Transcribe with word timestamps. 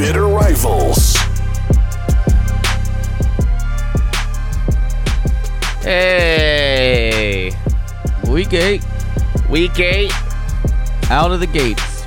listening 0.00 0.14
to 0.14 0.20
Bitter 0.20 0.26
Rivals. 0.26 1.16
Hey, 5.82 7.50
Week 8.28 8.52
eight, 8.52 8.84
week 9.48 9.78
eight. 9.80 10.12
out 11.10 11.32
of 11.32 11.40
the 11.40 11.46
gates. 11.46 12.04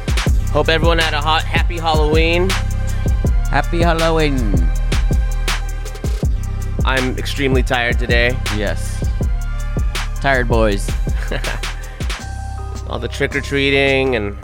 Hope 0.50 0.70
everyone 0.70 1.00
had 1.00 1.14
a 1.14 1.22
hot, 1.22 1.44
happy 1.44 1.78
Halloween. 1.78 2.50
Happy 3.50 3.80
Halloween. 3.80 4.54
I'm 6.86 7.18
extremely 7.18 7.64
tired 7.64 8.00
today. 8.00 8.38
Yes. 8.56 9.10
Tired 10.22 10.48
boys. 10.48 10.90
All 12.88 13.00
the 13.00 13.08
trick 13.08 13.36
or 13.36 13.42
treating 13.42 14.16
and 14.16 14.38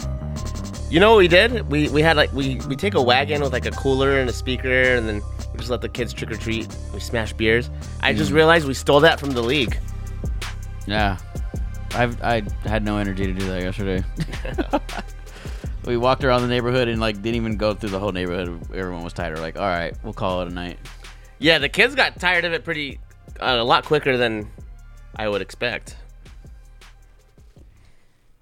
you 0.89 0.99
know 0.99 1.11
what 1.11 1.19
we 1.19 1.27
did? 1.27 1.69
We 1.69 1.89
we 1.89 2.01
had 2.01 2.17
like 2.17 2.33
we 2.33 2.55
we 2.67 2.75
take 2.75 2.95
a 2.95 3.01
wagon 3.01 3.41
with 3.41 3.53
like 3.53 3.65
a 3.65 3.71
cooler 3.71 4.19
and 4.19 4.29
a 4.29 4.33
speaker 4.33 4.95
and 4.95 5.07
then 5.07 5.21
we 5.51 5.59
just 5.59 5.69
let 5.69 5.81
the 5.81 5.89
kids 5.89 6.13
trick 6.13 6.31
or 6.31 6.35
treat. 6.35 6.67
We 6.93 6.99
smash 6.99 7.33
beers. 7.33 7.69
I 8.01 8.13
just 8.13 8.31
realized 8.31 8.67
we 8.67 8.73
stole 8.73 8.99
that 9.01 9.19
from 9.19 9.31
the 9.31 9.41
league. 9.41 9.77
Yeah. 10.87 11.17
I've 11.93 12.21
I 12.23 12.43
had 12.63 12.83
no 12.83 12.97
energy 12.97 13.27
to 13.27 13.33
do 13.33 13.45
that 13.47 13.61
yesterday. 13.61 14.03
we 15.85 15.97
walked 15.97 16.23
around 16.23 16.41
the 16.41 16.47
neighborhood 16.47 16.87
and 16.87 16.99
like 16.99 17.21
didn't 17.21 17.35
even 17.35 17.57
go 17.57 17.73
through 17.73 17.89
the 17.89 17.99
whole 17.99 18.11
neighborhood. 18.11 18.59
Everyone 18.73 19.03
was 19.03 19.13
tired. 19.13 19.35
We're 19.35 19.41
like, 19.41 19.57
all 19.57 19.67
right, 19.67 19.95
we'll 20.03 20.13
call 20.13 20.41
it 20.41 20.47
a 20.47 20.53
night. 20.53 20.79
Yeah, 21.39 21.59
the 21.59 21.69
kids 21.69 21.95
got 21.95 22.19
tired 22.19 22.45
of 22.45 22.53
it 22.53 22.63
pretty 22.63 22.99
uh, 23.39 23.57
a 23.59 23.63
lot 23.63 23.85
quicker 23.85 24.17
than 24.17 24.51
I 25.15 25.29
would 25.29 25.41
expect. 25.41 25.95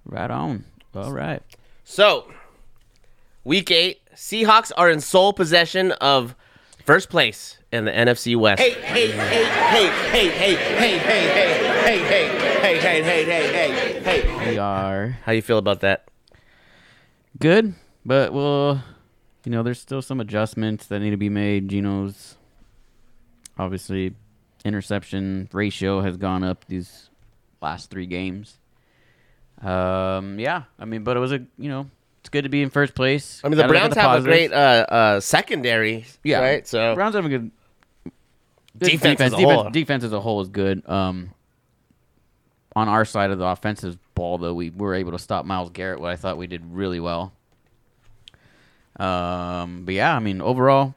Right 0.04 0.30
on. 0.30 0.64
All 0.94 1.12
right. 1.12 1.42
So, 1.84 2.30
week 3.48 3.70
eight, 3.70 4.02
Seahawks 4.14 4.70
are 4.76 4.90
in 4.90 5.00
sole 5.00 5.32
possession 5.32 5.92
of 5.92 6.36
first 6.84 7.08
place 7.08 7.56
in 7.72 7.86
the 7.86 7.90
NFC 7.90 8.36
West. 8.36 8.60
Hey, 8.60 8.72
hey, 8.72 9.10
hey, 9.10 9.44
hey, 9.44 9.88
hey, 10.10 10.28
hey, 10.28 10.54
hey, 10.54 10.98
hey, 10.98 10.98
hey, 10.98 11.38
hey, 11.82 11.98
hey, 11.98 12.78
hey, 12.78 13.02
hey, 13.02 13.02
hey, 13.02 13.24
hey, 13.24 14.00
hey, 14.02 14.20
hey. 14.20 14.50
We 14.50 14.58
are 14.58 15.16
How 15.24 15.32
you 15.32 15.40
feel 15.40 15.56
about 15.56 15.80
that? 15.80 16.08
good, 17.38 17.74
but 18.04 18.34
we'll, 18.34 18.82
you 19.44 19.52
know, 19.52 19.62
there's 19.62 19.80
still 19.80 20.02
some 20.02 20.20
adjustments 20.20 20.86
that 20.88 21.00
need 21.00 21.10
to 21.10 21.16
be 21.16 21.30
made. 21.30 21.70
Geno's 21.70 22.36
obviously 23.56 24.14
interception 24.62 25.48
ratio 25.52 26.02
has 26.02 26.18
gone 26.18 26.44
up 26.44 26.66
these 26.66 27.08
last 27.62 27.90
three 27.90 28.06
games. 28.06 28.58
Um, 29.62 30.38
yeah, 30.38 30.64
I 30.78 30.84
mean, 30.84 31.02
but 31.02 31.16
it 31.16 31.20
was 31.20 31.32
a, 31.32 31.38
you 31.56 31.70
know, 31.70 31.88
it's 32.28 32.32
good 32.34 32.42
to 32.42 32.50
be 32.50 32.60
in 32.60 32.68
first 32.68 32.94
place. 32.94 33.40
I 33.42 33.48
mean, 33.48 33.56
the 33.56 33.62
Gotta 33.62 33.72
look 33.72 33.76
at 33.76 33.80
Browns 33.80 33.94
the 33.94 34.00
have 34.02 34.10
a 34.10 34.14
positives. 34.16 34.36
great 34.36 34.52
uh, 34.52 34.86
uh, 34.88 35.20
secondary, 35.20 36.04
yeah, 36.22 36.40
right? 36.40 36.66
So 36.66 36.94
Browns 36.94 37.14
have 37.14 37.24
a 37.24 37.28
good 37.30 37.50
good 38.78 38.90
Defense 38.90 39.18
as 39.22 39.32
a 39.32 39.36
defense, 39.36 39.60
whole. 39.62 39.70
defense 39.70 40.04
as 40.04 40.12
a 40.12 40.20
whole 40.20 40.42
is 40.42 40.48
good. 40.48 40.86
Um, 40.86 41.30
on 42.76 42.86
our 42.86 43.06
side 43.06 43.30
of 43.30 43.38
the 43.38 43.46
offensive 43.46 43.96
ball, 44.14 44.36
though, 44.36 44.52
we 44.52 44.68
were 44.68 44.94
able 44.94 45.12
to 45.12 45.18
stop 45.18 45.46
Myles 45.46 45.70
Garrett, 45.70 46.00
what 46.00 46.10
I 46.10 46.16
thought 46.16 46.36
we 46.36 46.46
did 46.46 46.62
really 46.70 47.00
well. 47.00 47.32
Um, 49.00 49.84
but 49.86 49.94
yeah, 49.94 50.14
I 50.14 50.18
mean, 50.18 50.42
overall, 50.42 50.94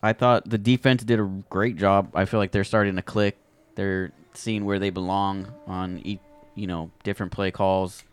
I 0.00 0.12
thought 0.12 0.48
the 0.48 0.58
defense 0.58 1.02
did 1.02 1.18
a 1.18 1.24
great 1.50 1.76
job. 1.76 2.12
I 2.14 2.24
feel 2.24 2.38
like 2.38 2.52
they're 2.52 2.62
starting 2.62 2.94
to 2.96 3.02
click. 3.02 3.36
They're 3.74 4.12
seeing 4.34 4.64
where 4.64 4.78
they 4.78 4.90
belong 4.90 5.52
on 5.66 5.98
each, 6.04 6.20
you 6.54 6.68
know, 6.68 6.92
different 7.02 7.32
play 7.32 7.50
calls, 7.50 8.04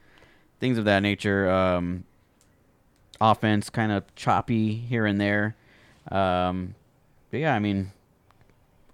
things 0.60 0.80
of 0.80 0.86
that 0.86 1.02
nature. 1.02 1.48
Um, 1.48 2.06
offense 3.22 3.70
kind 3.70 3.92
of 3.92 4.04
choppy 4.16 4.76
here 4.76 5.06
and 5.06 5.20
there. 5.20 5.56
Um, 6.12 6.76
but 7.32 7.40
yeah, 7.40 7.54
I 7.54 7.60
mean, 7.60 7.92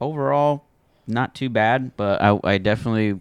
overall, 0.01 0.63
not 1.07 1.35
too 1.35 1.49
bad. 1.49 1.95
But 1.95 2.21
I, 2.21 2.39
I 2.43 2.57
definitely 2.57 3.19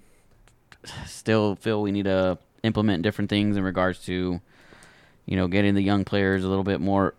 still 1.07 1.57
feel 1.57 1.83
we 1.83 1.93
need 1.93 2.05
to 2.05 2.39
implement 2.63 3.03
different 3.03 3.31
things 3.31 3.57
in 3.57 3.63
regards 3.63 4.05
to, 4.07 4.41
you 5.27 5.37
know, 5.37 5.49
getting 5.49 5.75
the 5.75 5.83
young 5.83 6.05
players 6.05 6.45
a 6.45 6.49
little 6.49 6.65
bit 6.65 6.81
more 6.81 7.15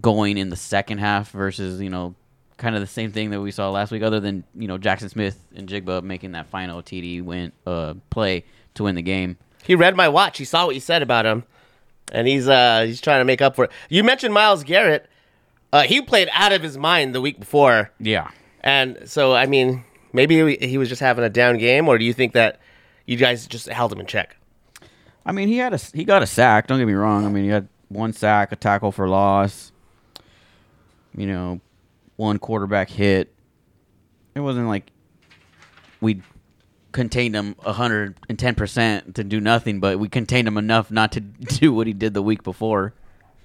going 0.00 0.38
in 0.38 0.48
the 0.48 0.56
second 0.56 0.98
half 0.98 1.30
versus 1.30 1.80
you 1.80 1.90
know 1.90 2.14
kind 2.56 2.74
of 2.74 2.80
the 2.80 2.86
same 2.86 3.12
thing 3.12 3.30
that 3.30 3.40
we 3.40 3.50
saw 3.50 3.70
last 3.70 3.90
week 3.90 4.02
other 4.02 4.20
than 4.20 4.44
you 4.54 4.68
know 4.68 4.78
Jackson 4.78 5.08
Smith 5.08 5.40
and 5.54 5.68
Jigba 5.68 6.02
making 6.02 6.32
that 6.32 6.46
final 6.46 6.82
TD 6.82 7.22
win 7.22 7.52
uh 7.66 7.94
play 8.10 8.44
to 8.74 8.84
win 8.84 8.94
the 8.94 9.02
game. 9.02 9.36
he 9.64 9.74
read 9.74 9.96
my 9.96 10.08
watch. 10.08 10.38
He 10.38 10.44
saw 10.44 10.66
what 10.66 10.74
you 10.74 10.80
said 10.80 11.02
about 11.02 11.26
him, 11.26 11.44
and 12.12 12.26
he's 12.28 12.48
uh 12.48 12.84
he's 12.86 13.00
trying 13.00 13.20
to 13.20 13.24
make 13.24 13.40
up 13.42 13.54
for 13.56 13.64
it. 13.64 13.70
You 13.88 14.02
mentioned 14.04 14.32
Myles 14.34 14.64
Garrett. 14.64 15.08
Uh, 15.72 15.82
he 15.82 16.00
played 16.00 16.28
out 16.32 16.52
of 16.52 16.62
his 16.62 16.78
mind 16.78 17.14
the 17.14 17.20
week 17.20 17.38
before, 17.38 17.90
Yeah. 18.00 18.30
and 18.62 18.98
so 19.04 19.34
I 19.34 19.46
mean, 19.46 19.84
maybe 20.12 20.56
he- 20.56 20.78
was 20.78 20.88
just 20.88 21.00
having 21.02 21.22
a 21.24 21.28
down 21.28 21.58
game, 21.58 21.88
or 21.88 21.98
do 21.98 22.04
you 22.06 22.12
think 22.14 22.32
that 22.32 22.58
you 23.06 23.16
guys 23.16 23.46
just 23.46 23.68
held 23.68 23.92
him 23.92 24.00
in 24.00 24.06
check? 24.06 24.36
I 25.26 25.32
mean, 25.32 25.48
he 25.48 25.58
had 25.58 25.74
a 25.74 25.78
he 25.92 26.04
got 26.04 26.22
a 26.22 26.26
sack. 26.26 26.66
Don't 26.68 26.78
get 26.78 26.86
me 26.86 26.94
wrong. 26.94 27.26
I 27.26 27.28
mean, 27.28 27.44
he 27.44 27.50
had 27.50 27.68
one 27.88 28.12
sack, 28.14 28.50
a 28.52 28.56
tackle 28.56 28.92
for 28.92 29.08
loss. 29.08 29.72
You 31.16 31.26
know, 31.26 31.60
one 32.16 32.38
quarterback 32.38 32.88
hit. 32.88 33.34
It 34.34 34.40
wasn't 34.40 34.68
like 34.68 34.90
we 36.00 36.22
contained 36.92 37.34
him 37.34 37.54
hundred 37.64 38.16
and 38.28 38.38
ten 38.38 38.54
percent 38.54 39.14
to 39.16 39.24
do 39.24 39.40
nothing, 39.40 39.80
but 39.80 39.98
we 39.98 40.08
contained 40.08 40.48
him 40.48 40.56
enough 40.58 40.90
not 40.90 41.12
to 41.12 41.20
do 41.60 41.72
what 41.72 41.86
he 41.86 41.92
did 41.92 42.14
the 42.14 42.22
week 42.22 42.42
before. 42.42 42.94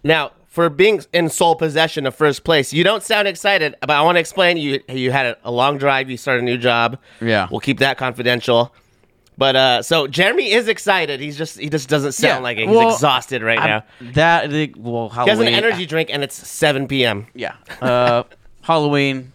Now, 0.03 0.31
for 0.47 0.69
being 0.69 1.01
in 1.13 1.29
sole 1.29 1.55
possession 1.55 2.05
of 2.05 2.13
first 2.15 2.43
place, 2.43 2.73
you 2.73 2.83
don't 2.83 3.01
sound 3.01 3.27
excited, 3.27 3.75
but 3.81 3.89
I 3.91 4.01
want 4.03 4.17
to 4.17 4.19
explain 4.19 4.57
you 4.57 4.81
you 4.89 5.11
had 5.11 5.37
a, 5.43 5.49
long 5.51 5.77
drive, 5.77 6.09
you 6.09 6.17
started 6.17 6.41
a 6.43 6.45
new 6.45 6.57
job. 6.57 6.99
Yeah. 7.21 7.47
We'll 7.49 7.59
keep 7.61 7.79
that 7.79 7.97
confidential. 7.97 8.73
But 9.35 9.55
uh 9.55 9.81
so 9.81 10.05
Jeremy 10.05 10.51
is 10.51 10.67
excited. 10.67 11.19
He's 11.19 11.35
just 11.37 11.57
he 11.57 11.67
just 11.69 11.89
doesn't 11.89 12.11
sound 12.11 12.37
Yeah, 12.39 12.43
like 12.43 12.57
it. 12.59 12.67
He's 12.67 12.77
well, 12.77 12.93
exhausted 12.93 13.41
right 13.41 13.57
I'm- 13.57 13.83
now. 13.99 14.11
That 14.11 14.51
the- 14.51 14.73
well, 14.77 15.09
He 15.09 15.15
has 15.15 15.39
an 15.39 15.47
Halloween. 15.47 15.53
energy 15.55 15.85
drink 15.87 16.09
and 16.13 16.23
it's 16.23 16.35
7 16.47 16.87
p.m. 16.87 17.25
Yeah. 17.33 17.55
Uh, 17.81 18.23
Halloween, 18.61 19.33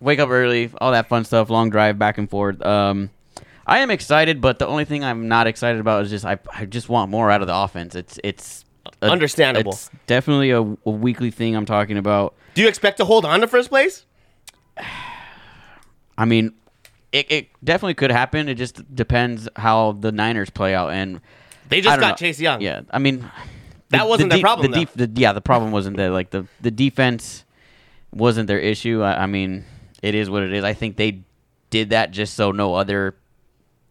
wake 0.00 0.20
up 0.20 0.28
early, 0.30 0.70
all 0.80 0.92
that 0.92 1.08
fun 1.08 1.24
stuff, 1.24 1.50
long 1.50 1.68
drive 1.70 1.98
back 1.98 2.16
and 2.18 2.30
forth. 2.30 2.64
Um, 2.64 3.10
I 3.66 3.78
am 3.78 3.90
excited, 3.90 4.40
but 4.40 4.58
the 4.58 4.66
only 4.66 4.84
thing 4.84 5.02
I'm 5.04 5.28
not 5.28 5.46
excited 5.46 5.80
about 5.80 6.04
is 6.04 6.10
just 6.10 6.24
I, 6.24 6.38
I 6.52 6.64
just 6.66 6.88
want 6.88 7.10
more 7.10 7.30
out 7.30 7.40
of 7.40 7.46
the 7.46 7.56
offense. 7.56 7.94
It's 7.94 8.18
it's 8.22 8.64
a- 9.02 9.06
Understandable. 9.06 9.72
It's 9.72 9.90
definitely 10.06 10.50
a, 10.50 10.60
a 10.60 10.90
weekly 10.90 11.30
thing 11.30 11.56
I'm 11.56 11.66
talking 11.66 11.96
about. 11.96 12.34
Do 12.54 12.62
you 12.62 12.68
expect 12.68 12.98
to 12.98 13.04
hold 13.04 13.24
on 13.24 13.40
to 13.40 13.46
first 13.46 13.68
place? 13.70 14.04
I 16.18 16.24
mean, 16.24 16.52
it, 17.12 17.30
it 17.30 17.48
definitely 17.62 17.94
could 17.94 18.10
happen. 18.12 18.48
It 18.48 18.54
just 18.54 18.94
depends 18.94 19.48
how 19.56 19.92
the 19.92 20.12
Niners 20.12 20.50
play 20.50 20.74
out 20.74 20.90
and. 20.92 21.20
They 21.68 21.80
just 21.80 21.98
got 21.98 22.08
know. 22.10 22.14
Chase 22.16 22.38
Young. 22.40 22.60
Yeah, 22.60 22.82
I 22.90 22.98
mean, 22.98 23.28
That 23.88 24.06
wasn't 24.06 24.30
the, 24.30 24.36
de- 24.36 24.42
problem, 24.42 24.70
The 24.70 24.80
def- 24.80 24.94
the, 24.94 25.10
yeah, 25.14 25.32
the 25.32 25.40
problem 25.40 25.72
wasn't 25.72 25.96
that 25.96 26.10
like 26.10 26.30
the 26.30 26.46
the 26.60 26.70
defense 26.70 27.44
wasn't 28.12 28.48
their 28.48 28.58
issue. 28.58 29.02
I, 29.02 29.22
I 29.22 29.26
mean, 29.26 29.64
it 30.02 30.14
is 30.14 30.28
what 30.28 30.42
it 30.42 30.52
is. 30.52 30.62
I 30.62 30.74
think 30.74 30.96
they 30.96 31.22
did 31.70 31.90
that 31.90 32.10
just 32.10 32.34
so 32.34 32.52
no 32.52 32.74
other 32.74 33.16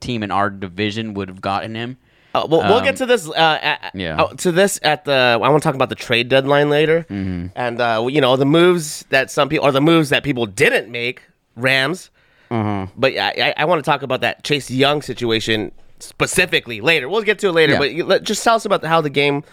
team 0.03 0.22
in 0.24 0.30
our 0.31 0.50
division 0.50 1.14
would 1.16 1.30
have 1.30 1.41
gotten 1.41 1.74
him. 1.75 1.97
Uh, 2.36 2.46
we'll, 2.50 2.62
we'll 2.62 2.74
Um, 2.80 2.84
get 2.84 2.96
to 2.97 3.06
this. 3.06 3.28
Uh, 3.30 3.59
at, 3.62 3.91
yeah. 3.94 4.22
uh, 4.22 4.34
to 4.36 4.52
this 4.52 4.79
at 4.84 5.05
the. 5.05 5.14
I 5.41 5.50
want 5.50 5.61
to 5.61 5.67
talk 5.67 5.76
about 5.76 5.90
the 5.90 5.96
trade 5.96 6.29
deadline 6.29 6.70
later, 6.70 7.05
Mm-hmm. 7.09 7.47
and 7.55 7.79
uh, 7.79 8.08
you 8.09 8.22
know 8.22 8.35
the 8.38 8.46
moves 8.46 9.05
that 9.09 9.29
some 9.32 9.50
people 9.50 9.66
or 9.67 9.72
the 9.72 9.82
moves 9.82 10.09
that 10.09 10.23
people 10.23 10.46
didn't 10.47 10.90
make. 10.91 11.22
Rams, 11.55 12.09
Uh-huh. 12.50 12.88
but 12.97 13.14
I, 13.16 13.53
I, 13.55 13.66
want 13.66 13.78
to 13.78 13.85
talk 13.91 14.02
about 14.02 14.22
that 14.22 14.44
Chase 14.44 14.72
Young 14.72 15.03
situation 15.03 15.72
specifically 16.00 16.82
later. 16.82 17.08
We'll 17.08 17.22
get 17.22 17.38
to 17.40 17.50
it 17.50 17.52
later, 17.52 17.73
Yeah. 17.73 17.79
but 17.79 17.94
you, 17.94 18.03
let, 18.05 18.23
just 18.23 18.44
tell 18.44 18.55
us 18.55 18.66
about 18.66 18.84
how 18.84 19.02
the 19.02 19.11
game 19.11 19.44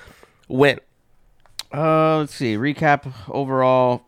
went. 0.49 0.81
Uh, 1.73 2.19
let's 2.21 2.35
see. 2.35 2.57
Recap 2.57 3.13
overall. 3.29 4.05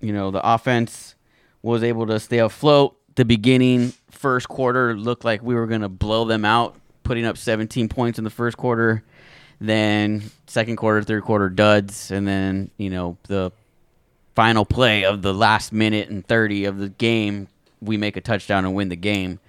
You 0.00 0.12
know, 0.12 0.32
the 0.32 0.42
offense 0.44 1.14
was 1.62 1.84
able 1.84 2.08
to 2.08 2.18
stay 2.18 2.38
afloat. 2.38 2.97
The 3.18 3.24
beginning 3.24 3.94
first 4.12 4.48
quarter 4.48 4.96
looked 4.96 5.24
like 5.24 5.42
we 5.42 5.56
were 5.56 5.66
going 5.66 5.80
to 5.80 5.88
blow 5.88 6.24
them 6.24 6.44
out, 6.44 6.76
putting 7.02 7.26
up 7.26 7.36
17 7.36 7.88
points 7.88 8.16
in 8.16 8.22
the 8.22 8.30
first 8.30 8.56
quarter. 8.56 9.02
Then 9.60 10.30
second 10.46 10.76
quarter, 10.76 11.02
third 11.02 11.24
quarter 11.24 11.48
duds, 11.48 12.12
and 12.12 12.28
then 12.28 12.70
you 12.76 12.90
know 12.90 13.18
the 13.24 13.50
final 14.36 14.64
play 14.64 15.04
of 15.04 15.22
the 15.22 15.34
last 15.34 15.72
minute 15.72 16.08
and 16.08 16.24
30 16.24 16.66
of 16.66 16.78
the 16.78 16.90
game, 16.90 17.48
we 17.80 17.96
make 17.96 18.16
a 18.16 18.20
touchdown 18.20 18.64
and 18.64 18.72
win 18.72 18.88
the 18.88 18.94
game. 18.94 19.40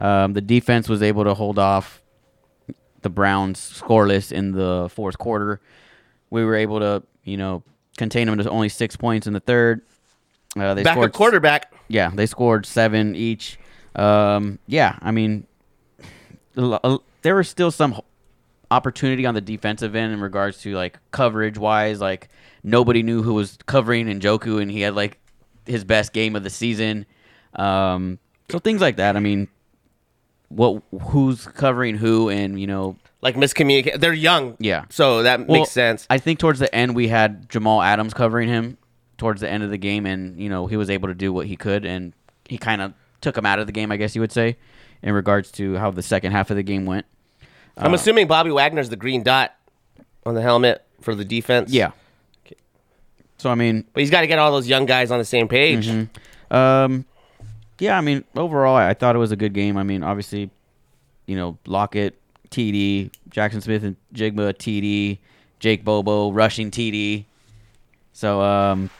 Um, 0.00 0.34
the 0.34 0.40
defense 0.40 0.88
was 0.88 1.02
able 1.02 1.24
to 1.24 1.34
hold 1.34 1.58
off 1.58 2.00
the 3.02 3.10
Browns 3.10 3.58
scoreless 3.58 4.30
in 4.30 4.52
the 4.52 4.88
fourth 4.94 5.18
quarter. 5.18 5.60
We 6.30 6.44
were 6.44 6.54
able 6.54 6.78
to, 6.78 7.02
you 7.24 7.36
know, 7.36 7.64
contain 7.96 8.28
them 8.28 8.38
to 8.38 8.48
only 8.48 8.68
six 8.68 8.94
points 8.94 9.26
in 9.26 9.32
the 9.32 9.40
third. 9.40 9.82
Uh, 10.56 10.74
they 10.74 10.82
Backup 10.82 10.98
scored 10.98 11.12
quarterback. 11.12 11.72
Yeah, 11.88 12.10
they 12.12 12.26
scored 12.26 12.66
seven 12.66 13.14
each. 13.14 13.58
Um, 13.94 14.58
yeah, 14.66 14.98
I 15.00 15.10
mean, 15.10 15.46
there 16.54 17.34
was 17.34 17.48
still 17.48 17.70
some 17.70 18.00
opportunity 18.70 19.24
on 19.26 19.34
the 19.34 19.40
defensive 19.40 19.94
end 19.94 20.12
in 20.12 20.20
regards 20.20 20.60
to 20.62 20.74
like 20.74 20.98
coverage 21.10 21.58
wise. 21.58 22.00
Like 22.00 22.28
nobody 22.62 23.02
knew 23.02 23.22
who 23.22 23.34
was 23.34 23.58
covering 23.66 24.06
Njoku, 24.06 24.60
and 24.60 24.70
he 24.70 24.80
had 24.80 24.94
like 24.94 25.18
his 25.66 25.84
best 25.84 26.12
game 26.12 26.36
of 26.36 26.42
the 26.42 26.50
season. 26.50 27.06
Um, 27.54 28.18
so 28.50 28.58
things 28.58 28.80
like 28.80 28.96
that. 28.96 29.16
I 29.16 29.20
mean, 29.20 29.48
what 30.48 30.82
who's 31.08 31.46
covering 31.46 31.96
who, 31.96 32.28
and 32.30 32.60
you 32.60 32.66
know, 32.66 32.96
Like 33.20 33.36
miscommunicate. 33.36 34.00
They're 34.00 34.12
young. 34.12 34.56
Yeah. 34.58 34.84
So 34.90 35.22
that 35.22 35.46
well, 35.46 35.60
makes 35.60 35.72
sense. 35.72 36.06
I 36.08 36.18
think 36.18 36.38
towards 36.38 36.58
the 36.58 36.72
end 36.74 36.94
we 36.94 37.08
had 37.08 37.48
Jamal 37.48 37.82
Adams 37.82 38.14
covering 38.14 38.48
him 38.48 38.78
towards 39.18 39.40
the 39.40 39.50
end 39.50 39.62
of 39.62 39.70
the 39.70 39.78
game, 39.78 40.06
and 40.06 40.40
you 40.40 40.48
know 40.48 40.66
he 40.66 40.76
was 40.76 40.88
able 40.88 41.08
to 41.08 41.14
do 41.14 41.32
what 41.32 41.46
he 41.46 41.56
could, 41.56 41.84
and 41.84 42.12
he 42.48 42.56
kind 42.56 42.80
of 42.80 42.94
took 43.20 43.36
him 43.36 43.44
out 43.44 43.58
of 43.58 43.66
the 43.66 43.72
game, 43.72 43.92
I 43.92 43.96
guess 43.96 44.14
you 44.14 44.20
would 44.20 44.32
say, 44.32 44.56
in 45.02 45.12
regards 45.12 45.50
to 45.52 45.76
how 45.76 45.90
the 45.90 46.02
second 46.02 46.32
half 46.32 46.50
of 46.50 46.56
the 46.56 46.62
game 46.62 46.86
went. 46.86 47.04
I'm 47.76 47.94
assuming 47.94 48.26
Bobby 48.26 48.50
Wagner's 48.50 48.88
the 48.88 48.96
green 48.96 49.22
dot 49.22 49.54
on 50.26 50.34
the 50.34 50.42
helmet 50.42 50.84
for 51.00 51.14
the 51.14 51.24
defense. 51.24 51.70
Yeah. 51.70 51.92
So 53.36 53.50
I 53.50 53.54
mean, 53.54 53.84
But 53.92 54.00
he's 54.00 54.10
got 54.10 54.22
to 54.22 54.26
get 54.26 54.38
all 54.38 54.50
those 54.50 54.68
young 54.68 54.84
guys 54.84 55.10
on 55.10 55.18
the 55.18 55.24
same 55.24 55.46
page. 55.46 55.86
Mm-hmm. 55.86 56.56
um, 56.56 57.04
yeah, 57.78 57.96
I 57.96 58.00
mean, 58.00 58.24
overall, 58.34 58.74
I, 58.74 58.88
I 58.88 58.94
thought 58.94 59.14
it 59.14 59.20
was 59.20 59.30
a 59.30 59.36
good 59.36 59.52
game. 59.52 59.76
I 59.76 59.84
mean, 59.84 60.02
obviously, 60.02 60.50
you 61.26 61.36
know, 61.36 61.56
Lockett, 61.66 62.18
TD, 62.50 63.12
Jackson 63.30 63.60
Smith 63.60 63.84
and 63.84 63.94
Jigma, 64.12 64.52
TD, 64.54 65.18
Jake 65.60 65.84
Bobo, 65.84 66.32
rushing 66.32 66.72
TD. 66.72 67.24
So, 68.12 68.40
um, 68.40 68.90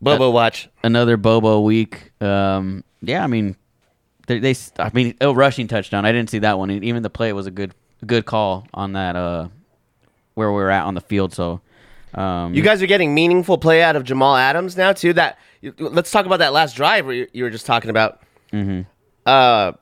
Bobo 0.00 0.30
watch. 0.30 0.68
another 0.82 1.16
Bobo 1.16 1.60
week. 1.60 2.12
Um, 2.20 2.84
yeah, 3.02 3.22
I 3.24 3.26
mean, 3.26 3.56
they, 4.26 4.38
they 4.38 4.54
I 4.78 4.90
mean, 4.94 5.14
a 5.20 5.32
rushing 5.34 5.68
touchdown. 5.68 6.04
I 6.04 6.12
didn't 6.12 6.30
see 6.30 6.38
that 6.40 6.58
one. 6.58 6.70
And 6.70 6.84
even 6.84 7.02
the 7.02 7.10
play 7.10 7.32
was 7.32 7.46
a 7.46 7.50
good, 7.50 7.74
good 8.06 8.24
call 8.26 8.66
on 8.74 8.92
that. 8.94 9.16
Uh, 9.16 9.48
where 10.34 10.52
we 10.52 10.62
are 10.62 10.70
at 10.70 10.84
on 10.84 10.94
the 10.94 11.00
field. 11.00 11.34
So, 11.34 11.60
um, 12.14 12.54
You 12.54 12.62
guys 12.62 12.80
are 12.82 12.86
getting 12.86 13.14
meaningful 13.14 13.58
play 13.58 13.82
out 13.82 13.96
of 13.96 14.04
Jamal 14.04 14.36
Adams 14.36 14.76
now 14.76 14.92
too. 14.92 15.12
That 15.12 15.38
let's 15.78 16.10
talk 16.10 16.24
about 16.24 16.38
that 16.38 16.52
last 16.52 16.76
drive 16.76 17.04
where 17.04 17.14
you, 17.14 17.28
you 17.32 17.44
were 17.44 17.50
just 17.50 17.66
talking 17.66 17.90
about. 17.90 18.22
Mm-hmm. 18.52 18.82
Uh, 19.26 19.72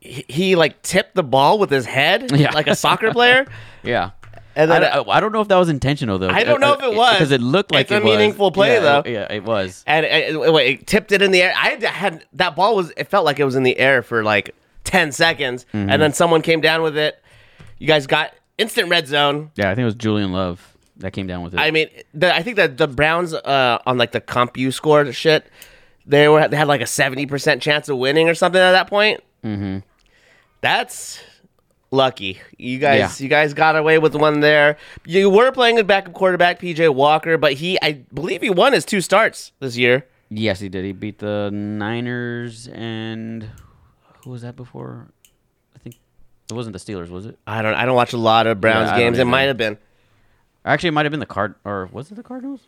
he, 0.00 0.24
he 0.28 0.56
like 0.56 0.80
tipped 0.82 1.14
the 1.14 1.22
ball 1.22 1.58
with 1.58 1.68
his 1.70 1.84
head 1.84 2.30
Yeah. 2.34 2.52
like 2.52 2.68
a 2.68 2.74
soccer 2.76 3.12
player. 3.12 3.46
yeah. 3.82 4.10
And 4.54 4.72
I, 4.72 4.80
then 4.80 4.92
don't- 4.92 5.08
I, 5.08 5.20
don't 5.20 5.32
know 5.32 5.40
if 5.40 5.48
that 5.48 5.56
was 5.56 5.68
intentional 5.68 6.18
though. 6.18 6.28
I 6.28 6.44
don't 6.44 6.60
know 6.60 6.74
if 6.74 6.82
it 6.82 6.94
was. 6.94 7.14
because 7.14 7.30
it 7.30 7.40
looked 7.40 7.72
like 7.72 7.82
It's 7.84 7.92
a 7.92 7.96
it 7.96 8.04
was. 8.04 8.10
meaningful 8.16 8.52
play, 8.52 8.74
Yeah, 8.74 8.80
though. 8.80 8.98
it- 9.00 9.12
yeah, 9.12 9.32
it 9.32 9.44
was. 9.44 9.82
and 9.86 10.04
wait, 10.52 10.80
it 10.80 10.86
tipped 10.86 11.12
it 11.12 11.22
in 11.22 11.30
the 11.30 11.42
air. 11.42 11.52
I 11.56 11.70
had, 11.70 11.82
had 11.82 12.24
that 12.34 12.54
ball 12.56 12.76
was 12.76 12.92
it 12.96 13.08
felt 13.08 13.24
like 13.24 13.38
it 13.40 13.44
was 13.44 13.54
in 13.56 13.62
the 13.62 13.78
air 13.78 14.02
for 14.02 14.22
like 14.22 14.54
ten 14.84 15.12
seconds, 15.12 15.64
Mm-hmm. 15.72 15.88
and 15.90 16.02
then 16.02 16.12
someone 16.12 16.42
came 16.42 16.60
down 16.60 16.82
with 16.82 16.96
it. 16.96 17.22
You 17.78 17.86
guys 17.86 18.06
got 18.06 18.32
instant 18.58 18.88
red 18.90 19.08
zone. 19.08 19.50
Yeah, 19.56 19.70
I 19.70 19.74
think 19.74 19.82
it 19.82 19.86
was 19.86 19.94
Julian 19.94 20.32
Love 20.32 20.76
that 20.98 21.12
came 21.12 21.26
down 21.26 21.42
with 21.42 21.54
it. 21.54 21.58
I 21.58 21.70
mean, 21.70 21.88
the, 22.14 22.32
I 22.34 22.42
think 22.42 22.56
that 22.56 22.76
the 22.76 22.86
Browns 22.86 23.32
uh, 23.34 23.78
on 23.86 23.96
like 23.98 24.12
the 24.12 24.20
CompU 24.20 24.72
score 24.72 25.10
shit, 25.12 25.46
they 26.06 26.28
were 26.28 26.46
they 26.46 26.56
had 26.56 26.68
like 26.68 26.80
a 26.82 26.86
seventy 26.86 27.24
percent 27.26 27.62
chance 27.62 27.88
of 27.88 27.96
winning 27.96 28.28
or 28.28 28.34
something 28.34 28.60
at 28.60 28.72
that 28.72 28.88
point. 28.88 29.20
Mm-hmm. 29.42 29.78
That's 30.60 31.20
lucky. 31.92 32.40
You 32.58 32.78
guys, 32.78 33.20
Yeah. 33.20 33.24
you 33.24 33.28
guys 33.28 33.54
got 33.54 33.76
away 33.76 33.98
with 33.98 34.16
one 34.16 34.40
there. 34.40 34.76
You 35.06 35.30
were 35.30 35.52
playing 35.52 35.78
a 35.78 35.84
backup 35.84 36.14
quarterback, 36.14 36.58
PJ 36.60 36.92
Walker, 36.92 37.38
but 37.38 37.52
he, 37.52 37.78
I 37.80 37.92
believe, 38.12 38.42
he 38.42 38.50
won 38.50 38.72
his 38.72 38.84
two 38.84 39.00
starts 39.00 39.52
this 39.60 39.76
year. 39.76 40.06
yes, 40.30 40.58
he 40.60 40.68
did. 40.68 40.84
He 40.84 40.92
beat 40.92 41.18
the 41.18 41.50
Niners 41.52 42.66
and 42.68 43.48
who 44.24 44.30
was 44.30 44.42
that 44.42 44.56
before? 44.56 45.08
I 45.76 45.78
think 45.78 45.96
it 46.50 46.54
wasn't 46.54 46.72
the 46.72 46.78
Steelers, 46.80 47.08
was 47.10 47.26
it? 47.26 47.38
I 47.46 47.60
don't, 47.62 47.74
I 47.74 47.84
don't 47.84 47.94
watch 47.96 48.12
a 48.12 48.16
lot 48.18 48.46
of 48.46 48.60
Browns 48.60 48.90
Yeah, 48.90 48.96
games. 48.98 49.18
It 49.18 49.26
might 49.26 49.42
have 49.42 49.56
been 49.56 49.78
Actually, 50.64 50.88
it 50.88 50.92
might 50.92 51.04
have 51.04 51.10
been 51.10 51.20
the 51.20 51.26
Card 51.26 51.54
or 51.64 51.88
was 51.92 52.10
it 52.10 52.14
the 52.14 52.22
Cardinals? 52.22 52.60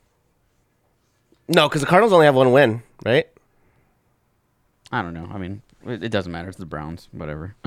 no, 1.48 1.68
because 1.68 1.80
the 1.80 1.86
Cardinals 1.86 2.12
only 2.12 2.26
have 2.26 2.34
one 2.34 2.52
win, 2.52 2.82
right? 3.04 3.26
I 4.92 5.00
don't 5.02 5.14
know. 5.14 5.28
I 5.32 5.38
mean, 5.38 5.62
it 5.86 6.08
doesn't 6.10 6.30
matter. 6.32 6.48
It's 6.48 6.56
the 6.58 6.66
Browns, 6.66 7.08
whatever. 7.12 7.54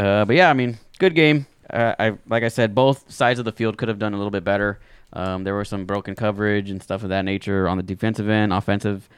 uh, 0.00 0.24
but 0.24 0.34
yeah, 0.34 0.48
I 0.48 0.54
mean, 0.54 0.78
good 0.98 1.14
game. 1.14 1.46
Uh, 1.68 1.94
I 1.98 2.18
like 2.26 2.42
I 2.42 2.48
said, 2.48 2.74
both 2.74 3.10
sides 3.12 3.38
of 3.38 3.44
the 3.44 3.52
field 3.52 3.76
could 3.76 3.88
have 3.88 3.98
done 3.98 4.14
a 4.14 4.16
little 4.16 4.30
bit 4.30 4.44
better. 4.44 4.80
Um, 5.12 5.44
there 5.44 5.54
were 5.54 5.64
some 5.64 5.84
broken 5.84 6.14
coverage 6.14 6.70
and 6.70 6.82
stuff 6.82 7.02
of 7.02 7.10
that 7.10 7.24
nature 7.24 7.68
on 7.68 7.76
the 7.76 7.82
defensive 7.82 8.28
end. 8.28 8.52
Offensive, 8.52 9.08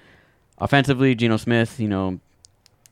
offensively, 0.59 1.15
Geno 1.15 1.37
Smith. 1.37 1.79
You 1.79 1.89
know, 1.89 2.21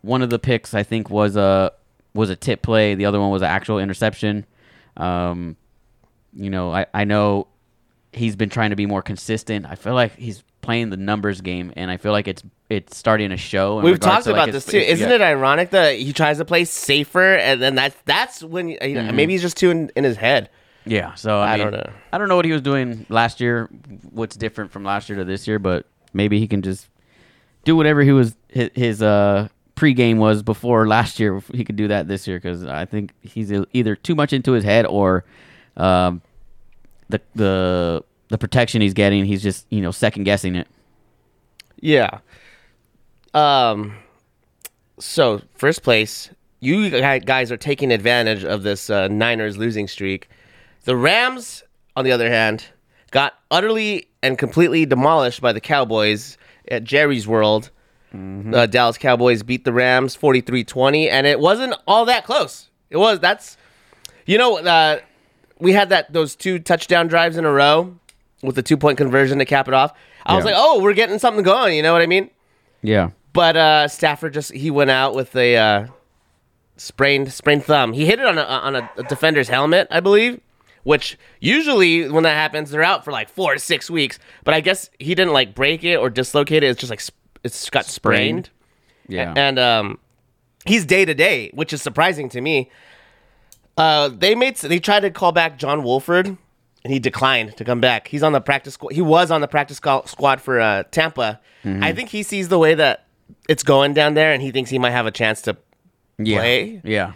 one 0.02 0.22
of 0.22 0.30
the 0.30 0.38
picks 0.38 0.72
I 0.72 0.84
think 0.84 1.10
was 1.10 1.34
a 1.34 1.72
was 2.14 2.30
a 2.30 2.36
tip 2.36 2.62
play. 2.62 2.94
The 2.94 3.06
other 3.06 3.20
one 3.20 3.30
was 3.30 3.42
an 3.42 3.48
actual 3.48 3.80
interception. 3.80 4.46
Um, 4.96 5.56
you 6.32 6.48
know, 6.48 6.72
I, 6.72 6.86
I 6.94 7.04
know 7.04 7.48
he's 8.12 8.36
been 8.36 8.50
trying 8.50 8.70
to 8.70 8.76
be 8.76 8.86
more 8.86 9.02
consistent. 9.02 9.66
I 9.66 9.74
feel 9.74 9.94
like 9.94 10.16
he's 10.16 10.42
playing 10.62 10.90
the 10.90 10.96
numbers 10.96 11.40
game, 11.40 11.72
and 11.76 11.90
I 11.90 11.96
feel 11.96 12.12
like 12.12 12.28
it's 12.28 12.42
it's 12.68 12.96
starting 12.96 13.30
to 13.30 13.36
show. 13.36 13.80
We've 13.80 13.98
talked 13.98 14.24
to, 14.24 14.30
like, 14.30 14.36
about 14.44 14.54
his- 14.54 14.64
this 14.64 14.72
too. 14.72 14.78
Isn't 14.78 15.08
yeah. 15.08 15.14
it 15.16 15.20
ironic 15.20 15.70
that 15.70 15.96
he 15.96 16.12
tries 16.12 16.38
to 16.38 16.44
play 16.44 16.64
safer, 16.64 17.34
and 17.34 17.60
then 17.60 17.74
that's 17.74 17.96
that's 18.04 18.42
when 18.42 18.68
you 18.68 18.78
know, 18.80 19.00
Mm-hmm. 19.02 19.16
maybe 19.16 19.32
he's 19.32 19.42
just 19.42 19.56
too 19.56 19.70
in, 19.70 19.90
in 19.96 20.04
his 20.04 20.16
head. 20.16 20.50
Yeah. 20.86 21.14
So 21.14 21.38
I, 21.38 21.54
I 21.54 21.56
mean, 21.56 21.70
don't 21.72 21.72
know. 21.74 21.92
I 22.12 22.18
don't 22.18 22.28
know 22.28 22.36
what 22.36 22.44
he 22.46 22.52
was 22.52 22.62
doing 22.62 23.06
last 23.08 23.40
year. 23.40 23.68
What's 24.10 24.34
different 24.36 24.72
from 24.72 24.82
last 24.84 25.08
year 25.08 25.18
to 25.18 25.24
this 25.24 25.46
year? 25.46 25.58
But 25.58 25.86
maybe 26.12 26.38
he 26.38 26.46
can 26.48 26.62
just 26.62 26.88
do 27.64 27.76
whatever 27.76 28.02
he 28.02 28.12
was 28.12 28.34
his, 28.48 28.70
his 28.74 29.02
uh 29.02 29.48
pregame 29.76 30.16
was 30.16 30.42
before 30.42 30.86
last 30.86 31.20
year. 31.20 31.42
He 31.52 31.64
could 31.64 31.76
do 31.76 31.88
that 31.88 32.08
this 32.08 32.26
year 32.26 32.38
because 32.38 32.64
I 32.64 32.84
think 32.86 33.12
he's 33.22 33.52
either 33.72 33.94
too 33.96 34.14
much 34.14 34.32
into 34.32 34.52
his 34.52 34.64
head 34.64 34.86
or 34.86 35.24
um 35.76 36.22
the 37.10 37.20
the 37.34 38.04
the 38.28 38.38
protection 38.38 38.80
he's 38.80 38.94
getting. 38.94 39.24
He's 39.24 39.42
just 39.42 39.66
you 39.70 39.80
know 39.80 39.90
second 39.90 40.24
guessing 40.24 40.56
it. 40.56 40.68
Yeah. 41.80 42.20
Um. 43.34 43.96
So 44.98 45.42
first 45.54 45.82
place, 45.82 46.30
you 46.60 46.90
guys 46.90 47.50
are 47.50 47.56
taking 47.56 47.90
advantage 47.90 48.44
of 48.44 48.62
this 48.62 48.90
uh, 48.90 49.08
Niners 49.08 49.56
losing 49.56 49.88
streak. 49.88 50.28
The 50.84 50.96
Rams, 50.96 51.62
on 51.96 52.04
the 52.04 52.12
other 52.12 52.30
hand, 52.30 52.64
got 53.10 53.34
utterly 53.50 54.08
and 54.22 54.38
completely 54.38 54.86
demolished 54.86 55.40
by 55.40 55.52
the 55.52 55.60
Cowboys 55.60 56.36
at 56.68 56.84
Jerry's 56.84 57.26
World. 57.26 57.70
Uh, 58.12 58.66
Dallas 58.66 58.98
Cowboys 58.98 59.42
beat 59.42 59.64
the 59.64 59.72
Rams 59.72 60.16
43-20, 60.16 61.08
and 61.10 61.26
it 61.26 61.38
wasn't 61.38 61.74
all 61.86 62.04
that 62.06 62.24
close. 62.24 62.68
It 62.90 62.96
was 62.96 63.20
that's, 63.20 63.56
you 64.26 64.36
know, 64.36 64.58
uh, 64.58 64.98
we 65.60 65.72
had 65.72 65.90
that 65.90 66.12
those 66.12 66.34
two 66.34 66.58
touchdown 66.58 67.06
drives 67.06 67.36
in 67.36 67.44
a 67.44 67.52
row 67.52 67.96
with 68.42 68.56
the 68.56 68.62
two 68.62 68.76
point 68.76 68.98
conversion 68.98 69.38
to 69.38 69.44
cap 69.44 69.68
it 69.68 69.74
off. 69.74 69.92
I 70.24 70.36
was 70.36 70.44
like, 70.44 70.54
oh, 70.56 70.80
we're 70.82 70.94
getting 70.94 71.18
something 71.18 71.42
going. 71.42 71.76
You 71.76 71.82
know 71.82 71.92
what 71.92 72.02
I 72.02 72.06
mean? 72.06 72.30
Yeah. 72.82 73.10
But 73.32 73.56
uh, 73.56 73.88
Stafford 73.88 74.34
just 74.34 74.52
he 74.52 74.70
went 74.70 74.90
out 74.90 75.14
with 75.14 75.34
a 75.36 75.56
uh, 75.56 75.86
sprained 76.76 77.32
sprained 77.32 77.64
thumb. 77.64 77.92
He 77.92 78.06
hit 78.06 78.18
it 78.18 78.26
on 78.26 78.38
a 78.38 78.42
on 78.42 78.76
a, 78.76 78.90
defender's 79.08 79.48
helmet, 79.48 79.88
I 79.90 80.00
believe. 80.00 80.40
Which 80.82 81.18
usually 81.40 82.08
when 82.08 82.22
that 82.22 82.34
happens, 82.34 82.70
they're 82.70 82.82
out 82.82 83.04
for 83.04 83.12
like 83.12 83.28
four 83.28 83.52
to 83.52 83.60
six 83.60 83.90
weeks. 83.90 84.18
But 84.44 84.54
I 84.54 84.60
guess 84.60 84.88
he 84.98 85.14
didn't 85.14 85.34
like 85.34 85.54
break 85.54 85.84
it 85.84 85.96
or 85.96 86.08
dislocate 86.08 86.62
it. 86.62 86.64
It's 86.64 86.80
just 86.80 86.90
like 86.90 87.00
sp- 87.04 87.20
it's 87.44 87.68
got 87.68 87.84
sprained. 87.84 88.46
Sprained. 88.46 88.50
Yeah. 89.08 89.34
And 89.36 89.58
um, 89.58 89.98
he's 90.64 90.86
day 90.86 91.04
to 91.04 91.14
day, 91.14 91.50
which 91.52 91.72
is 91.72 91.82
surprising 91.82 92.28
to 92.30 92.40
me. 92.40 92.70
Uh, 93.76 94.08
they 94.08 94.34
made 94.34 94.56
they 94.56 94.78
tried 94.78 95.00
to 95.00 95.10
call 95.10 95.32
back 95.32 95.58
John 95.58 95.82
Wolford, 95.82 96.26
and 96.26 96.92
he 96.92 96.98
declined 96.98 97.56
to 97.56 97.64
come 97.64 97.80
back. 97.80 98.08
He's 98.08 98.22
on 98.22 98.32
the 98.32 98.40
practice 98.40 98.74
squad. 98.74 98.92
He 98.92 99.02
was 99.02 99.30
on 99.30 99.40
the 99.40 99.48
practice 99.48 99.80
squ- 99.80 100.08
squad 100.08 100.40
for 100.40 100.60
uh, 100.60 100.82
Tampa. 100.90 101.40
Mm-hmm. 101.64 101.82
I 101.84 101.92
think 101.92 102.10
he 102.10 102.22
sees 102.22 102.48
the 102.48 102.58
way 102.58 102.74
that 102.74 103.06
it's 103.48 103.62
going 103.62 103.94
down 103.94 104.14
there, 104.14 104.32
and 104.32 104.42
he 104.42 104.50
thinks 104.50 104.70
he 104.70 104.78
might 104.78 104.90
have 104.90 105.06
a 105.06 105.10
chance 105.10 105.42
to. 105.42 105.56
yeah. 106.18 106.38
play? 106.38 106.80
Yeah. 106.84 107.12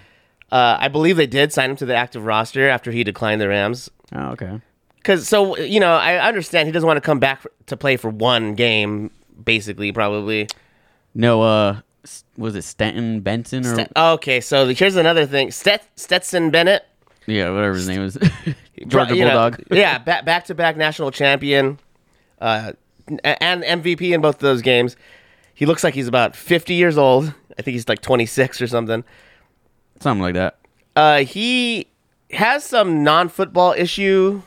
Uh, 0.53 0.77
I 0.79 0.89
believe 0.89 1.17
they 1.17 1.27
did 1.27 1.53
sign 1.53 1.71
him 1.71 1.77
to 1.77 1.87
the 1.87 1.97
active 1.97 2.25
roster 2.25 2.69
after 2.69 2.93
he 2.93 3.03
declined 3.03 3.41
the 3.41 3.49
Rams. 3.49 3.91
Oh, 4.15 4.29
okay. 4.33 4.61
Because 4.97 5.27
so 5.29 5.59
you 5.59 5.81
know, 5.81 5.95
I 5.95 6.17
understand 6.27 6.69
he 6.69 6.73
doesn't 6.73 6.87
want 6.87 6.97
to 6.97 7.03
come 7.03 7.19
back 7.19 7.43
for, 7.43 7.51
to 7.67 7.77
play 7.77 7.97
for 7.97 8.09
one 8.11 8.55
game, 8.55 9.11
basically, 9.43 9.93
probably. 9.93 10.49
No, 11.15 11.43
uh, 11.43 11.81
was 12.37 12.55
it 12.55 12.63
Stanton 12.63 13.21
Benson 13.21 13.65
or 13.67 13.75
Stet- 13.75 13.93
okay, 13.97 14.41
so 14.41 14.69
here's 14.69 14.97
another 14.97 15.27
thing: 15.27 15.51
Stet- 15.51 15.89
Stetson 15.97 16.51
Bennett. 16.51 16.87
yeah, 17.27 17.51
whatever 17.51 17.75
his 17.75 17.89
name 17.89 18.09
Bro- 18.11 18.55
Georgia 18.89 19.17
you 19.17 19.25
know, 19.25 19.51
Bulldog. 19.51 19.63
yeah, 19.71 19.99
back 19.99 20.45
to 20.47 20.55
back 20.55 20.77
national 20.77 21.11
champion, 21.11 21.79
uh, 22.41 22.73
and 23.23 23.63
MVP 23.63 24.13
in 24.15 24.21
both 24.21 24.37
of 24.37 24.41
those 24.41 24.63
games. 24.63 24.97
He 25.55 25.67
looks 25.67 25.85
like 25.85 25.95
he's 25.95 26.09
about 26.09 26.35
50 26.35 26.75
years 26.75 26.99
old. 26.99 27.33
I 27.59 27.63
think 27.63 27.75
he's 27.75 27.89
like 27.89 28.01
26 28.01 28.61
or 28.61 28.67
something. 28.67 29.05
Something 30.01 30.23
like 30.23 30.35
that. 30.35 30.59
Uh, 30.97 31.21
he 31.21 31.87
has 32.33 32.65
some 32.65 33.05
non-football 33.05 33.73
issue 33.77 34.43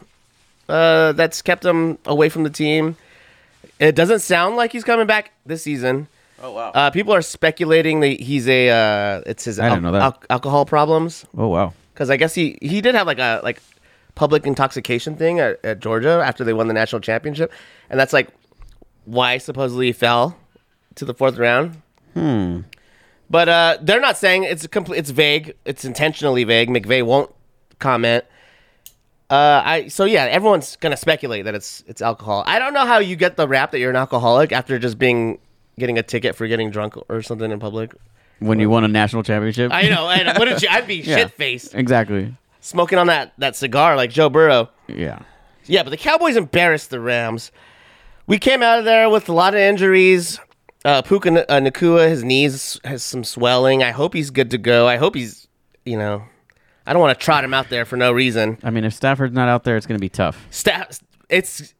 uh, 0.67 1.13
that's 1.13 1.41
kept 1.41 1.63
him 1.63 1.97
away 2.05 2.27
from 2.27 2.43
the 2.43 2.49
team. 2.49 2.97
It 3.79 3.95
doesn't 3.95 4.19
sound 4.19 4.57
like 4.57 4.73
he's 4.73 4.83
coming 4.83 5.07
back 5.07 5.31
this 5.45 5.63
season. 5.63 6.07
Oh 6.41 6.51
wow. 6.51 6.71
Uh, 6.71 6.91
people 6.91 7.13
are 7.13 7.21
speculating 7.21 7.99
that 8.01 8.19
he's 8.19 8.47
a 8.47 8.69
uh, 8.69 9.21
it's 9.25 9.45
his 9.45 9.59
I 9.59 9.69
didn't 9.69 9.83
know 9.83 9.91
that. 9.93 10.23
alcohol 10.29 10.65
problems 10.65 11.25
oh 11.37 11.47
wow. 11.47 11.73
because 11.93 12.09
I 12.09 12.17
guess 12.17 12.35
he 12.35 12.57
he 12.61 12.81
did 12.81 12.95
have 12.95 13.07
like 13.07 13.19
a 13.19 13.41
like 13.43 13.61
public 14.15 14.45
intoxication 14.45 15.15
thing 15.15 15.39
at, 15.39 15.63
at 15.63 15.79
Georgia 15.79 16.21
after 16.25 16.43
they 16.43 16.53
won 16.53 16.67
the 16.67 16.73
national 16.73 17.01
championship, 17.01 17.51
and 17.89 17.99
that's 17.99 18.13
like 18.13 18.29
why 19.05 19.37
supposedly 19.37 19.87
he 19.87 19.93
fell 19.93 20.37
to 20.95 21.05
the 21.05 21.13
fourth 21.13 21.37
round. 21.37 21.81
Hmm. 22.13 22.61
But 23.29 23.49
uh, 23.49 23.77
they're 23.81 23.99
not 23.99 24.17
saying 24.17 24.43
it's 24.43 24.63
a 24.63 24.67
complete. 24.67 24.99
It's 24.99 25.09
vague. 25.09 25.55
It's 25.65 25.85
intentionally 25.85 26.43
vague. 26.43 26.69
McVay 26.69 27.03
won't 27.03 27.33
comment. 27.79 28.25
Uh, 29.29 29.61
I 29.65 29.87
so 29.89 30.05
yeah, 30.05 30.23
everyone's 30.25 30.77
gonna 30.77 30.97
speculate 30.97 31.45
that 31.45 31.53
it's 31.53 31.83
it's 31.87 32.01
alcohol. 32.01 32.43
I 32.45 32.59
don't 32.59 32.73
know 32.73 32.85
how 32.85 32.99
you 32.99 33.15
get 33.15 33.35
the 33.35 33.47
rap 33.47 33.71
that 33.71 33.79
you're 33.79 33.89
an 33.89 33.97
alcoholic 33.97 34.51
after 34.51 34.79
just 34.79 34.97
being 34.97 35.39
getting 35.79 35.97
a 35.97 36.03
ticket 36.03 36.35
for 36.35 36.47
getting 36.47 36.69
drunk 36.71 36.95
or 37.09 37.21
something 37.21 37.51
in 37.51 37.59
public. 37.59 37.93
When 38.39 38.59
you 38.59 38.69
won 38.69 38.83
a 38.83 38.87
national 38.87 39.23
championship. 39.23 39.71
I 39.73 39.89
know. 39.89 40.05
I 40.07 40.21
know. 40.23 40.33
What 40.37 40.45
did 40.45 40.61
you? 40.61 40.69
I'd 40.69 40.85
be 40.87 40.95
Yeah. 41.05 41.17
shit 41.17 41.31
faced 41.31 41.73
Exactly. 41.73 42.33
smoking 42.61 42.99
on 42.99 43.07
that 43.07 43.33
that 43.39 43.55
cigar 43.55 43.95
like 43.95 44.11
Joe 44.11 44.29
Burrow. 44.29 44.69
Yeah. 44.87 45.19
Yeah, 45.65 45.83
but 45.83 45.89
the 45.89 45.97
Cowboys 45.97 46.35
embarrassed 46.37 46.91
the 46.91 46.99
Rams. 46.99 47.51
We 48.27 48.37
came 48.37 48.61
out 48.63 48.79
of 48.79 48.85
there 48.85 49.09
with 49.09 49.27
a 49.29 49.33
lot 49.33 49.53
of 49.53 49.59
injuries. 49.59 50.39
Uh, 50.85 51.01
Puka 51.01 51.29
N- 51.29 51.37
uh, 51.49 51.59
Nacua, 51.69 52.07
his 52.07 52.23
knees 52.23 52.79
has 52.85 53.03
some 53.03 53.23
swelling. 53.23 53.83
I 53.83 53.91
hope 53.91 54.13
he's 54.13 54.29
good 54.29 54.51
to 54.51 54.57
go. 54.57 54.87
I 54.87 54.95
hope 54.97 55.15
he's, 55.15 55.47
you 55.85 55.97
know, 55.97 56.23
I 56.85 56.93
don't 56.93 57.01
want 57.01 57.17
to 57.17 57.23
trot 57.23 57.43
him 57.43 57.53
out 57.53 57.69
there 57.69 57.83
for 57.83 57.97
no 57.97 58.11
reason. 58.13 58.57
I 58.63 58.69
mean, 58.69 58.85
if 58.85 58.93
Stafford's 58.93 59.33
not 59.33 59.49
out 59.49 59.63
there, 59.65 59.75
it's 59.75 59.85
going 59.85 59.97
to 59.97 60.01
be 60.01 60.07
tough. 60.09 60.45
Staff, 60.51 60.99
it's 61.29 61.73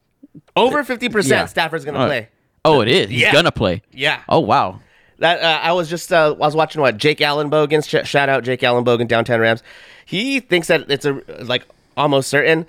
over 0.56 0.84
fifty 0.84 1.08
percent. 1.08 1.50
Stafford's 1.50 1.86
gonna 1.86 2.00
Uh, 2.00 2.08
play. 2.08 2.30
Oh, 2.68 2.82
it 2.82 2.88
is. 2.88 3.10
He's 3.10 3.22
Yeah. 3.22 3.32
gonna 3.34 3.52
play. 3.52 3.82
Yeah. 3.92 4.22
Oh 4.30 4.40
wow. 4.40 4.80
That 5.20 5.42
uh, 5.42 5.60
I 5.64 5.72
was 5.74 5.90
just 5.90 6.14
uh, 6.14 6.28
I 6.34 6.38
was 6.38 6.56
watching 6.56 6.82
what 6.82 6.98
Jake 6.98 7.22
Allen 7.22 7.50
Bogan 7.50 7.84
sh- 7.84 8.08
shout 8.08 8.30
out 8.30 8.44
Jake 8.44 8.64
Allen 8.64 8.86
Bogan 8.86 9.08
downtown 9.08 9.40
Rams. 9.40 9.64
He 10.06 10.40
thinks 10.40 10.68
that 10.68 10.90
it's 10.92 11.06
a 11.06 11.22
like 11.44 11.66
almost 11.96 12.30
certain. 12.30 12.66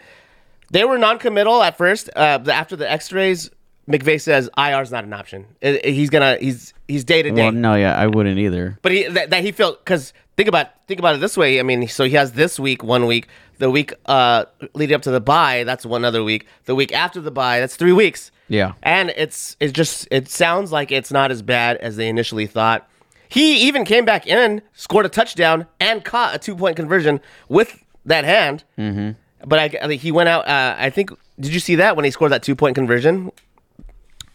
They 0.71 0.85
were 0.85 0.99
non-committal 0.99 1.63
at 1.63 1.77
first. 1.79 2.11
Uh, 2.15 2.39
after 2.51 2.77
the 2.77 2.91
X-rays, 2.91 3.51
McVay 3.89 4.21
says 4.21 4.51
IR 4.59 4.83
is 4.83 4.91
not 4.91 5.05
an 5.05 5.13
option. 5.15 5.47
It- 5.61 5.85
it- 5.85 5.93
he's 5.95 6.11
gonna 6.11 6.37
he's 6.41 6.73
he's 6.89 7.05
day 7.05 7.23
to 7.23 7.31
day. 7.31 7.43
Well, 7.45 7.53
no, 7.53 7.75
yeah, 7.75 7.95
I 7.99 8.07
wouldn't 8.07 8.39
either. 8.39 8.79
But 8.83 8.93
he 8.93 9.05
that, 9.09 9.31
that 9.31 9.43
he 9.45 9.53
felt 9.53 9.85
because 9.85 10.13
think 10.37 10.49
about 10.49 10.69
think 10.87 11.01
about 11.01 11.15
it 11.17 11.21
this 11.21 11.37
way. 11.37 11.61
I 11.61 11.63
mean, 11.63 11.87
so 11.89 12.05
he 12.05 12.13
has 12.13 12.33
this 12.33 12.59
week, 12.59 12.83
one 12.83 13.07
week, 13.07 13.29
the 13.59 13.71
week 13.71 13.93
uh 14.07 14.45
leading 14.75 14.95
up 14.95 15.03
to 15.03 15.11
the 15.11 15.21
bye, 15.21 15.65
that's 15.65 15.85
one 15.87 16.05
other 16.05 16.23
week. 16.25 16.47
The 16.65 16.75
week 16.75 16.93
after 16.93 17.21
the 17.21 17.31
bye, 17.31 17.61
that's 17.61 17.77
three 17.77 17.93
weeks. 17.93 18.31
Yeah. 18.49 18.73
and 18.83 19.11
it's 19.17 19.57
it 19.61 19.73
just 19.73 20.09
it 20.11 20.29
sounds 20.29 20.73
like 20.73 20.91
it's 20.91 21.11
not 21.13 21.31
as 21.31 21.43
bad 21.43 21.77
as 21.79 21.97
they 21.97 22.09
initially 22.09 22.47
thought. 22.47 22.89
He 23.29 23.67
even 23.69 23.85
came 23.85 24.05
back 24.07 24.27
in, 24.27 24.63
scored 24.73 25.05
a 25.05 25.11
touchdown, 25.11 25.67
and 25.81 26.03
caught 26.05 26.35
a 26.35 26.39
two 26.39 26.57
point 26.57 26.77
conversion 26.77 27.21
with 27.49 27.85
that 28.07 28.25
hand. 28.25 28.65
Mm-hmm. 28.79 29.11
But 29.47 29.59
I, 29.59 29.79
I- 29.87 29.93
he 29.95 30.11
went 30.13 30.29
out. 30.29 30.49
Uh, 30.49 30.75
I 30.79 30.91
think. 30.91 31.11
Did 31.39 31.53
you 31.55 31.61
see 31.61 31.77
that 31.77 31.95
when 31.95 32.05
he 32.05 32.11
scored 32.11 32.33
that 32.33 32.43
two 32.43 32.57
point 32.57 32.75
conversion? 32.75 33.31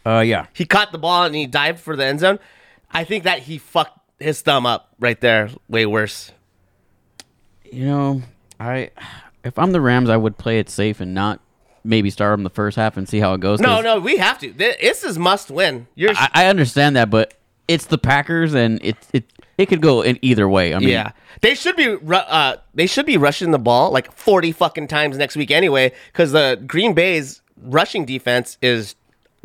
Uh, 0.06 0.20
yeah. 0.20 0.46
He 0.54 0.66
caught 0.66 0.92
the 0.92 0.98
ball 0.98 1.24
and 1.24 1.34
he 1.36 1.48
dived 1.48 1.80
for 1.80 1.96
the 1.96 2.06
end 2.06 2.20
zone. 2.20 2.38
I 2.92 3.04
think 3.04 3.24
that 3.24 3.40
he 3.40 3.58
fucked 3.58 3.98
his 4.20 4.42
thumb 4.42 4.66
up 4.66 4.94
right 5.00 5.20
there, 5.20 5.50
way 5.68 5.86
worse. 5.86 6.32
You 7.72 7.86
know, 7.86 8.22
I 8.60 8.92
if 9.44 9.58
I'm 9.58 9.72
the 9.72 9.82
Rams, 9.82 10.10
I 10.10 10.18
would 10.18 10.38
play 10.38 10.60
it 10.60 10.70
safe 10.70 11.00
and 11.02 11.14
not 11.14 11.40
maybe 11.84 12.10
start 12.10 12.34
them 12.34 12.44
the 12.44 12.50
first 12.50 12.76
half 12.78 12.98
and 12.98 13.08
see 13.08 13.20
how 13.20 13.34
it 13.34 13.42
goes. 13.42 13.60
No, 13.60 13.82
no, 13.82 14.00
we 14.00 14.18
have 14.18 14.40
to. 14.40 14.52
This 14.52 15.04
is 15.04 15.18
must 15.18 15.52
win. 15.52 15.88
You're 15.96 16.14
I, 16.16 16.30
I 16.34 16.46
understand 16.48 16.96
that, 16.96 17.10
but 17.10 17.34
it's 17.68 17.86
the 17.86 17.98
Packers, 17.98 18.54
and 18.54 18.84
it 18.84 18.98
it 19.14 19.26
it 19.58 19.66
could 19.68 19.82
go 19.82 20.02
in 20.02 20.20
either 20.22 20.48
way. 20.48 20.74
I 20.74 20.80
mean, 20.80 20.90
Yeah, 20.90 21.12
they 21.42 21.56
should 21.56 21.76
be. 21.76 21.98
Uh, 22.12 22.58
they 22.74 22.88
should 22.88 23.06
be 23.06 23.18
rushing 23.18 23.52
the 23.52 23.60
ball 23.60 23.92
like 23.92 24.12
forty 24.12 24.52
fucking 24.52 24.88
times 24.88 25.18
next 25.18 25.36
week 25.36 25.52
anyway, 25.52 25.92
because 26.12 26.32
the 26.32 26.62
Green 26.66 26.94
Bay's 26.94 27.42
rushing 27.62 28.06
defense 28.06 28.58
is 28.62 28.96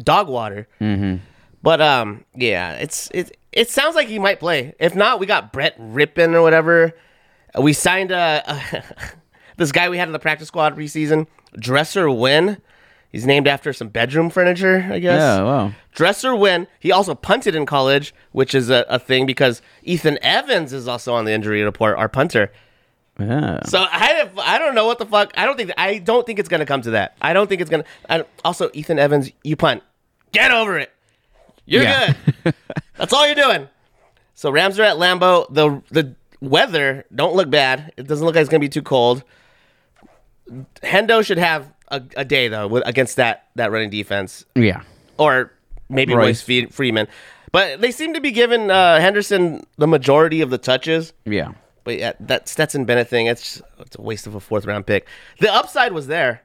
dog 0.02 0.28
water. 0.28 0.68
Mm-hmm. 0.80 1.16
But 1.62 1.80
um, 1.80 2.25
yeah, 2.35 2.75
it's 2.75 3.11
it. 3.12 3.37
It 3.52 3.71
sounds 3.71 3.95
like 3.95 4.09
he 4.09 4.18
might 4.18 4.40
play. 4.40 4.75
If 4.78 4.95
not, 4.95 5.18
we 5.18 5.26
got 5.26 5.52
Brett 5.52 5.78
Rypien 5.78 6.35
or 6.35 6.42
whatever. 6.42 6.92
We 7.59 7.73
signed 7.73 8.12
uh, 8.12 8.42
this 9.57 9.73
guy 9.73 9.88
we 9.88 9.99
had 9.99 10.09
in 10.09 10.12
the 10.12 10.18
practice 10.18 10.49
squad 10.49 10.76
preseason, 10.76 11.26
Dresser 11.59 12.11
Winn. 12.11 12.59
He's 13.11 13.25
named 13.25 13.49
after 13.49 13.73
some 13.73 13.88
bedroom 13.88 14.28
furniture, 14.28 14.87
I 14.93 14.99
guess. 14.99 15.19
Yeah, 15.19 15.43
wow. 15.43 15.73
Dresser 15.95 16.37
Winn. 16.37 16.67
He 16.78 16.93
also 16.93 17.14
punted 17.14 17.55
in 17.55 17.64
college, 17.64 18.14
which 18.33 18.55
is 18.55 18.69
a, 18.69 18.85
a 18.88 18.99
thing 18.99 19.25
because 19.25 19.62
Ethan 19.83 20.19
Evans 20.21 20.73
is 20.75 20.87
also 20.87 21.14
on 21.14 21.25
the 21.25 21.33
injury 21.33 21.62
report, 21.62 21.97
our 21.97 22.09
punter. 22.09 22.52
Yeah. 23.19 23.62
So 23.64 23.78
I 23.81 24.31
I 24.38 24.59
don't 24.59 24.75
know 24.75 24.87
what 24.87 24.99
the 24.99 25.07
fuck. 25.07 25.33
I 25.37 25.45
don't 25.47 25.57
think 25.57 25.73
I 25.78 25.99
don't 25.99 26.25
think 26.26 26.38
it's 26.38 26.49
gonna 26.50 26.67
come 26.67 26.83
to 26.83 26.90
that. 26.90 27.17
I 27.21 27.33
don't 27.33 27.49
think 27.49 27.61
it's 27.62 27.71
gonna. 27.71 27.85
I, 28.09 28.25
also, 28.45 28.71
Ethan 28.75 28.99
Evans, 28.99 29.33
you 29.43 29.57
punt. 29.57 29.83
Get 30.33 30.52
over 30.52 30.78
it. 30.78 30.93
You're 31.64 31.83
Yeah. 31.83 32.12
good. 32.45 32.55
That's 32.97 33.12
all 33.12 33.26
you're 33.26 33.35
doing. 33.35 33.69
So 34.35 34.50
Rams 34.50 34.78
are 34.78 34.85
at 34.85 34.97
Lambeau. 34.99 35.52
The 35.52 35.83
the 35.90 36.14
weather 36.40 37.07
don't 37.12 37.35
look 37.35 37.50
bad. 37.50 37.93
It 37.97 38.07
doesn't 38.07 38.25
look 38.25 38.35
like 38.37 38.43
it's 38.43 38.50
gonna 38.50 38.61
be 38.61 38.69
too 38.69 38.83
cold. 38.83 39.25
Hendo 40.83 41.25
should 41.25 41.38
have 41.38 41.73
a, 41.88 42.02
a 42.17 42.25
day 42.25 42.49
though 42.49 42.67
with, 42.69 42.83
against 42.87 43.17
that 43.17 43.49
that 43.57 43.71
running 43.71 43.90
defense 43.90 44.45
Yeah. 44.55 44.83
or 45.19 45.52
maybe 45.88 46.14
Royce, 46.14 46.26
Royce. 46.26 46.43
Fe- 46.43 46.67
Freeman. 46.67 47.09
But 47.52 47.81
they 47.81 47.90
seem 47.93 48.12
to 48.14 48.21
be 48.21 48.31
giving 48.31 48.71
uh, 48.71 49.00
Henderson 49.00 49.64
the 49.78 49.87
majority 49.87 50.43
of 50.43 50.50
the 50.50 50.59
touches. 50.59 51.12
Yeah. 51.25 51.52
But 51.85 51.99
yeah, 51.99 52.12
that 52.21 52.47
Stetson 52.49 52.85
Bennett 52.85 53.09
thing, 53.09 53.26
it's, 53.26 53.62
it's 53.78 53.97
a 53.97 54.02
waste 54.02 54.26
of 54.26 54.35
a 54.35 54.40
fourth 54.40 54.67
round 54.67 54.87
pick. 54.87 55.07
The 55.40 55.50
upside 55.52 55.93
was 55.93 56.07
there. 56.09 56.43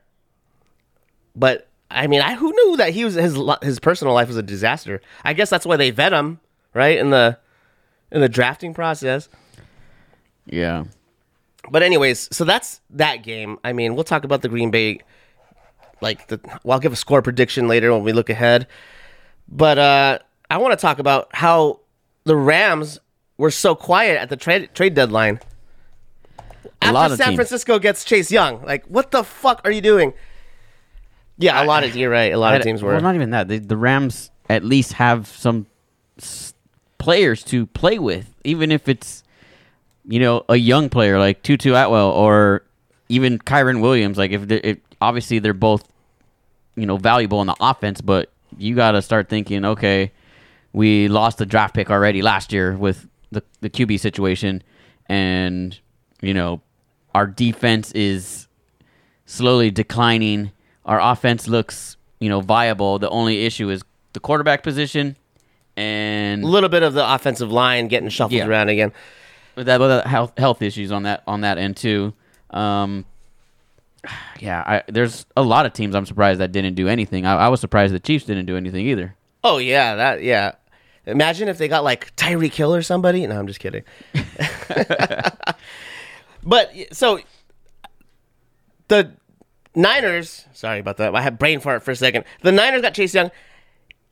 But 1.35 1.67
I 1.91 2.07
mean, 2.07 2.21
I 2.21 2.35
who 2.35 2.51
knew 2.51 2.77
that 2.77 2.91
he 2.93 3.03
was 3.03 3.15
his 3.15 3.37
his 3.61 3.79
personal 3.79 4.13
life 4.13 4.27
was 4.29 4.37
a 4.37 4.41
disaster. 4.43 5.01
I 5.23 5.33
guess 5.33 5.49
that's 5.49 5.65
why 5.65 5.75
they 5.77 5.91
vet 5.91 6.13
him, 6.13 6.39
right? 6.73 6.97
In 6.97 7.09
the 7.09 7.37
in 8.11 8.21
the 8.21 8.29
drafting 8.29 8.73
process. 8.73 9.27
Yeah. 10.45 10.85
But 11.69 11.83
anyways, 11.83 12.35
so 12.35 12.43
that's 12.43 12.81
that 12.91 13.23
game. 13.23 13.57
I 13.63 13.73
mean, 13.73 13.95
we'll 13.95 14.03
talk 14.03 14.23
about 14.23 14.41
the 14.41 14.49
Green 14.49 14.69
Bay 14.71 14.99
like 16.01 16.27
the 16.27 16.39
well, 16.63 16.73
I'll 16.75 16.79
give 16.79 16.93
a 16.93 16.97
score 16.97 17.21
prediction 17.21 17.67
later 17.67 17.91
when 17.93 18.03
we 18.03 18.11
look 18.11 18.29
ahead. 18.29 18.67
But 19.47 19.77
uh 19.77 20.19
I 20.49 20.57
want 20.57 20.77
to 20.77 20.81
talk 20.81 20.99
about 20.99 21.29
how 21.33 21.79
the 22.25 22.35
Rams 22.35 22.99
were 23.37 23.51
so 23.51 23.73
quiet 23.75 24.17
at 24.19 24.29
the 24.29 24.35
trade 24.37 24.69
trade 24.73 24.93
deadline. 24.93 25.39
After 26.81 26.93
lot 26.93 27.11
of 27.11 27.17
San 27.17 27.27
teams. 27.29 27.37
Francisco 27.37 27.79
gets 27.79 28.03
Chase 28.03 28.31
Young, 28.31 28.61
like 28.63 28.85
what 28.87 29.11
the 29.11 29.23
fuck 29.23 29.61
are 29.63 29.71
you 29.71 29.81
doing? 29.81 30.13
Yeah, 31.37 31.63
a 31.63 31.65
lot 31.65 31.83
of 31.83 31.95
you're 31.95 32.11
right. 32.11 32.31
A 32.31 32.37
lot 32.37 32.55
of 32.55 32.61
teams 32.61 32.83
were. 32.83 32.91
Well, 32.91 33.01
not 33.01 33.15
even 33.15 33.31
that. 33.31 33.47
The, 33.47 33.57
the 33.57 33.77
Rams 33.77 34.29
at 34.49 34.63
least 34.63 34.93
have 34.93 35.27
some 35.27 35.65
s- 36.19 36.53
players 36.99 37.43
to 37.45 37.65
play 37.67 37.97
with, 37.97 38.35
even 38.43 38.71
if 38.71 38.87
it's 38.87 39.22
you 40.05 40.19
know 40.19 40.43
a 40.49 40.55
young 40.55 40.89
player 40.89 41.19
like 41.19 41.43
Tutu 41.43 41.73
Atwell 41.73 42.11
or 42.11 42.63
even 43.09 43.39
Kyren 43.39 43.81
Williams. 43.81 44.17
Like 44.17 44.31
if, 44.31 44.77
obviously 45.01 45.39
they're 45.39 45.53
both 45.53 45.83
you 46.75 46.85
know 46.85 46.97
valuable 46.97 47.41
in 47.41 47.47
the 47.47 47.55
offense, 47.59 48.01
but 48.01 48.31
you 48.57 48.75
got 48.75 48.91
to 48.91 49.01
start 49.01 49.29
thinking, 49.29 49.65
okay, 49.65 50.11
we 50.73 51.07
lost 51.07 51.37
the 51.37 51.45
draft 51.45 51.73
pick 51.75 51.89
already 51.89 52.21
last 52.21 52.51
year 52.53 52.75
with 52.75 53.07
the 53.31 53.43
the 53.61 53.69
QB 53.69 53.99
situation, 53.99 54.63
and 55.07 55.77
you 56.21 56.33
know 56.33 56.61
our 57.15 57.27
defense 57.27 57.91
is 57.91 58.47
slowly 59.25 59.71
declining. 59.71 60.51
Our 60.85 60.99
offense 60.99 61.47
looks, 61.47 61.95
you 62.19 62.27
know, 62.27 62.41
viable. 62.41 62.99
The 62.99 63.09
only 63.09 63.45
issue 63.45 63.69
is 63.69 63.83
the 64.13 64.19
quarterback 64.19 64.63
position, 64.63 65.15
and 65.77 66.43
a 66.43 66.47
little 66.47 66.69
bit 66.69 66.83
of 66.83 66.93
the 66.93 67.13
offensive 67.13 67.51
line 67.51 67.87
getting 67.87 68.09
shuffled 68.09 68.33
Yeah. 68.33 68.47
around 68.47 68.69
again. 68.69 68.91
With 69.55 69.67
that, 69.67 69.79
with 69.79 69.89
that 69.89 70.07
health 70.07 70.37
health 70.37 70.61
issues 70.61 70.91
on 70.91 71.03
that 71.03 71.23
on 71.27 71.41
that 71.41 71.57
end 71.57 71.77
too. 71.77 72.13
Um, 72.49 73.05
yeah, 74.39 74.63
I, 74.65 74.83
there's 74.91 75.25
a 75.37 75.43
lot 75.43 75.65
of 75.65 75.73
teams 75.73 75.95
I'm 75.95 76.05
surprised 76.05 76.39
that 76.39 76.51
didn't 76.51 76.75
do 76.75 76.87
anything. 76.87 77.25
I, 77.25 77.35
I 77.35 77.47
was 77.47 77.59
surprised 77.61 77.93
the 77.93 77.99
Chiefs 77.99 78.25
didn't 78.25 78.45
do 78.45 78.57
anything 78.57 78.87
either. 78.87 79.15
Oh 79.43 79.57
yeah, 79.57 79.95
that 79.95 80.23
yeah. 80.23 80.53
Imagine 81.05 81.49
if 81.49 81.57
they 81.57 81.67
got 81.67 81.83
like 81.83 82.15
Tyreek 82.15 82.53
Hill 82.53 82.73
or 82.73 82.81
somebody. 82.81 83.27
No, 83.27 83.37
I'm 83.37 83.47
just 83.47 83.59
kidding. 83.59 83.83
but 86.43 86.71
so 86.91 87.19
the 88.87 89.11
Niners. 89.75 90.45
Sorry 90.53 90.79
about 90.79 90.97
that. 90.97 91.13
I 91.15 91.21
had 91.21 91.37
brain 91.37 91.59
fart 91.59 91.83
for 91.83 91.91
a 91.91 91.95
second. 91.95 92.25
The 92.41 92.51
Niners 92.51 92.81
got 92.81 92.93
Chase 92.93 93.13
Young. 93.13 93.31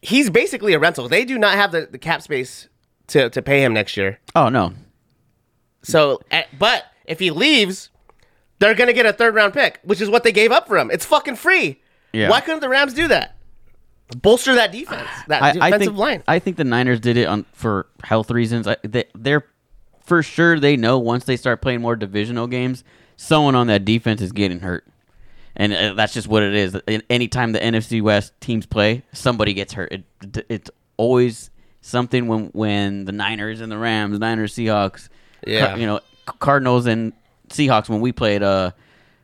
He's 0.01 0.29
basically 0.29 0.73
a 0.73 0.79
rental. 0.79 1.07
They 1.07 1.25
do 1.25 1.37
not 1.37 1.53
have 1.55 1.71
the, 1.71 1.87
the 1.89 1.99
cap 1.99 2.21
space 2.21 2.67
to, 3.07 3.29
to 3.29 3.41
pay 3.41 3.63
him 3.63 3.73
next 3.73 3.95
year. 3.95 4.19
Oh 4.35 4.49
no, 4.49 4.73
So, 5.83 6.21
eh, 6.31 6.43
but 6.57 6.85
if 7.05 7.19
he 7.19 7.31
leaves, 7.31 7.89
they're 8.59 8.75
gonna 8.75 8.93
get 8.93 9.05
a 9.05 9.13
third 9.13 9.35
round 9.35 9.53
pick, 9.53 9.79
which 9.83 10.01
is 10.01 10.09
what 10.09 10.23
they 10.23 10.31
gave 10.31 10.51
up 10.51 10.67
for 10.67 10.77
him. 10.77 10.91
It's 10.91 11.05
fucking 11.05 11.35
free. 11.35 11.81
Yeah. 12.13 12.29
Why 12.29 12.41
couldn't 12.41 12.59
the 12.59 12.69
Rams 12.69 12.93
do 12.93 13.07
that? 13.07 13.37
bolster 14.15 14.55
that 14.55 14.71
defense, 14.71 15.07
that 15.27 15.41
I, 15.41 15.49
I 15.49 15.51
defensive 15.53 15.79
think 15.79 15.97
line. 15.97 16.23
I 16.27 16.39
think 16.39 16.57
the 16.57 16.63
Niners 16.63 16.99
did 16.99 17.17
it 17.17 17.27
on 17.27 17.45
for 17.53 17.87
health 18.03 18.31
reasons. 18.31 18.67
I, 18.67 18.77
they, 18.83 19.05
they're 19.15 19.45
for 20.01 20.23
sure 20.23 20.59
they 20.59 20.77
know 20.77 20.99
once 20.99 21.25
they 21.25 21.37
start 21.37 21.61
playing 21.61 21.81
more 21.81 21.95
divisional 21.95 22.47
games, 22.47 22.83
someone 23.15 23.55
on 23.55 23.67
that 23.67 23.85
defense 23.85 24.21
is 24.21 24.31
getting 24.31 24.59
hurt, 24.59 24.85
and 25.55 25.73
uh, 25.73 25.93
that's 25.93 26.13
just 26.13 26.27
what 26.27 26.43
it 26.43 26.53
is. 26.53 26.77
Anytime 27.09 27.51
the 27.51 27.59
NFC 27.59 28.01
West 28.01 28.33
teams 28.41 28.65
play, 28.65 29.03
somebody 29.13 29.53
gets 29.53 29.73
hurt. 29.73 29.91
It, 29.91 30.45
it's 30.49 30.69
always 30.97 31.49
something 31.81 32.27
when 32.27 32.47
when 32.47 33.05
the 33.05 33.11
Niners 33.11 33.61
and 33.61 33.71
the 33.71 33.77
Rams, 33.77 34.19
Niners, 34.19 34.53
Seahawks, 34.53 35.09
Yeah. 35.45 35.67
Car- 35.67 35.77
you 35.77 35.85
know, 35.85 35.99
Cardinals 36.39 36.85
and 36.85 37.13
Seahawks 37.49 37.89
when 37.89 38.01
we 38.01 38.11
played. 38.11 38.43
Uh, 38.43 38.71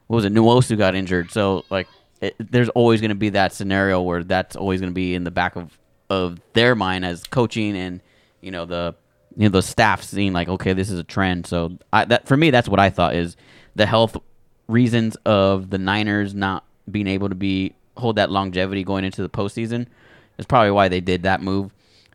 what 0.08 0.18
was 0.18 0.26
it? 0.26 0.34
Nwosu 0.34 0.78
got 0.78 0.96
injured, 0.96 1.32
so 1.32 1.66
like, 1.70 1.88
it, 2.22 2.36
there's 2.40 2.70
always 2.70 3.02
going 3.02 3.10
to 3.10 3.16
be 3.16 3.30
that 3.30 3.54
scenario 3.54 4.02
where 4.02 4.24
that's 4.24 4.56
always 4.56 4.80
going 4.80 4.92
to 4.92 4.96
be 4.96 5.14
in 5.16 5.24
the 5.24 5.32
back 5.32 5.56
of 5.56 5.78
of 6.10 6.40
their 6.54 6.74
mind 6.76 7.06
as 7.06 7.24
coaching 7.26 7.76
and 7.76 8.02
you 8.42 8.50
know 8.50 8.66
the 8.66 8.96
you 9.36 9.44
know 9.44 9.50
the 9.50 9.62
staff 9.62 10.02
seeing 10.04 10.34
like, 10.34 10.48
okay, 10.48 10.74
this 10.74 10.90
is 10.90 11.00
a 11.00 11.04
trend. 11.04 11.46
So 11.46 11.78
I, 11.94 12.06
that 12.06 12.28
for 12.28 12.38
me, 12.38 12.50
that's 12.50 12.68
what 12.68 12.80
I 12.80 12.90
thought 12.90 13.16
is 13.16 13.36
the 13.76 13.86
health 13.86 14.18
reasons 14.68 15.16
of 15.26 15.70
the 15.70 15.78
Niners 15.78 16.34
not 16.34 16.66
being 16.90 17.08
able 17.08 17.30
to 17.30 17.36
be 17.36 17.76
hold 17.98 18.16
that 18.16 18.32
longevity 18.32 18.84
going 18.84 19.04
into 19.04 19.22
the 19.22 19.30
postseason 19.30 19.88
is 20.38 20.46
probably 20.46 20.72
why 20.72 20.88
they 20.88 21.02
did 21.02 21.24
that 21.24 21.42
move. 21.42 21.72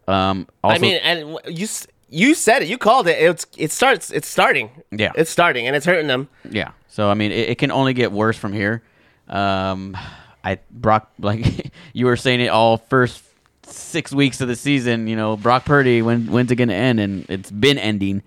Um, 0.09 0.49
also, 0.64 0.76
I 0.76 0.78
mean, 0.78 0.97
and 0.97 1.38
you 1.47 1.66
you 2.12 2.35
said 2.35 2.62
it. 2.62 2.69
You 2.69 2.78
called 2.78 3.09
it. 3.09 3.19
It's 3.19 3.47
it 3.57 3.73
starts. 3.73 4.11
It's 4.11 4.28
starting. 4.28 4.71
Yeah. 4.90 5.12
it's 5.14 5.31
starting, 5.31 5.66
and 5.66 5.75
it's 5.75 5.87
hurting 5.87 6.07
them. 6.07 6.28
Yeah. 6.49 6.73
So 6.88 7.09
I 7.09 7.14
mean, 7.14 7.33
it, 7.33 7.50
it 7.50 7.59
can 7.59 7.71
only 7.71 7.95
get 7.95 8.12
worse 8.12 8.37
from 8.37 8.52
here. 8.52 8.83
Um, 9.28 9.97
I 10.45 10.59
Brock, 10.71 11.11
like 11.19 11.73
you 11.92 12.07
were 12.07 12.16
saying 12.16 12.40
it 12.40 12.49
all 12.49 12.76
first 12.76 13.25
six 13.64 14.12
weeks 14.12 14.40
of 14.40 14.49
the 14.49 14.57
season. 14.57 15.09
You 15.09 15.16
know, 15.16 15.37
Brock 15.37 15.64
Purdy 15.64 16.02
when 16.02 16.31
when's 16.31 16.50
it 16.50 16.57
gonna 16.57 16.75
end? 16.75 17.00
And 17.00 17.26
it's 17.28 17.50
been 17.50 17.78
ending. 17.78 18.23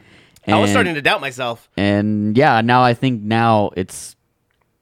I 0.48 0.60
was 0.60 0.70
starting 0.70 0.94
to 0.94 1.02
doubt 1.02 1.22
myself. 1.22 1.70
and 1.76 2.38
yeah, 2.38 2.62
now 2.62 2.84
I 2.84 2.94
think 2.94 3.24
now 3.24 3.72
it's 3.76 4.16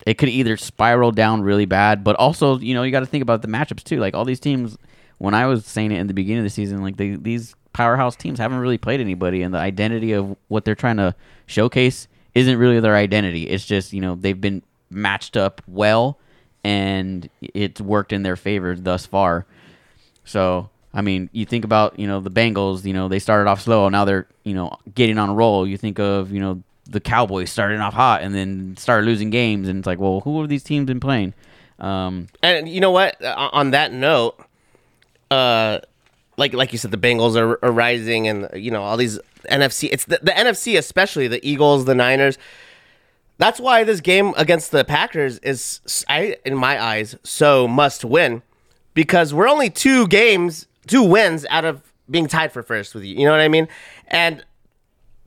it 0.05 0.17
could 0.17 0.27
either 0.29 0.57
spiral 0.57 1.11
down 1.11 1.41
really 1.41 1.65
bad, 1.65 2.03
but 2.03 2.15
also 2.17 2.57
you 2.59 2.73
know 2.73 2.83
you 2.83 2.91
got 2.91 3.01
to 3.01 3.05
think 3.05 3.21
about 3.21 3.41
the 3.41 3.47
matchups 3.47 3.83
too. 3.83 3.99
Like 3.99 4.13
all 4.13 4.25
these 4.25 4.39
teams, 4.39 4.77
when 5.17 5.33
I 5.33 5.45
was 5.45 5.65
saying 5.65 5.91
it 5.91 5.99
in 5.99 6.07
the 6.07 6.13
beginning 6.13 6.39
of 6.39 6.43
the 6.45 6.49
season, 6.49 6.81
like 6.81 6.97
they, 6.97 7.15
these 7.15 7.55
powerhouse 7.73 8.15
teams 8.15 8.39
haven't 8.39 8.59
really 8.59 8.77
played 8.77 9.01
anybody, 9.01 9.41
and 9.41 9.53
the 9.53 9.57
identity 9.59 10.13
of 10.13 10.35
what 10.47 10.65
they're 10.65 10.75
trying 10.75 10.97
to 10.97 11.15
showcase 11.45 12.07
isn't 12.35 12.57
really 12.57 12.79
their 12.79 12.95
identity. 12.95 13.43
It's 13.43 13.65
just 13.65 13.93
you 13.93 14.01
know 14.01 14.15
they've 14.15 14.39
been 14.39 14.63
matched 14.89 15.35
up 15.35 15.61
well, 15.67 16.17
and 16.63 17.29
it's 17.41 17.81
worked 17.81 18.13
in 18.13 18.23
their 18.23 18.35
favor 18.35 18.75
thus 18.75 19.05
far. 19.05 19.45
So 20.25 20.69
I 20.93 21.01
mean, 21.01 21.29
you 21.33 21.45
think 21.45 21.65
about 21.65 21.99
you 21.99 22.07
know 22.07 22.19
the 22.19 22.31
Bengals. 22.31 22.85
You 22.85 22.93
know 22.93 23.07
they 23.07 23.19
started 23.19 23.49
off 23.49 23.61
slow. 23.61 23.89
Now 23.89 24.05
they're 24.05 24.27
you 24.43 24.53
know 24.53 24.77
getting 24.93 25.17
on 25.17 25.29
a 25.29 25.33
roll. 25.33 25.67
You 25.67 25.77
think 25.77 25.99
of 25.99 26.31
you 26.31 26.39
know 26.39 26.61
the 26.85 26.99
Cowboys 26.99 27.49
starting 27.49 27.79
off 27.79 27.93
hot 27.93 28.21
and 28.21 28.35
then 28.35 28.75
started 28.77 29.05
losing 29.05 29.29
games, 29.29 29.67
and 29.67 29.79
it's 29.79 29.87
like, 29.87 29.99
well, 29.99 30.19
who 30.21 30.39
have 30.41 30.49
these 30.49 30.63
teams 30.63 30.85
been 30.85 30.99
playing? 30.99 31.33
Um, 31.79 32.27
And 32.43 32.69
you 32.69 32.81
know 32.81 32.91
what? 32.91 33.21
Uh, 33.23 33.49
On 33.53 33.71
that 33.71 33.91
note, 33.93 34.35
uh, 35.31 35.79
like 36.37 36.53
like 36.53 36.71
you 36.71 36.77
said, 36.77 36.91
the 36.91 36.97
Bengals 36.97 37.35
are, 37.35 37.63
are 37.63 37.71
rising, 37.71 38.27
and 38.27 38.49
you 38.55 38.71
know 38.71 38.83
all 38.83 38.97
these 38.97 39.19
NFC. 39.49 39.89
It's 39.91 40.05
the, 40.05 40.19
the 40.21 40.31
NFC, 40.31 40.77
especially 40.77 41.27
the 41.27 41.45
Eagles, 41.47 41.85
the 41.85 41.95
Niners. 41.95 42.37
That's 43.37 43.59
why 43.59 43.83
this 43.83 43.99
game 43.99 44.33
against 44.37 44.71
the 44.71 44.83
Packers 44.83 45.39
is, 45.39 45.81
I 46.07 46.37
in 46.45 46.55
my 46.55 46.81
eyes, 46.81 47.15
so 47.23 47.67
must 47.67 48.05
win, 48.05 48.41
because 48.93 49.33
we're 49.33 49.49
only 49.49 49.69
two 49.69 50.07
games, 50.07 50.67
two 50.87 51.03
wins 51.03 51.45
out 51.49 51.65
of 51.65 51.81
being 52.09 52.27
tied 52.27 52.51
for 52.51 52.63
first 52.63 52.93
with 52.93 53.03
you. 53.03 53.15
You 53.15 53.25
know 53.25 53.31
what 53.31 53.41
I 53.41 53.47
mean? 53.47 53.67
And 54.07 54.43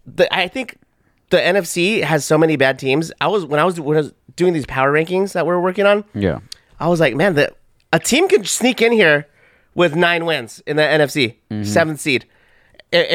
the 0.07 0.33
I 0.35 0.49
think 0.49 0.79
the 1.31 1.39
NFC 1.39 2.03
has 2.03 2.25
so 2.25 2.39
many 2.39 2.57
bad 2.57 2.79
teams. 2.79 3.13
I 3.21 3.29
was 3.29 3.45
when 3.45 3.61
I 3.61 3.65
was 3.65 3.81
when 3.81 3.97
I 3.97 4.01
was 4.01 4.13
doing 4.37 4.53
these 4.53 4.67
power 4.67 4.93
rankings 4.93 5.33
that 5.33 5.47
we're 5.47 5.61
working 5.61 5.87
on. 5.87 6.05
yeah, 6.15 6.41
I 6.79 6.89
was 6.89 7.01
like, 7.01 7.15
man, 7.15 7.35
the 7.35 7.55
a 7.93 7.99
team 7.99 8.29
can 8.29 8.45
sneak 8.45 8.83
in 8.83 8.93
here 8.93 9.27
with 9.77 9.95
nine 9.95 10.25
wins 10.25 10.63
in 10.67 10.77
the 10.77 10.83
NFC, 10.83 11.37
seventh 11.65 12.01
seed. 12.01 12.25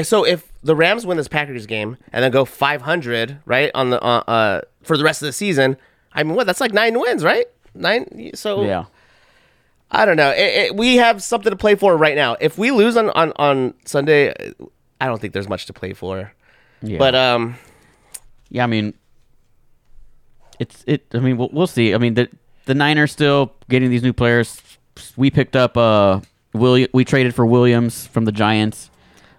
So 0.03 0.23
if 0.23 0.53
the 0.63 0.75
Rams 0.75 1.05
win 1.05 1.17
this 1.17 1.27
Packers 1.27 1.65
game 1.65 1.97
and 2.13 2.23
then 2.23 2.31
go 2.31 2.45
500, 2.45 3.39
right 3.45 3.71
on 3.73 3.89
the 3.89 4.01
uh, 4.01 4.19
uh 4.27 4.61
for 4.83 4.95
the 4.95 5.03
rest 5.03 5.21
of 5.21 5.25
the 5.25 5.33
season, 5.33 5.75
I 6.13 6.23
mean, 6.23 6.35
what? 6.35 6.47
That's 6.47 6.61
like 6.61 6.71
nine 6.71 6.97
wins, 6.99 7.23
right? 7.23 7.47
Nine. 7.73 8.31
So 8.35 8.63
yeah. 8.63 8.85
I 9.89 10.05
don't 10.05 10.17
know. 10.17 10.29
It, 10.29 10.37
it, 10.37 10.75
we 10.75 10.97
have 10.97 11.21
something 11.21 11.49
to 11.49 11.57
play 11.57 11.75
for 11.75 11.97
right 11.97 12.15
now. 12.15 12.37
If 12.39 12.57
we 12.57 12.71
lose 12.71 12.95
on 12.95 13.09
on 13.09 13.33
on 13.37 13.73
Sunday, 13.85 14.33
I 15.01 15.07
don't 15.07 15.19
think 15.19 15.33
there's 15.33 15.49
much 15.49 15.65
to 15.65 15.73
play 15.73 15.93
for. 15.93 16.31
Yeah. 16.81 16.97
But 16.97 17.15
um, 17.15 17.55
Yeah, 18.49 18.63
I 18.63 18.67
mean, 18.67 18.93
it's 20.59 20.83
it. 20.87 21.07
I 21.13 21.19
mean, 21.19 21.37
we'll, 21.37 21.49
we'll 21.51 21.67
see. 21.67 21.93
I 21.93 21.97
mean, 21.97 22.13
the 22.13 22.29
the 22.65 22.75
Niners 22.75 23.11
still 23.11 23.53
getting 23.67 23.89
these 23.89 24.03
new 24.03 24.13
players. 24.13 24.61
We 25.17 25.31
picked 25.31 25.55
up 25.55 25.75
uh 25.75 26.21
William. 26.53 26.89
We 26.93 27.05
traded 27.05 27.33
for 27.35 27.45
Williams 27.45 28.07
from 28.07 28.25
the 28.25 28.31
Giants. 28.31 28.89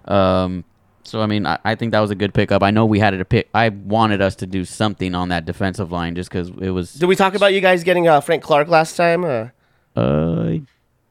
Um, 0.06 0.64
so 1.04 1.20
I 1.20 1.26
mean, 1.26 1.46
I, 1.46 1.58
I 1.64 1.74
think 1.74 1.92
that 1.92 2.00
was 2.00 2.10
a 2.10 2.14
good 2.14 2.32
pickup. 2.34 2.62
I 2.62 2.70
know 2.70 2.86
we 2.86 2.98
had 2.98 3.14
it 3.14 3.18
to 3.18 3.24
pick. 3.24 3.48
I 3.54 3.68
wanted 3.70 4.20
us 4.22 4.36
to 4.36 4.46
do 4.46 4.64
something 4.64 5.14
on 5.14 5.28
that 5.30 5.44
defensive 5.44 5.92
line 5.92 6.14
just 6.14 6.30
because 6.30 6.48
it 6.60 6.70
was. 6.70 6.94
did 6.94 7.06
we 7.06 7.16
talk 7.16 7.34
about 7.34 7.52
you 7.54 7.60
guys 7.60 7.84
getting 7.84 8.08
uh, 8.08 8.20
Frank 8.20 8.42
Clark 8.42 8.68
last 8.68 8.96
time? 8.96 9.24
Uh, 9.24 9.48
Uh, 9.96 10.44
I 10.48 10.62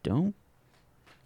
don't. 0.04 0.34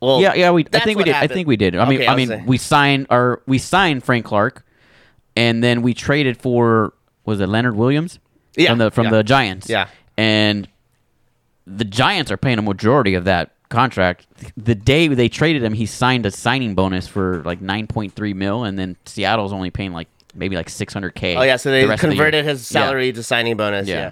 well, 0.01 0.19
Yeah, 0.21 0.33
yeah. 0.33 0.51
We. 0.51 0.65
I 0.73 0.79
think 0.79 0.97
we 0.97 1.05
did. 1.05 1.15
I 1.15 1.27
think 1.27 1.47
we 1.47 1.55
did. 1.55 1.75
I 1.75 1.87
mean, 1.87 1.99
Okay, 2.01 2.07
I 2.07 2.15
mean, 2.15 2.27
saying- 2.27 2.45
we 2.45 2.57
signed 2.57 3.07
our 3.09 3.41
we 3.45 3.57
signed 3.59 4.03
Frank 4.03 4.25
Clark, 4.25 4.65
and 5.37 5.63
then 5.63 5.81
we 5.81 5.93
traded 5.93 6.37
for 6.41 6.93
was 7.25 7.39
it 7.39 7.47
Leonard 7.47 7.75
Williams? 7.75 8.19
Yeah, 8.57 8.69
from 8.69 8.77
the 8.79 8.91
from 8.91 9.05
yeah. 9.05 9.11
the 9.11 9.23
Giants. 9.23 9.69
Yeah. 9.69 9.87
and 10.17 10.67
the 11.67 11.83
Giants 11.85 12.29
are 12.31 12.37
paying 12.37 12.59
a 12.59 12.61
majority 12.61 13.15
of 13.15 13.23
that 13.25 13.54
contract. 13.69 14.27
The 14.57 14.75
day 14.75 15.07
they 15.07 15.29
traded 15.29 15.63
him, 15.63 15.73
he 15.73 15.85
signed 15.85 16.25
a 16.25 16.31
signing 16.31 16.75
bonus 16.75 17.07
for 17.07 17.43
like 17.43 17.61
nine 17.61 17.87
point 17.87 18.13
three 18.13 18.33
mil, 18.33 18.63
and 18.63 18.77
then 18.77 18.95
Seattle's 19.05 19.53
only 19.53 19.71
paying 19.71 19.93
like 19.93 20.07
maybe 20.33 20.55
like 20.55 20.69
six 20.69 20.93
hundred 20.93 21.15
k. 21.15 21.35
Oh 21.35 21.41
yeah, 21.43 21.55
so 21.57 21.71
they 21.71 21.85
converted 21.97 22.45
his 22.45 22.65
salary 22.67 23.11
to 23.13 23.23
signing 23.23 23.57
bonus. 23.57 23.87
Yeah. 23.87 23.95
Yeah. 23.95 24.11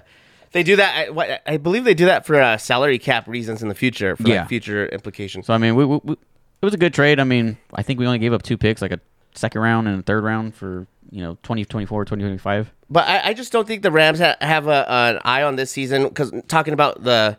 They 0.52 0.62
do 0.62 0.76
that. 0.76 0.96
I, 1.08 1.10
what, 1.10 1.42
I 1.46 1.56
believe 1.56 1.82
they 1.82 1.94
do 1.94 2.04
that 2.06 2.24
for 2.26 2.40
uh, 2.40 2.56
salary 2.58 3.00
cap 3.00 3.26
reasons 3.26 3.60
in 3.60 3.68
the 3.68 3.74
future, 3.74 4.14
for 4.14 4.22
Yeah. 4.28 4.40
like 4.40 4.48
future 4.48 4.86
implications. 4.86 5.46
So 5.46 5.54
I 5.54 5.58
mean, 5.58 5.74
we, 5.74 5.84
we, 5.84 6.00
we, 6.04 6.12
it 6.12 6.18
was 6.64 6.72
a 6.74 6.76
good 6.78 6.94
trade. 6.94 7.18
I 7.18 7.24
mean, 7.24 7.56
I 7.74 7.82
think 7.82 7.98
we 7.98 8.06
only 8.06 8.20
gave 8.20 8.32
up 8.32 8.42
two 8.42 8.56
picks, 8.56 8.80
like 8.80 8.92
a 8.92 9.00
second 9.34 9.60
round 9.62 9.88
and 9.88 9.98
a 9.98 10.02
third 10.02 10.22
round 10.22 10.54
for 10.54 10.86
you 11.10 11.22
know 11.22 11.34
2024, 11.42 12.04
2025. 12.04 12.72
But 12.88 13.08
I, 13.08 13.30
I 13.30 13.34
just 13.34 13.50
don't 13.50 13.66
think 13.66 13.82
the 13.82 13.90
Rams 13.90 14.20
ha- 14.20 14.36
have 14.40 14.68
a, 14.68 14.88
an 14.90 15.18
eye 15.24 15.42
on 15.42 15.56
this 15.56 15.72
season 15.72 16.04
because 16.04 16.32
talking 16.46 16.72
about 16.72 17.02
the 17.02 17.36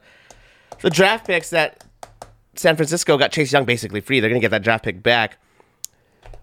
the 0.82 0.89
draft 0.89 1.25
picks 1.25 1.51
that 1.51 1.84
San 2.56 2.76
Francisco 2.76 3.18
got 3.18 3.32
Chase 3.32 3.52
Young 3.52 3.65
basically 3.65 4.02
free. 4.02 4.20
They're 4.20 4.30
gonna 4.30 4.39
get 4.39 4.52
that 4.52 4.63
draft 4.63 4.84
pick 4.84 5.02
back. 5.04 5.38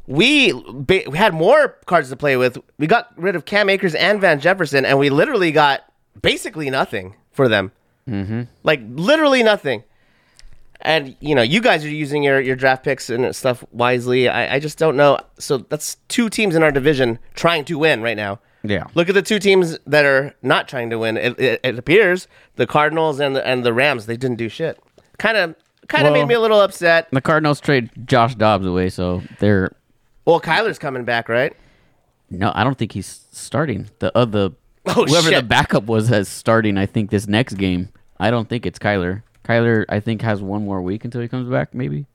We, 0.06 0.52
ba- 0.52 1.04
we 1.08 1.16
had 1.16 1.32
more 1.32 1.78
cards 1.86 2.10
to 2.10 2.16
play 2.16 2.36
with. 2.36 2.58
We 2.76 2.86
got 2.88 3.12
rid 3.16 3.36
of 3.36 3.44
Cam 3.44 3.70
Akers 3.70 3.94
and 3.94 4.20
Van 4.20 4.40
Jefferson, 4.40 4.84
and 4.84 4.98
we 4.98 5.10
literally 5.10 5.52
got 5.52 5.84
basically 6.20 6.68
nothing 6.70 7.14
for 7.30 7.48
them. 7.48 7.72
Mm-hmm. 8.08 8.42
Like 8.64 8.80
literally 8.88 9.42
nothing. 9.42 9.84
And 10.80 11.16
you 11.20 11.34
know, 11.34 11.42
you 11.42 11.60
guys 11.60 11.84
are 11.84 11.88
using 11.88 12.24
your, 12.24 12.40
your 12.40 12.56
draft 12.56 12.82
picks 12.82 13.08
and 13.10 13.34
stuff 13.34 13.64
wisely. 13.70 14.28
I, 14.28 14.56
I 14.56 14.58
just 14.58 14.78
don't 14.78 14.96
know. 14.96 15.18
So 15.38 15.58
that's 15.58 15.96
two 16.08 16.28
teams 16.28 16.56
in 16.56 16.62
our 16.64 16.72
division 16.72 17.20
trying 17.34 17.64
to 17.66 17.78
win 17.78 18.02
right 18.02 18.16
now. 18.16 18.40
Yeah. 18.64 18.84
Look 18.94 19.08
at 19.08 19.14
the 19.14 19.22
two 19.22 19.38
teams 19.38 19.78
that 19.86 20.04
are 20.04 20.34
not 20.42 20.68
trying 20.68 20.90
to 20.90 20.98
win. 20.98 21.16
It, 21.16 21.38
it, 21.38 21.60
it 21.62 21.78
appears 21.78 22.28
the 22.56 22.66
Cardinals 22.66 23.20
and 23.20 23.36
the 23.36 23.46
and 23.46 23.64
the 23.64 23.72
Rams 23.72 24.06
they 24.06 24.16
didn't 24.16 24.36
do 24.36 24.48
shit. 24.48 24.82
Kind 25.18 25.36
of 25.36 25.54
kind 25.92 26.06
of 26.06 26.12
Well- 26.12 26.22
made 26.22 26.28
me 26.28 26.34
a 26.34 26.40
little 26.40 26.60
upset. 26.60 27.08
The 27.12 27.20
Cardinals 27.20 27.60
trade 27.60 27.90
Josh 28.06 28.34
Dobbs 28.34 28.66
away, 28.66 28.88
so 28.88 29.22
they're 29.38 29.72
Well, 30.24 30.40
Kyler's 30.40 30.78
coming 30.78 31.04
back, 31.04 31.28
right? 31.28 31.54
no. 32.30 32.50
I 32.54 32.64
don't 32.64 32.78
think 32.78 32.92
he's 32.92 33.26
starting. 33.32 33.88
The 34.00 34.08
uh, 34.16 34.20
other 34.22 34.50
Oh, 34.86 35.04
whoever 35.06 35.28
the 35.30 35.36
shit. 35.36 35.48
backup 35.48 35.84
was 35.84 36.08
has 36.08 36.28
starting. 36.28 36.76
I 36.76 36.86
think 36.86 37.10
this 37.10 37.28
next 37.28 37.54
game. 37.54 37.90
I 38.18 38.30
don't 38.32 38.48
think 38.48 38.66
it's 38.66 38.78
Kyler. 38.80 39.22
Kyler, 39.44 39.84
I 39.88 40.00
think 40.00 40.22
has 40.22 40.42
one 40.42 40.64
more 40.64 40.80
week 40.82 41.04
until 41.04 41.20
he 41.20 41.28
comes 41.28 41.48
back, 41.48 41.72
maybe. 41.74 42.06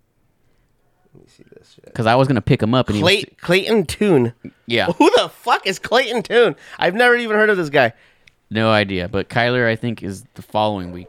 Let 1.14 1.24
me 1.24 1.30
see 1.30 1.44
this. 1.56 1.78
Because 1.86 2.06
I 2.06 2.16
was 2.16 2.28
gonna 2.28 2.42
pick 2.42 2.62
him 2.62 2.74
up 2.74 2.88
and 2.88 2.96
he 2.98 3.02
Clay, 3.02 3.16
was, 3.18 3.26
Clayton 3.42 3.86
Tune. 3.86 4.34
yeah, 4.66 4.86
Who 4.98 5.10
the 5.16 5.30
fuck 5.30 5.66
is 5.66 5.80
Clayton 5.80 6.24
Tune? 6.24 6.56
I've 6.80 6.94
never 6.96 7.16
even 7.16 7.36
heard 7.38 7.50
of 7.50 7.58
this 7.58 7.70
guy. 7.70 7.94
no 8.50 8.70
idea. 8.70 9.08
But 9.08 9.30
Kyler, 9.30 9.66
I 9.68 9.76
think, 9.76 10.04
is 10.04 10.24
the 10.36 10.42
following 10.42 10.92
week. 10.92 11.08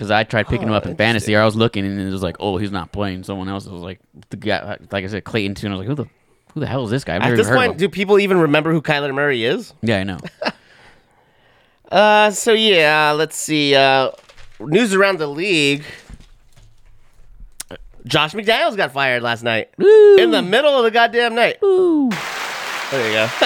Because 0.00 0.10
I 0.10 0.24
tried 0.24 0.46
picking 0.48 0.66
him 0.68 0.72
Oh, 0.72 0.76
up 0.78 0.86
in 0.86 0.96
fantasy, 0.96 1.36
or 1.36 1.42
I 1.42 1.44
was 1.44 1.54
looking 1.56 1.84
and 1.84 2.00
it 2.00 2.10
was 2.10 2.22
like, 2.22 2.36
oh, 2.40 2.56
he's 2.56 2.70
not 2.72 2.90
playing. 2.90 3.22
Someone 3.22 3.50
else 3.50 3.66
was 3.66 3.82
like, 3.82 4.00
the 4.30 4.38
guy, 4.38 4.78
like 4.90 5.04
I 5.04 5.06
said, 5.08 5.24
Clayton 5.24 5.54
Tune. 5.54 5.72
I 5.72 5.74
was 5.76 5.86
like, 5.86 5.88
who 5.88 5.94
the, 6.04 6.08
who 6.54 6.60
the 6.60 6.66
hell 6.66 6.84
is 6.84 6.90
this 6.90 7.04
guy? 7.04 7.16
I've 7.16 7.20
At 7.20 7.24
never 7.26 7.36
this 7.36 7.48
heard 7.48 7.56
point, 7.56 7.68
of 7.68 7.74
him. 7.74 7.78
do 7.80 7.88
people 7.90 8.18
even 8.18 8.38
remember 8.38 8.72
who 8.72 8.80
Kyler 8.80 9.12
Murray 9.12 9.44
is? 9.44 9.74
Yeah, 9.82 9.98
I 9.98 10.04
know. 10.04 10.18
Uh, 11.92 12.30
so 12.30 12.52
yeah, 12.52 13.10
let's 13.10 13.34
see. 13.34 13.74
Uh, 13.74 14.12
news 14.60 14.94
around 14.94 15.18
the 15.18 15.26
league. 15.26 15.82
Josh 18.06 18.32
McDaniels 18.32 18.76
got 18.76 18.92
fired 18.92 19.24
last 19.24 19.42
night 19.42 19.70
in 19.76 20.30
the 20.30 20.40
middle 20.40 20.72
of 20.78 20.84
the 20.84 20.92
goddamn 20.92 21.34
night. 21.34 21.58
There 21.60 23.08
you 23.08 23.12
go. 23.12 23.28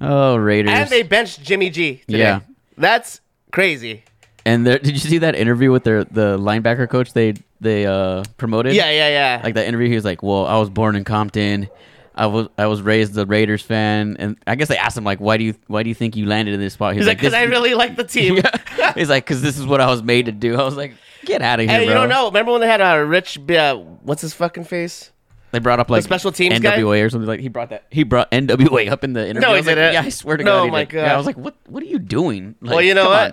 Oh, 0.00 0.36
Raiders. 0.36 0.70
and 0.72 0.88
they 0.90 1.02
benched 1.02 1.42
Jimmy 1.42 1.70
G. 1.70 1.96
Today. 2.06 2.18
Yeah. 2.18 2.40
that's 2.76 3.20
crazy. 3.52 4.04
And 4.46 4.66
there, 4.66 4.78
did 4.78 4.92
you 4.92 4.98
see 4.98 5.18
that 5.18 5.34
interview 5.34 5.70
with 5.72 5.84
their 5.84 6.04
the 6.04 6.36
linebacker 6.38 6.88
coach 6.88 7.12
they 7.14 7.34
they 7.60 7.86
uh 7.86 8.24
promoted? 8.36 8.74
Yeah, 8.74 8.90
yeah, 8.90 9.08
yeah. 9.08 9.40
Like 9.42 9.54
that 9.54 9.66
interview, 9.66 9.88
he 9.88 9.94
was 9.94 10.04
like, 10.04 10.22
"Well, 10.22 10.46
I 10.46 10.58
was 10.58 10.68
born 10.70 10.96
in 10.96 11.04
Compton. 11.04 11.68
I 12.14 12.26
was 12.26 12.48
I 12.58 12.66
was 12.66 12.82
raised 12.82 13.16
a 13.18 13.24
Raiders 13.26 13.62
fan, 13.62 14.16
and 14.18 14.36
I 14.46 14.54
guess 14.54 14.68
they 14.68 14.76
asked 14.76 14.96
him 14.96 15.02
like, 15.04 15.18
why 15.18 15.36
do 15.36 15.44
you 15.44 15.54
why 15.66 15.82
do 15.82 15.88
you 15.88 15.94
think 15.94 16.14
you 16.14 16.26
landed 16.26 16.52
in 16.54 16.60
this 16.60 16.74
spot?" 16.74 16.94
He's 16.94 17.06
like, 17.06 17.16
because 17.18 17.32
"This- 17.32 17.40
I 17.40 17.44
really 17.44 17.74
like 17.74 17.96
the 17.96 18.04
team. 18.04 18.36
Yeah. 18.78 18.92
He's 18.92 19.08
like, 19.08 19.24
because 19.24 19.40
this 19.40 19.56
is 19.58 19.64
what 19.66 19.80
I 19.80 19.86
was 19.88 20.02
made 20.02 20.26
to 20.26 20.32
do. 20.32 20.56
I 20.56 20.62
was 20.64 20.76
like, 20.76 20.94
get 21.24 21.40
out 21.42 21.58
of 21.60 21.68
here, 21.70 21.80
you 21.80 21.86
bro. 21.86 21.94
don't 21.94 22.08
know. 22.08 22.26
Remember 22.26 22.52
when 22.52 22.60
they 22.60 22.66
had 22.66 22.80
a 22.82 23.04
rich, 23.06 23.38
uh, 23.50 23.76
what's 23.76 24.20
his 24.20 24.34
fucking 24.34 24.64
face? 24.64 25.10
They 25.52 25.58
brought 25.60 25.78
up 25.80 25.88
like 25.88 26.02
special 26.02 26.32
teams 26.32 26.58
guy? 26.58 26.76
NWA 26.78 27.04
or 27.06 27.08
something 27.08 27.28
like. 27.28 27.38
He 27.40 27.48
brought 27.48 27.70
that. 27.70 27.84
He 27.90 28.02
brought 28.02 28.30
NWA 28.32 28.90
up 28.90 29.04
in 29.04 29.12
the 29.12 29.20
interview. 29.26 29.40
No, 29.40 29.48
I 29.50 29.52
he 29.52 29.56
was 29.60 29.66
like, 29.66 29.76
didn't. 29.76 29.94
Yeah, 29.94 30.02
I 30.02 30.08
swear 30.10 30.36
to 30.36 30.44
No, 30.44 30.58
God. 30.58 30.64
he 30.64 30.70
my 30.72 30.84
did. 30.84 30.92
Yeah, 30.96 31.06
God. 31.06 31.14
I 31.14 31.16
was 31.16 31.26
like, 31.26 31.36
what 31.38 31.54
What 31.68 31.82
are 31.82 31.86
you 31.86 31.98
doing? 32.00 32.56
Like, 32.60 32.70
well, 32.74 32.82
you 32.82 32.94
know 32.94 33.08
what? 33.08 33.26
on. 33.26 33.32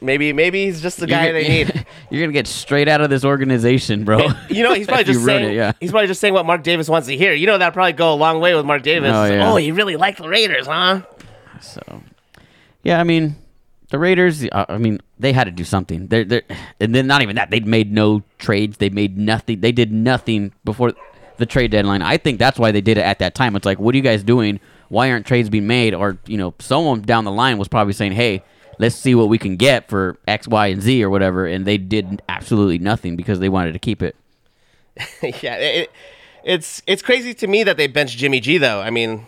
Maybe, 0.00 0.32
maybe 0.34 0.66
he's 0.66 0.82
just 0.82 0.98
the 0.98 1.08
You're 1.08 1.16
guy 1.18 1.26
gonna- 1.28 1.42
they 1.42 1.48
need. 1.64 1.86
You're 2.10 2.20
gonna 2.22 2.32
get 2.32 2.46
straight 2.46 2.88
out 2.88 3.00
of 3.00 3.08
this 3.10 3.24
organization, 3.24 4.04
bro. 4.04 4.28
You 4.50 4.62
know, 4.62 4.74
he's 4.74 4.86
probably 4.88 5.04
just 5.04 5.24
saying. 5.24 5.50
it, 5.50 5.54
yeah. 5.54 5.72
He's 5.80 5.90
probably 5.90 6.08
just 6.08 6.20
saying 6.20 6.34
what 6.34 6.44
Mark 6.44 6.62
Davis 6.62 6.88
wants 6.88 7.08
to 7.08 7.16
hear. 7.16 7.32
You 7.32 7.46
know, 7.46 7.56
that'd 7.56 7.72
probably 7.72 7.92
go 7.94 8.12
a 8.12 8.16
long 8.16 8.40
way 8.40 8.54
with 8.54 8.66
Mark 8.66 8.82
Davis. 8.82 9.12
Oh, 9.14 9.24
yeah. 9.24 9.50
oh 9.52 9.56
you 9.56 9.72
really 9.74 9.96
like 9.96 10.18
the 10.18 10.28
Raiders, 10.28 10.66
huh? 10.66 11.02
So, 11.60 12.02
yeah, 12.82 13.00
I 13.00 13.04
mean, 13.04 13.36
the 13.88 13.98
Raiders. 13.98 14.44
uh, 14.52 14.66
I 14.68 14.76
mean, 14.78 15.00
they 15.18 15.32
had 15.32 15.44
to 15.44 15.50
do 15.50 15.64
something. 15.64 16.08
They're, 16.08 16.24
they're, 16.24 16.42
and 16.80 16.94
then 16.94 17.06
not 17.06 17.22
even 17.22 17.36
that. 17.36 17.50
They'd 17.50 17.66
made 17.66 17.90
no 17.90 18.22
trades. 18.38 18.76
They 18.76 18.90
made 18.90 19.16
nothing. 19.16 19.60
They 19.60 19.72
did 19.72 19.90
nothing 19.92 20.52
before 20.64 20.92
the 21.38 21.46
trade 21.46 21.70
deadline. 21.70 22.02
I 22.02 22.18
think 22.18 22.38
that's 22.38 22.58
why 22.58 22.72
they 22.72 22.82
did 22.82 22.98
it 22.98 23.02
at 23.02 23.20
that 23.20 23.34
time. 23.34 23.56
It's 23.56 23.64
like, 23.64 23.78
what 23.78 23.94
are 23.94 23.96
you 23.96 24.02
guys 24.04 24.22
doing? 24.22 24.60
Why 24.90 25.10
aren't 25.10 25.26
trades 25.26 25.48
being 25.48 25.66
made? 25.66 25.94
Or 25.94 26.18
you 26.26 26.36
know, 26.36 26.52
someone 26.58 27.00
down 27.02 27.24
the 27.24 27.32
line 27.32 27.56
was 27.56 27.68
probably 27.68 27.94
saying, 27.94 28.12
hey. 28.12 28.42
Let's 28.78 28.96
see 28.96 29.14
what 29.14 29.28
we 29.28 29.38
can 29.38 29.56
get 29.56 29.88
for 29.88 30.16
X, 30.26 30.48
Y, 30.48 30.66
and 30.68 30.82
Z 30.82 31.02
or 31.02 31.10
whatever, 31.10 31.46
and 31.46 31.64
they 31.64 31.78
did 31.78 32.22
absolutely 32.28 32.78
nothing 32.78 33.16
because 33.16 33.38
they 33.40 33.48
wanted 33.48 33.72
to 33.72 33.78
keep 33.78 34.02
it. 34.02 34.16
yeah, 35.22 35.56
it, 35.56 35.90
it's 36.44 36.82
it's 36.86 37.02
crazy 37.02 37.34
to 37.34 37.46
me 37.46 37.62
that 37.64 37.76
they 37.76 37.86
benched 37.86 38.18
Jimmy 38.18 38.40
G 38.40 38.58
though. 38.58 38.80
I 38.80 38.90
mean, 38.90 39.26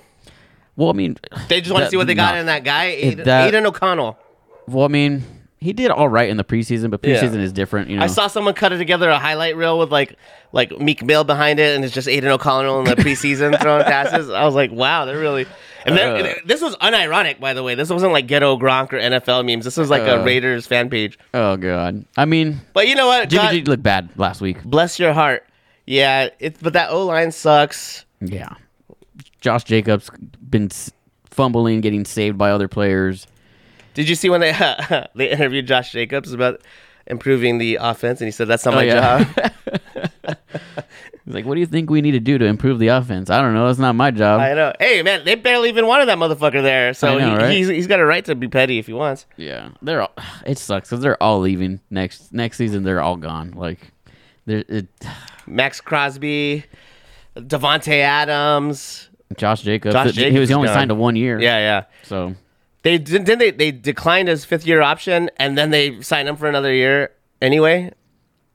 Well, 0.76 0.90
I 0.90 0.92
mean, 0.92 1.16
they 1.48 1.60
just 1.60 1.72
want 1.72 1.84
to 1.84 1.90
see 1.90 1.96
what 1.96 2.06
they 2.06 2.14
got 2.14 2.34
no. 2.34 2.40
in 2.40 2.46
that 2.46 2.64
guy, 2.64 2.84
Aidan, 2.86 3.24
that- 3.24 3.48
Aidan 3.48 3.66
O'Connell. 3.66 4.18
Well, 4.68 4.84
I 4.84 4.88
mean, 4.88 5.24
he 5.58 5.72
did 5.72 5.90
all 5.90 6.08
right 6.08 6.28
in 6.28 6.36
the 6.36 6.44
preseason, 6.44 6.90
but 6.90 7.00
Yeah. 7.04 7.20
preseason 7.20 7.38
is 7.38 7.52
different. 7.52 7.88
You 7.90 7.96
know, 7.96 8.04
I 8.04 8.08
saw 8.08 8.26
someone 8.26 8.54
cut 8.54 8.72
it 8.72 8.78
together 8.78 9.08
a 9.08 9.18
highlight 9.18 9.56
reel 9.56 9.78
with 9.78 9.90
like 9.90 10.16
like 10.52 10.78
Meek 10.78 11.02
Mill 11.04 11.24
behind 11.24 11.58
it, 11.58 11.74
and 11.74 11.84
it's 11.84 11.92
just 11.94 12.08
Aidan 12.08 12.30
O'Connell 12.30 12.78
in 12.80 12.84
the 12.84 12.96
preseason 13.02 13.60
throwing 13.60 13.84
passes. 13.84 14.30
I 14.30 14.44
was 14.44 14.54
like, 14.54 14.70
wow, 14.70 15.04
they're 15.04 15.18
really. 15.18 15.46
And 15.84 15.98
Uh. 15.98 16.34
this 16.44 16.60
was 16.60 16.74
unironic, 16.76 17.38
by 17.40 17.54
the 17.54 17.62
way. 17.62 17.74
This 17.76 17.90
wasn't 17.90 18.12
like 18.12 18.26
ghetto 18.26 18.56
Gronk 18.58 18.92
or 18.92 18.98
NFL 18.98 19.44
memes. 19.46 19.64
This 19.64 19.76
was 19.76 19.88
like 19.88 20.02
a 20.02 20.20
Uh. 20.20 20.24
Raiders 20.24 20.66
fan 20.66 20.90
page. 20.90 21.18
Oh 21.32 21.56
god. 21.56 22.04
I 22.16 22.24
mean, 22.24 22.60
But 22.72 22.88
you 22.88 22.94
know 22.94 23.06
what? 23.06 23.28
Jimmy 23.28 23.42
God- 23.42 23.52
G 23.52 23.62
looked 23.62 23.82
bad 23.82 24.08
last 24.16 24.40
week. 24.40 24.62
bless 24.64 24.98
your 24.98 25.12
heart. 25.12 25.44
Yeah, 25.86 26.28
it, 26.40 26.56
but 26.60 26.72
that 26.72 26.90
O 26.90 27.06
line 27.06 27.30
sucks. 27.32 28.04
Yeah. 28.20 28.54
Josh 29.40 29.62
Jacobs 29.64 30.10
been 30.50 30.66
s- 30.66 30.90
fumbling, 31.30 31.80
getting 31.80 32.04
saved 32.04 32.36
by 32.36 32.50
other 32.50 32.66
players. 32.68 33.26
Did 33.96 34.10
you 34.10 34.14
see 34.14 34.28
when 34.28 34.40
they 34.42 34.52
they 35.14 35.30
interviewed 35.30 35.66
Josh 35.66 35.90
Jacobs 35.90 36.34
about 36.34 36.60
improving 37.06 37.56
the 37.56 37.76
offense, 37.76 38.20
and 38.20 38.28
he 38.28 38.30
said, 38.30 38.46
"That's 38.46 38.64
not 38.66 38.74
oh, 38.74 38.76
my 38.76 38.82
Oh, 38.82 38.86
yeah. 38.86 39.24
job." 39.24 40.36
He's 41.24 41.34
like, 41.34 41.46
"What 41.46 41.54
do 41.54 41.60
you 41.60 41.66
think 41.66 41.88
we 41.88 42.02
need 42.02 42.12
to 42.12 42.20
do 42.20 42.36
to 42.36 42.44
improve 42.44 42.78
the 42.78 42.88
offense?" 42.88 43.30
I 43.30 43.40
don't 43.40 43.54
know. 43.54 43.66
That's 43.66 43.78
not 43.78 43.94
my 43.94 44.10
job. 44.10 44.40
I 44.40 44.52
know. 44.52 44.74
Hey, 44.78 45.02
man, 45.02 45.24
they 45.24 45.34
barely 45.34 45.70
even 45.70 45.86
wanted 45.86 46.06
that 46.08 46.18
motherfucker 46.18 46.62
there, 46.62 46.92
so 46.92 47.18
know, 47.18 47.30
he, 47.30 47.36
right? 47.36 47.50
he's 47.50 47.68
he's 47.68 47.86
got 47.86 47.98
a 48.00 48.04
right 48.04 48.22
to 48.26 48.34
be 48.34 48.48
petty 48.48 48.78
if 48.78 48.86
he 48.86 48.92
wants. 48.92 49.24
yeah, 49.38 49.70
they're 49.80 50.02
all. 50.02 50.12
It 50.46 50.58
sucks 50.58 50.90
because 50.90 51.02
they're 51.02 51.20
all 51.22 51.40
leaving 51.40 51.80
next 51.90 52.34
next 52.34 52.58
season. 52.58 52.82
They're 52.82 53.00
all 53.00 53.16
gone. 53.16 53.52
Like, 53.52 53.80
they're 54.44 54.62
it, 54.68 54.88
Maxx 55.46 55.80
Crosby, 55.80 56.64
Davante 57.34 57.98
Adams. 58.00 59.08
Josh 59.36 59.62
Jacobs. 59.62 59.94
Josh 59.94 60.12
Jacobs. 60.12 60.34
he 60.34 60.38
was 60.38 60.50
only 60.52 60.68
signed 60.68 60.90
to 60.90 60.94
one 60.94 61.16
year. 61.16 61.40
Yeah, 61.40 61.58
yeah. 61.58 61.84
So 62.04 62.34
They 62.86 62.98
didn't 62.98 63.38
they 63.40 63.50
they 63.50 63.72
declined 63.72 64.28
his 64.28 64.44
fifth 64.44 64.64
year 64.64 64.80
option, 64.80 65.28
and 65.38 65.58
then 65.58 65.70
they 65.70 66.00
signed 66.02 66.28
him 66.28 66.36
for 66.36 66.46
another 66.48 66.72
year 66.72 67.10
anyway. 67.42 67.90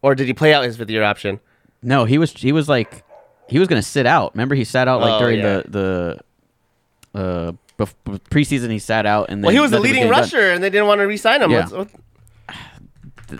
Or 0.01 0.15
did 0.15 0.25
he 0.27 0.33
play 0.33 0.53
out 0.53 0.63
his 0.63 0.77
fifth 0.77 0.89
year 0.89 1.03
option? 1.03 1.41
no, 1.83 2.05
he 2.05 2.17
was 2.17 2.31
he 2.31 2.53
was 2.53 2.69
like 2.69 3.03
he 3.49 3.59
was 3.59 3.67
gonna 3.67 3.81
sit 3.81 4.05
out. 4.05 4.33
Remember, 4.33 4.55
he 4.55 4.63
sat 4.63 4.87
out 4.87 5.01
like 5.01 5.13
Oh, 5.15 5.19
during 5.19 5.39
yeah. 5.39 5.61
the 5.67 6.19
the 7.13 7.19
uh 7.19 7.51
bef- 7.77 8.19
preseason. 8.29 8.69
He 8.71 8.79
sat 8.79 9.05
out 9.05 9.25
and 9.29 9.43
then 9.43 9.47
Well, 9.47 9.53
he 9.55 9.59
was 9.59 9.71
the 9.71 9.81
leading 9.81 10.03
done. 10.03 10.11
rusher, 10.11 10.51
and 10.51 10.63
they 10.63 10.69
didn't 10.69 10.87
want 10.87 10.99
to 11.01 11.07
re-sign 11.07 11.41
him. 11.41 11.51
Yeah. 11.51 11.67
What's- 11.67 11.73
what- 11.73 11.89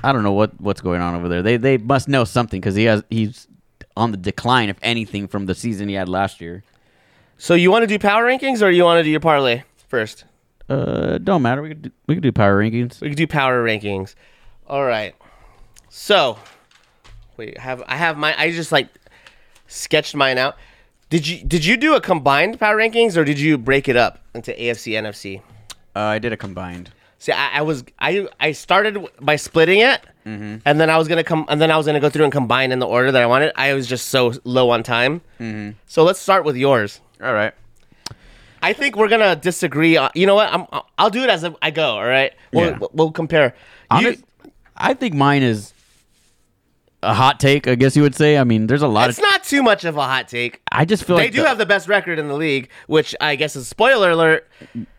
I 0.04 0.12
don't 0.12 0.24
know 0.24 0.34
what 0.34 0.60
what's 0.60 0.82
going 0.82 1.00
on 1.02 1.16
over 1.16 1.30
there. 1.30 1.42
They 1.42 1.56
they 1.56 1.78
must 1.78 2.10
know 2.10 2.26
something 2.26 2.60
because 2.60 2.76
he 2.76 2.84
has 2.84 3.02
he's 3.10 3.48
on 3.96 4.12
the 4.12 4.18
decline, 4.18 4.68
if 4.68 4.78
anything, 4.82 5.28
from 5.30 5.46
the 5.46 5.56
season 5.56 5.88
he 5.88 5.96
had 5.96 6.10
last 6.10 6.42
year. 6.42 6.64
So 7.38 7.54
you 7.54 7.72
want 7.72 7.84
to 7.84 7.88
do 7.88 7.98
power 7.98 8.26
rankings, 8.26 8.62
or 8.62 8.70
you 8.70 8.84
want 8.84 9.00
to 9.00 9.04
do 9.04 9.10
your 9.10 9.20
parlay 9.22 9.64
first? 9.88 10.26
Uh, 10.70 11.18
don't 11.18 11.42
matter. 11.42 11.62
We 11.62 11.70
could 11.70 11.82
do, 11.84 11.92
we 12.08 12.16
could 12.16 12.24
do 12.24 12.32
power 12.32 12.58
rankings. 12.62 13.02
We 13.02 13.10
could 13.10 13.18
do 13.18 13.28
power 13.28 13.64
rankings. 13.64 14.16
All 14.68 14.86
right. 14.86 15.16
So, 15.90 16.38
wait, 17.38 17.58
have 17.58 17.84
I 17.88 17.96
have 17.98 18.18
my? 18.18 18.38
I 18.40 18.52
just 18.52 18.72
like 18.72 18.88
sketched 19.68 20.16
mine 20.16 20.38
out. 20.38 20.56
Did 21.10 21.28
you 21.28 21.44
did 21.44 21.66
you 21.66 21.76
do 21.76 21.96
a 21.96 22.02
combined 22.02 22.60
power 22.60 22.78
rankings, 22.78 23.18
or 23.18 23.26
did 23.26 23.40
you 23.40 23.58
break 23.58 23.90
it 23.90 23.98
up 23.98 24.20
into 24.34 24.52
AFC 24.54 24.94
NFC? 24.94 25.42
Uh, 25.96 26.00
I 26.00 26.20
did 26.20 26.32
a 26.32 26.38
combined. 26.38 26.92
See, 27.20 27.34
I, 27.34 27.60
I 27.60 27.62
was 27.64 27.84
I 28.00 28.28
I 28.40 28.54
started 28.54 28.98
by 29.20 29.36
splitting 29.36 29.82
it, 29.82 30.02
and 30.24 30.62
then 30.80 30.90
I 30.90 30.98
was 30.98 31.08
gonna 31.10 31.24
come, 31.26 31.46
and 31.50 31.60
then 31.62 31.70
I 31.70 31.76
was 31.78 31.86
gonna 31.86 32.00
go 32.00 32.10
through 32.10 32.24
and 32.24 32.32
combine 32.32 32.72
in 32.72 32.80
the 32.80 32.88
order 32.88 33.12
that 33.12 33.22
I 33.22 33.26
wanted. 33.26 33.52
I 33.58 33.74
was 33.74 33.88
just 33.88 34.08
so 34.08 34.32
low 34.46 34.70
on 34.70 34.84
time. 34.84 35.20
So 35.88 36.04
let's 36.04 36.20
start 36.20 36.46
with 36.46 36.56
yours. 36.56 37.02
All 37.22 37.34
right. 37.34 37.54
I 38.62 38.74
think 38.74 38.96
we're 38.96 39.08
gonna 39.10 39.36
disagree. 39.36 39.98
On, 39.98 40.10
you 40.14 40.26
know 40.28 40.36
what? 40.36 40.52
I'm, 40.54 40.66
I'll 40.98 41.10
do 41.10 41.24
it 41.24 41.30
as 41.30 41.46
I 41.62 41.72
go. 41.72 41.96
All 41.98 42.06
right. 42.06 42.34
We'll, 42.54 42.72
Yeah. 42.72 42.78
we'll 42.94 43.12
compare. 43.12 43.56
You- 44.00 44.18
I 44.78 44.94
think 44.94 45.14
mine 45.14 45.44
is 45.44 45.74
a 47.04 47.14
hot 47.14 47.40
take. 47.40 47.68
I 47.68 47.76
guess 47.76 47.96
you 47.96 48.04
would 48.04 48.16
say. 48.16 48.38
I 48.38 48.44
mean, 48.44 48.68
there's 48.68 48.82
a 48.82 48.88
lot 48.88 49.10
it's 49.10 49.18
of. 49.18 49.24
not 49.24 49.44
too 49.44 49.64
much 49.64 49.86
of 49.86 49.98
a 49.98 50.02
hot 50.04 50.28
take. 50.28 50.62
I 50.72 50.86
just 50.86 51.04
feel 51.04 51.18
They 51.18 51.24
like 51.24 51.32
do 51.34 51.42
the- 51.42 51.48
have 51.48 51.58
the 51.58 51.66
best 51.66 51.88
record 51.88 52.20
in 52.20 52.28
the 52.28 52.36
league, 52.36 52.70
which 52.88 53.16
I 53.20 53.36
guess 53.36 53.56
is 53.56 53.68
spoiler 53.68 54.12
alert. 54.12 54.48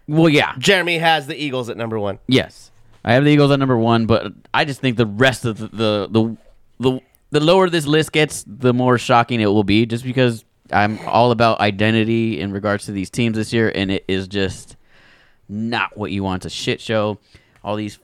Well, 0.09 0.29
yeah. 0.29 0.55
Jeremy 0.59 0.99
has 0.99 1.27
the 1.27 1.37
Eagles 1.37 1.69
at 1.69 1.77
number 1.77 1.99
one. 1.99 2.19
Yes, 2.27 2.71
I 3.05 3.15
have 3.15 3.25
the 3.25 3.31
Eagles 3.31 3.51
at 3.53 3.59
number 3.61 3.79
one, 3.79 4.07
but 4.07 4.33
I 4.53 4.65
just 4.65 4.81
think 4.81 4.97
the 4.97 5.07
rest 5.07 5.45
of 5.45 5.59
the 5.59 5.69
the 5.69 6.09
the 6.11 6.37
the, 6.81 7.01
the 7.31 7.41
lower 7.41 7.71
this 7.71 7.87
list 7.87 8.13
gets, 8.13 8.45
the 8.47 8.75
more 8.75 8.99
shocking 8.99 9.41
it 9.41 9.47
will 9.47 9.65
be. 9.65 9.87
Just 9.87 10.05
because 10.05 10.45
I'm 10.73 10.99
all 11.07 11.31
about 11.31 11.61
identity 11.61 12.41
in 12.41 12.53
regards 12.53 12.87
to 12.87 12.93
these 12.93 13.11
teams 13.11 13.37
this 13.37 13.53
year, 13.53 13.71
and 13.75 13.91
it 13.91 14.05
is 14.09 14.29
just 14.29 14.77
not 15.49 15.97
what 15.97 16.11
you 16.11 16.23
want. 16.23 16.45
It's 16.45 16.55
a 16.55 16.57
shit 16.57 16.81
show. 16.81 17.19
All 17.63 17.77
these 17.77 17.99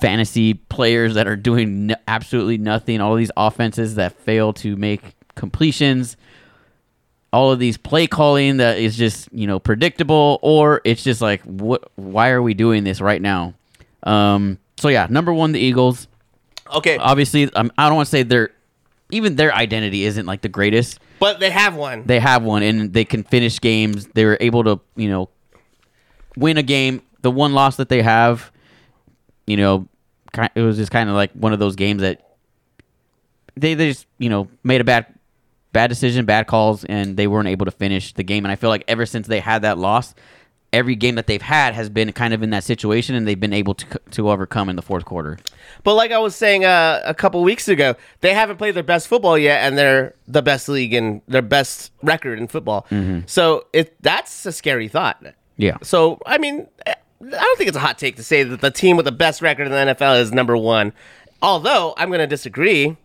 fantasy 0.00 0.54
players 0.54 1.14
that 1.14 1.26
are 1.26 1.36
doing 1.36 1.90
n- 1.90 1.96
absolutely 2.08 2.58
nothing. 2.58 3.00
All 3.00 3.14
these 3.14 3.30
offenses 3.36 3.96
that 3.96 4.12
fail 4.12 4.52
to 4.54 4.76
make 4.76 5.02
completions 5.34 6.16
all 7.32 7.50
of 7.50 7.58
these 7.58 7.76
play 7.78 8.06
calling 8.06 8.58
that 8.58 8.78
is 8.78 8.96
just 8.96 9.28
you 9.32 9.46
know 9.46 9.58
predictable 9.58 10.38
or 10.42 10.80
it's 10.84 11.02
just 11.02 11.20
like 11.20 11.42
what 11.44 11.90
why 11.96 12.30
are 12.30 12.42
we 12.42 12.54
doing 12.54 12.84
this 12.84 13.00
right 13.00 13.22
now 13.22 13.54
um 14.02 14.58
so 14.78 14.88
yeah 14.88 15.06
number 15.08 15.32
one 15.32 15.52
the 15.52 15.60
eagles 15.60 16.06
Okay, 16.74 16.96
obviously 16.96 17.52
um, 17.54 17.72
i 17.76 17.86
don't 17.86 17.96
want 17.96 18.06
to 18.06 18.10
say 18.10 18.22
their 18.22 18.50
even 19.12 19.36
their 19.36 19.54
identity 19.54 20.04
isn't 20.04 20.26
like 20.26 20.40
the 20.40 20.48
greatest. 20.48 20.98
But 21.20 21.38
they 21.38 21.50
have 21.50 21.76
one. 21.76 22.04
they 22.04 22.18
have 22.18 22.42
one 22.42 22.64
and 22.64 22.92
they 22.92 23.04
can 23.04 23.22
finish 23.22 23.60
games. 23.60 24.06
They 24.08 24.24
were 24.24 24.38
able 24.40 24.64
to 24.64 24.80
you 24.96 25.08
know 25.08 25.28
win 26.36 26.58
a 26.58 26.62
game. 26.62 27.02
The 27.20 27.30
one 27.30 27.52
loss 27.52 27.76
that 27.76 27.88
they 27.88 28.02
have 28.02 28.50
you 29.46 29.56
know 29.56 29.86
it 30.54 30.62
was 30.62 30.78
just 30.78 30.90
kind 30.90 31.08
of 31.08 31.14
like 31.14 31.30
one 31.32 31.52
of 31.52 31.58
those 31.58 31.76
games 31.76 32.00
that 32.00 32.36
they, 33.54 33.74
they 33.74 33.90
just 33.90 34.06
you 34.18 34.30
know 34.30 34.48
made 34.64 34.80
a 34.80 34.84
bad 34.84 35.06
bad 35.72 35.88
decision 35.88 36.24
bad 36.24 36.46
calls 36.46 36.84
and 36.84 37.16
they 37.16 37.26
weren't 37.26 37.48
able 37.48 37.66
to 37.66 37.70
finish 37.70 38.12
the 38.14 38.24
game. 38.24 38.44
And 38.44 38.50
i 38.50 38.56
feel 38.56 38.70
like 38.70 38.84
ever 38.88 39.06
since 39.06 39.28
they 39.28 39.40
had 39.40 39.62
that 39.62 39.78
loss 39.78 40.14
every 40.72 40.94
game 40.96 41.16
that 41.16 41.26
they've 41.26 41.42
had 41.42 41.74
has 41.74 41.88
been 41.90 42.10
kind 42.12 42.32
of 42.32 42.42
in 42.42 42.50
that 42.50 42.64
situation 42.64 43.14
and 43.14 43.28
they've 43.28 43.38
been 43.40 43.52
able 43.52 43.74
to 43.74 44.00
to 44.10 44.30
overcome 44.30 44.68
in 44.70 44.76
the 44.76 44.82
fourth 44.82 45.04
quarter 45.04 45.38
But 45.84 45.94
like 45.94 46.12
I 46.12 46.18
was 46.18 46.34
saying 46.34 46.64
uh, 46.64 47.00
a 47.04 47.12
couple 47.14 47.42
weeks 47.42 47.68
ago, 47.68 47.94
they 48.20 48.32
haven't 48.34 48.56
played 48.56 48.74
their 48.74 48.82
best 48.82 49.08
football 49.08 49.36
yet, 49.36 49.60
and 49.62 49.76
they're 49.76 50.14
the 50.26 50.42
best 50.42 50.68
league 50.68 50.94
and 50.94 51.20
their 51.28 51.42
best 51.42 51.92
record 52.02 52.38
in 52.38 52.48
football. 52.48 52.86
So 53.26 53.66
it 53.72 53.96
that's 54.02 54.46
a 54.46 54.52
scary 54.52 54.88
thought. 54.88 55.22
yeah 55.56 55.76
So 55.82 56.18
I 56.26 56.38
mean, 56.38 56.66
eh, 56.86 56.94
I 57.20 57.28
don't 57.30 57.56
think 57.58 57.68
it's 57.68 57.76
a 57.76 57.80
hot 57.80 57.98
take 57.98 58.16
to 58.16 58.24
say 58.24 58.42
that 58.42 58.60
the 58.60 58.70
team 58.70 58.96
with 58.96 59.04
the 59.04 59.12
best 59.12 59.42
record 59.42 59.66
in 59.66 59.72
the 59.72 59.94
NFL 59.94 60.20
is 60.20 60.32
number 60.32 60.56
one. 60.56 60.92
Although 61.40 61.94
I'm 61.96 62.08
going 62.08 62.20
to 62.20 62.26
disagree. 62.26 62.96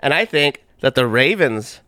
and 0.00 0.14
I 0.14 0.24
think 0.24 0.62
that 0.80 0.94
the 0.94 1.06
Ravens 1.06 1.80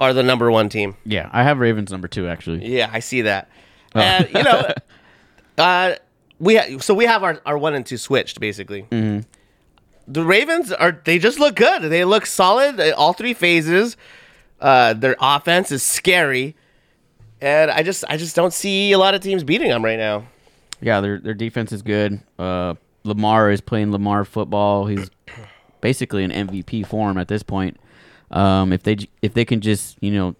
are 0.00 0.12
the 0.12 0.22
number 0.22 0.50
one 0.50 0.68
team. 0.68 0.96
Yeah, 1.04 1.28
I 1.32 1.42
have 1.44 1.58
Ravens 1.60 1.90
number 1.92 2.08
two 2.08 2.26
actually. 2.26 2.66
Yeah, 2.66 2.90
I 2.92 3.00
see 3.00 3.22
that. 3.22 3.48
And 3.94 4.28
you 4.34 4.42
know, 4.42 4.72
uh, 5.58 5.94
we 6.38 6.56
ha- 6.56 6.78
so 6.80 6.94
we 6.94 7.04
have 7.06 7.22
our, 7.22 7.40
our 7.46 7.58
one 7.58 7.74
and 7.74 7.84
two 7.86 7.96
switched 7.96 8.40
basically. 8.40 8.86
The 10.08 10.24
Ravens 10.24 10.72
are 10.72 11.00
they 11.04 11.18
just 11.18 11.38
look 11.38 11.54
good. 11.54 11.82
They 11.82 12.04
look 12.04 12.26
solid. 12.26 12.80
uh, 12.80 12.94
All 12.96 13.12
three 13.12 13.34
phases. 13.34 13.96
Uh, 14.60 14.94
their 14.94 15.16
offense 15.20 15.70
is 15.72 15.82
scary, 15.82 16.54
and 17.40 17.70
I 17.70 17.82
just 17.82 18.04
I 18.08 18.16
just 18.16 18.34
don't 18.36 18.52
see 18.52 18.92
a 18.92 18.98
lot 18.98 19.14
of 19.14 19.20
teams 19.20 19.44
beating 19.44 19.68
them 19.68 19.84
right 19.84 19.98
now. 19.98 20.26
Yeah, 20.80 21.00
their 21.00 21.18
their 21.18 21.34
defense 21.34 21.72
is 21.72 21.82
good. 21.82 22.20
Uh, 22.38 22.74
Lamar 23.04 23.50
is 23.50 23.60
playing 23.60 23.92
Lamar 23.92 24.24
football. 24.24 24.86
He's 24.86 25.10
basically 25.80 26.24
an 26.24 26.30
MVP 26.30 26.86
form 26.86 27.18
at 27.18 27.28
this 27.28 27.42
point. 27.42 27.78
Um, 28.30 28.72
if 28.72 28.82
they 28.82 28.96
if 29.20 29.34
they 29.34 29.44
can 29.44 29.60
just 29.60 29.96
you 30.00 30.10
know 30.12 30.34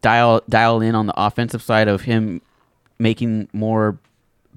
dial 0.00 0.42
dial 0.48 0.80
in 0.80 0.94
on 0.94 1.06
the 1.06 1.14
offensive 1.16 1.62
side 1.62 1.88
of 1.88 2.02
him 2.02 2.40
making 2.98 3.48
more 3.52 3.98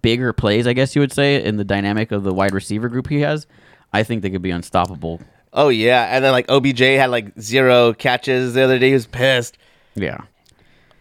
bigger 0.02 0.32
plays, 0.34 0.66
I 0.68 0.74
guess 0.74 0.96
you 0.96 1.02
would 1.02 1.12
say, 1.12 1.44
in 1.44 1.58
the 1.58 1.64
dynamic 1.64 2.12
of 2.12 2.24
the 2.24 2.34
wide 2.34 2.54
receiver 2.54 2.88
group 2.90 3.10
he 3.10 3.22
has, 3.22 3.48
I 3.94 4.04
think 4.04 4.22
they 4.22 4.30
could 4.30 4.42
be 4.42 4.52
unstoppable. 4.52 5.22
Oh 5.52 5.70
yeah, 5.70 6.16
and 6.16 6.24
then 6.24 6.32
like 6.32 6.46
OBJ 6.50 6.80
had 6.80 7.10
like 7.10 7.38
zero 7.40 7.94
catches 7.94 8.54
the 8.54 8.62
other 8.62 8.78
day. 8.80 8.88
He 8.88 8.94
was 8.94 9.08
pissed. 9.08 9.58
Yeah. 9.96 10.22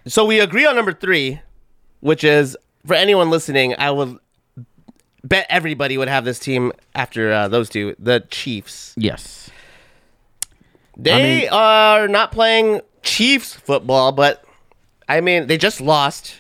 So 0.06 0.24
we 0.24 0.40
agree 0.40 0.64
on 0.66 0.74
number 0.74 0.92
three, 0.94 1.40
which 2.00 2.24
is 2.24 2.56
for 2.86 2.94
anyone 2.94 3.30
listening, 3.30 3.74
I 3.78 3.90
would 3.90 4.18
bet 5.22 5.46
everybody 5.50 5.98
would 5.98 6.08
have 6.08 6.24
this 6.24 6.38
team 6.38 6.72
after 6.94 7.30
uh, 7.32 7.48
those 7.48 7.68
two, 7.68 7.94
the 7.98 8.20
Chiefs. 8.30 8.94
Yes. 8.96 9.50
They 10.96 11.40
mean- 11.42 11.48
are 11.50 12.08
not 12.08 12.32
playing 12.32 12.80
Chiefs 13.02 13.54
football, 13.54 14.12
but 14.12 14.44
I 15.08 15.20
mean 15.20 15.46
they 15.46 15.56
just 15.58 15.80
lost. 15.80 16.34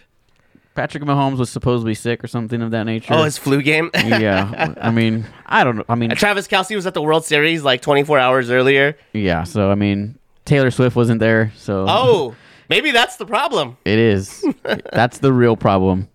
Patrick 0.74 1.02
Mahomes 1.02 1.38
was 1.38 1.50
supposedly 1.50 1.94
sick 1.94 2.22
or 2.22 2.28
something 2.28 2.62
of 2.62 2.70
that 2.70 2.84
nature. 2.84 3.12
Oh, 3.12 3.24
his 3.24 3.36
flu 3.36 3.62
game. 3.62 3.90
yeah. 3.96 4.74
I 4.80 4.92
mean, 4.92 5.26
I 5.44 5.64
don't 5.64 5.78
know. 5.78 5.84
I 5.88 5.96
mean, 5.96 6.10
Travis 6.10 6.46
Kelce 6.46 6.76
was 6.76 6.86
at 6.86 6.94
the 6.94 7.02
World 7.02 7.24
Series 7.24 7.64
like 7.64 7.82
24 7.82 8.16
hours 8.20 8.48
earlier. 8.48 8.96
yeah. 9.12 9.42
So 9.42 9.70
I 9.72 9.74
mean, 9.74 10.16
Taylor 10.44 10.70
Swift 10.70 10.94
wasn't 10.94 11.18
there, 11.18 11.52
so 11.56 11.84
Oh, 11.88 12.36
maybe 12.68 12.92
that's 12.92 13.16
the 13.16 13.26
problem. 13.26 13.76
It 13.84 13.98
is. 13.98 14.44
That's 14.92 15.18
the 15.18 15.32
real 15.32 15.56
problem. 15.56 16.08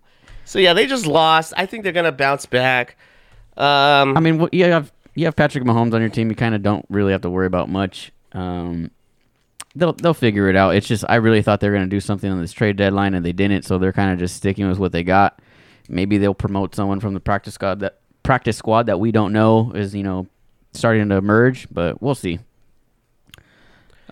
So 0.46 0.58
yeah, 0.58 0.72
they 0.72 0.86
just 0.86 1.06
lost. 1.06 1.52
I 1.56 1.66
think 1.66 1.84
they're 1.84 1.92
gonna 1.92 2.10
bounce 2.12 2.46
back. 2.46 2.96
Um, 3.58 4.16
I 4.16 4.20
mean, 4.20 4.48
you 4.50 4.64
have 4.64 4.90
you 5.14 5.26
have 5.26 5.36
Patrick 5.36 5.64
Mahomes 5.64 5.92
on 5.92 6.00
your 6.00 6.10
team. 6.10 6.30
You 6.30 6.36
kind 6.36 6.54
of 6.54 6.62
don't 6.62 6.86
really 6.88 7.12
have 7.12 7.20
to 7.22 7.30
worry 7.30 7.46
about 7.46 7.68
much. 7.68 8.12
Um, 8.32 8.90
they'll 9.76 9.92
they'll 9.92 10.14
figure 10.14 10.48
it 10.48 10.56
out. 10.56 10.74
It's 10.74 10.86
just 10.86 11.04
I 11.08 11.16
really 11.16 11.42
thought 11.42 11.60
they 11.60 11.68
were 11.68 11.74
going 11.76 11.88
to 11.88 11.96
do 11.96 12.00
something 12.00 12.30
on 12.30 12.40
this 12.40 12.52
trade 12.52 12.76
deadline, 12.76 13.14
and 13.14 13.24
they 13.24 13.32
didn't. 13.32 13.64
So 13.64 13.78
they're 13.78 13.92
kind 13.92 14.12
of 14.12 14.18
just 14.18 14.36
sticking 14.36 14.68
with 14.68 14.78
what 14.78 14.92
they 14.92 15.02
got. 15.02 15.40
Maybe 15.88 16.18
they'll 16.18 16.34
promote 16.34 16.74
someone 16.74 17.00
from 17.00 17.14
the 17.14 17.20
practice 17.20 17.54
squad 17.54 17.80
that 17.80 17.98
practice 18.22 18.56
squad 18.56 18.86
that 18.86 18.98
we 18.98 19.12
don't 19.12 19.32
know 19.32 19.72
is 19.72 19.94
you 19.94 20.02
know 20.02 20.26
starting 20.72 21.08
to 21.08 21.16
emerge, 21.16 21.68
but 21.70 22.00
we'll 22.02 22.14
see. 22.14 22.38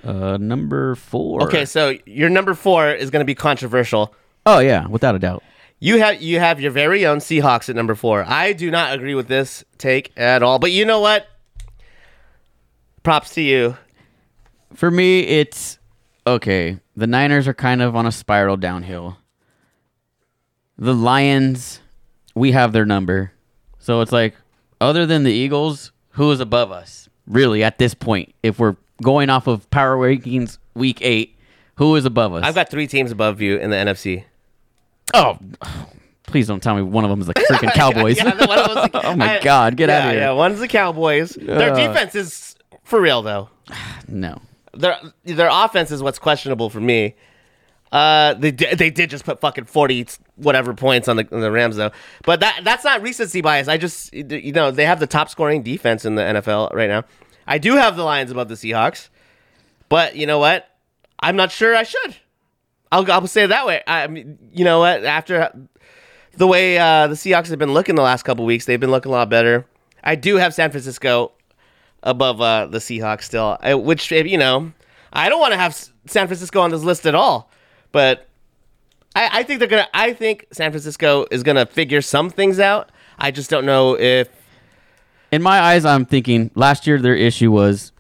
Uh, 0.05 0.37
number 0.37 0.97
four. 0.97 1.43
okay, 1.43 1.65
so 1.65 1.95
your 2.07 2.29
number 2.29 2.55
four 2.55 2.91
is 2.91 3.11
gonna 3.11 3.25
be 3.25 3.35
controversial. 3.35 4.15
Oh 4.45 4.59
yeah, 4.59 4.87
without 4.89 5.15
a 5.15 5.19
doubt. 5.19 5.43
You 5.79 5.99
have 5.99 6.23
you 6.23 6.39
have 6.39 6.61
your 6.61 6.71
very 6.71 7.07
own 7.07 7.19
Seahawks 7.19 7.69
at 7.69 7.77
number 7.77 7.95
four. 7.95 8.25
I 8.27 8.53
do 8.53 8.71
not 8.71 8.95
agree 8.95 9.15
with 9.15 9.29
this 9.29 9.65
take 9.79 10.13
at 10.17 10.43
all. 10.43 10.59
But 10.59 10.71
you 10.73 10.85
know 10.85 11.01
what? 11.01 11.27
Props 13.03 13.35
to 13.35 13.41
you. 13.43 13.77
For 14.75 14.91
me, 14.91 15.21
it's 15.21 15.79
okay. 16.27 16.79
The 16.97 17.07
Niners 17.07 17.47
are 17.49 17.55
kind 17.55 17.83
of 17.83 17.95
on 17.97 18.07
a 18.07 18.13
spiral 18.13 18.57
downhill. 18.57 19.19
The 20.79 20.95
Lions, 20.95 21.81
we 22.35 22.53
have 22.53 22.73
their 22.73 22.85
number. 22.87 23.33
So 23.79 24.01
it's 24.01 24.13
like, 24.13 24.35
other 24.81 25.07
than 25.07 25.23
the 25.25 25.33
Eagles, 25.33 25.93
who 26.11 26.31
is 26.31 26.41
above 26.41 26.73
us? 26.73 27.09
Really, 27.27 27.63
at 27.63 27.79
this 27.79 27.95
point, 27.95 28.35
if 28.43 28.59
we're 28.59 28.77
going 29.03 29.31
off 29.31 29.47
of 29.47 29.69
power 29.71 29.97
rankings 29.97 30.59
week 30.75 30.99
eight, 31.03 31.37
who 31.77 31.95
is 31.97 32.05
above 32.05 32.35
us? 32.35 32.45
I've 32.45 32.55
got 32.55 32.69
three 32.71 32.87
teams 32.87 33.11
above 33.13 33.41
you 33.41 33.57
in 33.59 33.71
the 33.71 33.77
NFC. 33.77 34.25
oh, 35.15 35.39
please 36.25 36.47
don't 36.49 36.63
tell 36.63 36.75
me 36.75 36.83
one 36.83 37.05
of 37.05 37.11
them 37.11 37.21
is 37.21 37.27
the 37.27 37.35
freaking 37.35 37.73
Cowboys. 37.75 38.17
Yeah, 38.17 38.31
the 38.35 38.47
one 38.47 38.59
of 38.59 38.75
them's 38.75 38.93
the- 38.93 39.07
oh 39.07 39.17
my 39.17 39.39
I- 39.39 39.43
God, 39.43 39.77
get 39.77 39.89
yeah, 39.89 39.99
out 39.99 40.05
of 40.07 40.13
here! 40.13 40.21
Yeah, 40.23 40.33
one's 40.33 40.59
the 40.61 40.69
Cowboys. 40.69 41.31
Their 41.31 41.73
Uh. 41.73 41.77
defense 41.77 42.15
is 42.15 42.57
for 42.85 43.01
real 43.01 43.23
though. 43.23 43.49
No, 44.09 44.39
Their 44.75 44.97
their 45.25 45.51
offense 45.51 45.91
is 45.91 46.03
what's 46.03 46.19
questionable 46.19 46.71
for 46.71 46.81
me. 46.81 47.15
Uh, 47.91 48.33
they 48.35 48.51
di- 48.51 48.75
they 48.75 48.91
did 48.91 49.11
just 49.11 49.25
put 49.25 49.41
fucking 49.41 49.67
forty 49.67 50.07
whatever 50.37 50.73
points 50.73 51.09
on 51.09 51.17
the 51.17 51.29
on 51.31 51.41
the 51.41 51.51
Rams 51.51 51.77
though, 51.77 51.91
but 52.25 52.41
that 52.41 52.61
that's 52.65 52.85
not 52.85 53.03
recency 53.03 53.43
bias. 53.43 53.69
I 53.69 53.77
just 53.77 54.15
you 54.15 54.53
know 54.53 54.71
they 54.71 54.87
have 54.87 54.99
the 54.99 55.07
top 55.07 55.29
scoring 55.29 55.63
defense 55.63 56.07
in 56.07 56.15
the 56.15 56.23
NFL 56.23 56.73
right 56.73 56.89
now. 56.89 57.05
I 57.47 57.59
do 57.59 57.75
have 57.75 57.97
the 57.97 58.05
Lions 58.05 58.31
above 58.31 58.49
the 58.49 58.55
Seahawks, 58.55 59.11
but 59.91 60.17
you 60.17 60.27
know 60.27 60.39
what? 60.39 60.69
I'm 61.21 61.37
not 61.37 61.53
sure 61.53 61.77
I 61.77 61.83
should. 61.83 62.17
I'll 62.91 63.11
I'll 63.13 63.27
say 63.27 63.45
it 63.45 63.49
that 63.49 63.67
way. 63.67 63.83
I 63.87 64.07
mean, 64.07 64.39
you 64.53 64.65
know 64.65 64.79
what? 64.79 65.05
After 65.05 65.53
the 66.35 66.47
way 66.47 66.79
uh, 66.79 67.09
the 67.09 67.15
Seahawks 67.15 67.49
have 67.49 67.59
been 67.59 67.75
looking 67.75 67.95
the 67.95 68.03
last 68.03 68.23
couple 68.23 68.47
weeks, 68.47 68.65
they've 68.65 68.81
been 68.81 68.91
looking 68.91 69.13
a 69.13 69.15
lot 69.15 69.29
better. 69.29 69.67
I 70.03 70.15
do 70.15 70.37
have 70.37 70.55
San 70.55 70.71
Francisco 70.71 71.33
above 72.03 72.41
uh, 72.41 72.67
the 72.67 72.79
Seahawks 72.79 73.23
still, 73.23 73.57
I, 73.61 73.75
which 73.75 74.11
you 74.11 74.39
know 74.39 74.73
I 75.13 75.29
don't 75.29 75.41
want 75.41 75.53
to 75.53 75.59
have 75.59 75.75
San 76.07 76.27
Francisco 76.27 76.61
on 76.61 76.71
this 76.71 76.83
list 76.83 77.07
at 77.07 77.15
all, 77.15 77.51
but 77.93 78.29
I, 79.15 79.41
I 79.41 79.43
think 79.43 79.59
they're 79.59 79.69
gonna. 79.69 79.89
I 79.95 80.13
think 80.13 80.47
San 80.53 80.71
Francisco 80.71 81.27
is 81.31 81.43
gonna 81.43 81.67
figure 81.67 82.03
some 82.03 82.31
things 82.31 82.59
out. 82.59 82.91
I 83.19 83.31
just 83.31 83.51
don't 83.51 83.67
know 83.67 83.99
if 83.99 84.29
in 85.33 85.43
my 85.43 85.61
eyes, 85.61 85.87
I'm 85.87 86.05
thinking 86.05 86.51
last 86.55 86.87
year 86.87 86.99
their 87.01 87.15
issue 87.15 87.51
was 87.51 87.91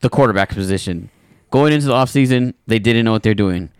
the 0.00 0.10
quarterback 0.10 0.50
position. 0.50 1.10
Going 1.50 1.72
into 1.72 1.86
the 1.86 1.94
offseason, 1.94 2.52
they 2.66 2.78
didn't 2.78 3.06
know 3.06 3.12
what 3.12 3.22
they're 3.22 3.34
doing. 3.34 3.70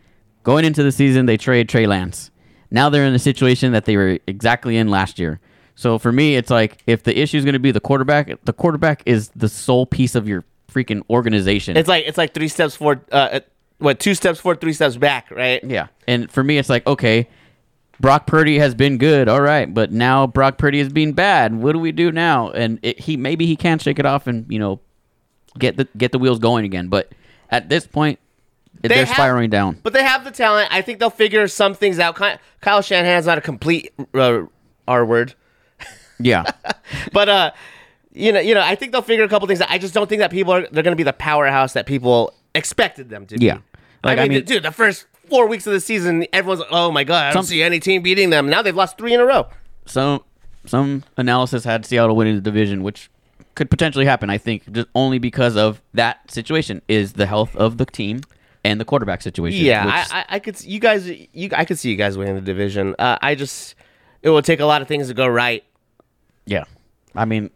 Going 0.45 0.65
into 0.65 0.83
the 0.83 0.91
season, 0.91 1.27
they 1.27 1.37
trade 1.37 1.69
Trey 1.69 1.87
Lance. 1.87 2.31
Now 2.71 2.89
they're 2.89 3.05
in 3.05 3.13
a 3.15 3.19
situation 3.19 3.73
that 3.73 3.85
they 3.85 3.99
were 3.99 4.19
exactly 4.27 4.79
in 4.79 4.89
last 4.89 5.19
year. 5.19 5.41
So 5.77 5.99
for 5.99 6.11
me, 6.11 6.37
it's 6.37 6.51
like 6.51 6.83
if 6.87 7.03
the 7.05 7.17
issue 7.19 7.37
is 7.39 7.45
going 7.45 7.53
to 7.53 7.59
be 7.61 7.71
the 7.71 7.81
quarterback, 7.81 8.31
the 8.45 8.53
quarterback 8.53 9.03
is 9.07 9.29
the 9.37 9.49
sole 9.49 9.87
piece 9.87 10.15
of 10.15 10.27
your 10.27 10.45
freaking 10.73 11.03
organization. 11.09 11.77
it's 11.77 11.89
like 11.89 12.05
it's 12.07 12.19
like 12.19 12.35
three 12.35 12.49
steps 12.49 12.75
forward. 12.77 13.01
Uh, 13.13 13.41
what 13.79 14.01
two 14.01 14.15
steps 14.15 14.41
forward, 14.41 14.61
three 14.61 14.73
steps 14.73 14.97
back, 14.97 15.31
right? 15.31 15.63
yeah. 15.63 15.89
And 16.09 16.31
for 16.31 16.43
me, 16.43 16.57
it's 16.59 16.69
like, 16.71 16.87
okay, 16.87 17.29
Brock 18.01 18.27
Purdy 18.27 18.59
has 18.59 18.75
been 18.75 18.97
good, 18.99 19.29
all 19.29 19.41
right, 19.41 19.73
but 19.73 19.93
now 19.93 20.27
Brock 20.27 20.57
Purdy 20.59 20.81
is 20.81 20.91
being 20.91 21.13
bad. 21.13 21.55
What 21.55 21.73
do 21.73 21.79
we 21.79 21.93
do 21.93 22.11
now? 22.11 22.51
And 22.51 22.79
it, 22.83 22.99
he 23.01 23.17
maybe 23.17 23.47
he 23.47 23.55
can 23.57 23.79
shake 23.79 23.99
it 23.99 24.07
off 24.07 24.27
and 24.27 24.45
you 24.51 24.59
know 24.59 24.81
get 25.59 25.77
the 25.77 25.87
get 25.97 26.13
the 26.13 26.19
wheels 26.19 26.39
going 26.39 26.65
again. 26.65 26.89
But 26.89 27.13
at 27.51 27.69
this 27.69 27.87
point, 27.87 28.19
They 28.81 28.89
they're 28.89 29.05
have- 29.05 29.15
spiraling 29.15 29.51
down. 29.51 29.79
But 29.83 29.93
they 29.93 30.03
have 30.05 30.25
the 30.25 30.31
talent. 30.31 30.69
I 30.73 30.81
think 30.83 30.99
they'll 30.99 31.11
figure 31.11 31.47
some 31.49 31.75
things 31.75 31.99
out. 31.99 32.17
Kyle 32.61 32.83
Shanahan's 32.83 33.27
not 33.27 33.37
a 33.39 33.43
complete 33.43 33.93
uh, 34.15 34.43
R 34.89 35.05
word, 35.07 35.35
Yeah, 36.19 36.45
but 37.13 37.29
uh, 37.29 37.51
you 38.13 38.33
know, 38.33 38.41
you 38.41 38.55
know, 38.55 38.63
I 38.63 38.75
think 38.75 38.93
they'll 38.93 39.03
figure 39.03 39.25
a 39.25 39.29
couple 39.29 39.47
things. 39.49 39.61
out. 39.61 39.71
I 39.71 39.79
just 39.79 39.95
don't 39.95 40.09
think 40.09 40.21
that 40.21 40.31
people 40.31 40.53
are 40.55 40.67
they're 40.71 40.83
going 40.83 40.93
to 40.93 40.97
be 40.97 41.03
the 41.03 41.13
powerhouse 41.13 41.73
that 41.75 41.87
people 41.87 42.33
expected 42.55 43.09
them 43.11 43.27
to 43.27 43.39
be. 43.39 43.47
Yeah. 43.47 43.59
Like, 44.05 44.19
I 44.19 44.23
I 44.23 44.29
mean, 44.29 44.39
mean- 44.39 44.45
dude, 44.45 44.63
the 44.63 44.73
first 44.73 45.07
four 45.29 45.47
weeks 45.49 45.67
of 45.67 45.73
the 45.73 45.81
season, 45.81 46.27
everyone's 46.33 46.61
like, 46.61 46.69
oh 46.71 46.91
my 46.93 47.05
god, 47.05 47.25
I 47.25 47.33
don't 47.33 47.43
Some- 47.43 47.49
see 47.51 47.63
any 47.63 47.81
team 47.81 48.03
beating 48.03 48.31
them. 48.31 48.49
Now 48.49 48.63
they've 48.63 48.75
lost 48.77 48.97
three 48.99 49.13
in 49.15 49.21
a 49.21 49.25
row. 49.27 49.49
some 49.87 50.21
some 50.65 51.05
analysis 51.17 51.65
had 51.65 51.85
Seattle 51.87 52.17
winning 52.17 52.35
the 52.37 52.41
division, 52.41 52.83
which 52.83 53.11
could 53.55 53.71
potentially 53.71 54.05
happen. 54.05 54.31
I 54.31 54.39
think 54.39 54.71
just 54.73 54.89
only 54.95 55.19
because 55.19 55.57
of 55.57 55.81
that 55.95 56.31
situation 56.31 56.83
is 56.89 57.15
the 57.15 57.27
health 57.27 57.55
of 57.57 57.79
the 57.79 57.87
team 57.87 58.21
and 58.65 58.81
the 58.81 58.85
quarterback 58.85 59.23
situation. 59.23 59.65
Yeah, 59.65 59.85
which- 59.87 59.95
I, 60.13 60.19
I, 60.21 60.25
I 60.31 60.39
could 60.39 60.57
see 60.57 60.71
you 60.71 60.79
guys. 60.81 61.09
You, 61.09 61.51
I 61.53 61.65
could 61.65 61.79
see 61.79 61.91
you 61.91 61.97
guys 61.97 62.17
winning 62.19 62.35
the 62.37 62.41
division. 62.41 62.95
Uh, 62.99 63.17
I 63.23 63.35
just, 63.35 63.75
it 64.23 64.31
will 64.31 64.43
take 64.43 64.61
a 64.61 64.65
lot 64.67 64.83
of 64.83 64.89
things 64.89 65.09
to 65.09 65.15
go 65.15 65.27
right. 65.27 65.65
Yeah. 66.47 66.65
I 67.15 67.25
mean, 67.25 67.51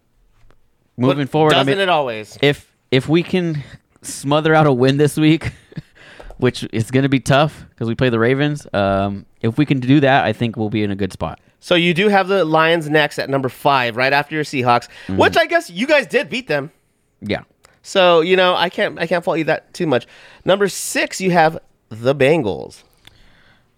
moving 0.97 1.25
But 1.25 1.31
forward, 1.31 1.55
I 1.55 1.59
doesn't 1.59 1.73
mean, 1.73 1.81
it 1.81 1.89
always? 1.89 2.39
if 2.43 2.71
if 2.91 3.09
we 3.09 3.23
can 3.23 3.63
smother 4.03 4.55
out 4.55 4.67
a 4.67 4.73
win 4.73 4.97
this 4.97 5.17
week, 5.17 5.53
which 6.39 6.67
is 6.73 6.91
going 6.91 7.03
to 7.05 7.09
be 7.09 7.21
tough 7.21 7.67
because 7.71 7.89
we 7.89 7.95
play 7.95 8.09
the 8.11 8.19
Ravens. 8.19 8.67
Um, 8.73 9.27
if 9.43 9.57
we 9.59 9.67
can 9.67 9.81
do 9.81 10.01
that, 10.01 10.25
I 10.25 10.33
think 10.33 10.57
we'll 10.57 10.71
be 10.71 10.83
in 10.83 10.91
a 10.91 10.97
good 10.97 11.13
spot. 11.13 11.41
So 11.61 11.75
you 11.75 11.93
do 11.93 12.09
have 12.09 12.29
the 12.29 12.45
Lions 12.45 12.89
next 12.89 13.19
at 13.19 13.29
number 13.29 13.49
five, 13.51 13.97
right 13.97 14.13
after 14.13 14.35
your 14.35 14.45
Seahawks, 14.45 14.89
Mm-hmm. 15.07 15.17
which 15.19 15.37
I 15.37 15.47
guess 15.47 15.69
you 15.71 15.87
guys 15.87 16.07
did 16.07 16.31
beat 16.31 16.49
them. 16.49 16.71
Yeah. 17.21 17.43
So 17.83 18.21
you 18.23 18.37
know 18.37 18.55
I 18.55 18.69
can't 18.71 18.99
I 18.99 19.07
can't 19.07 19.23
fault 19.25 19.39
you 19.39 19.45
that 19.45 19.73
too 19.75 19.87
much. 19.87 20.07
Number 20.45 20.69
six, 20.69 21.21
you 21.21 21.31
have 21.33 21.59
the 21.91 22.15
Bengals. 22.15 22.83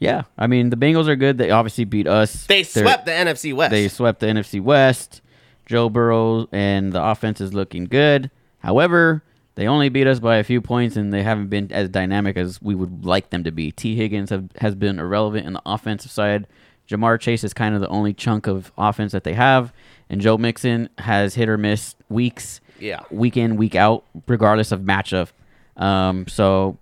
Yeah, 0.02 0.22
I 0.36 0.46
mean 0.48 0.70
the 0.70 0.76
Bengals 0.76 1.06
are 1.06 1.16
good. 1.16 1.38
They 1.38 1.50
obviously 1.50 1.84
beat 1.84 2.06
us. 2.08 2.46
They 2.46 2.62
They're- 2.64 2.82
swept 2.84 3.06
the 3.06 3.12
NFC 3.12 3.52
West. 3.54 3.70
They 3.70 3.86
swept 3.88 4.18
the 4.20 4.26
NFC 4.26 4.60
West. 4.60 5.20
Joe 5.64 5.88
Burrow 5.88 6.48
and 6.50 6.92
the 6.92 7.02
offense 7.02 7.40
is 7.40 7.54
looking 7.54 7.84
good. 7.84 8.30
However, 8.58 9.22
they 9.54 9.66
only 9.68 9.88
beat 9.90 10.06
us 10.08 10.18
by 10.18 10.36
a 10.38 10.44
few 10.44 10.60
points, 10.60 10.96
and 10.96 11.12
they 11.12 11.22
haven't 11.22 11.48
been 11.48 11.70
as 11.72 11.88
dynamic 11.88 12.36
as 12.36 12.60
we 12.60 12.74
would 12.74 13.04
like 13.04 13.30
them 13.30 13.44
to 13.44 13.52
be. 13.52 13.70
Tee 13.70 13.94
Higgins 13.96 14.30
have, 14.30 14.48
has 14.58 14.74
been 14.74 14.98
irrelevant 14.98 15.46
in 15.46 15.52
the 15.52 15.62
offensive 15.64 16.10
side. 16.10 16.46
Ja'Marr 16.88 17.20
Chase 17.20 17.44
is 17.44 17.54
kind 17.54 17.74
of 17.74 17.80
the 17.80 17.88
only 17.88 18.12
chunk 18.12 18.46
of 18.48 18.72
offense 18.76 19.12
that 19.12 19.22
they 19.24 19.34
have, 19.34 19.72
and 20.10 20.20
Joe 20.20 20.36
Mixon 20.36 20.88
has 20.98 21.34
hit 21.36 21.48
or 21.48 21.56
miss 21.56 21.94
weeks, 22.08 22.60
Yeah. 22.80 23.00
week 23.10 23.36
in, 23.36 23.56
week 23.56 23.74
out, 23.76 24.04
regardless 24.26 24.72
of 24.72 24.80
matchup. 24.80 25.28
Um, 25.76 26.26
so, 26.26 26.78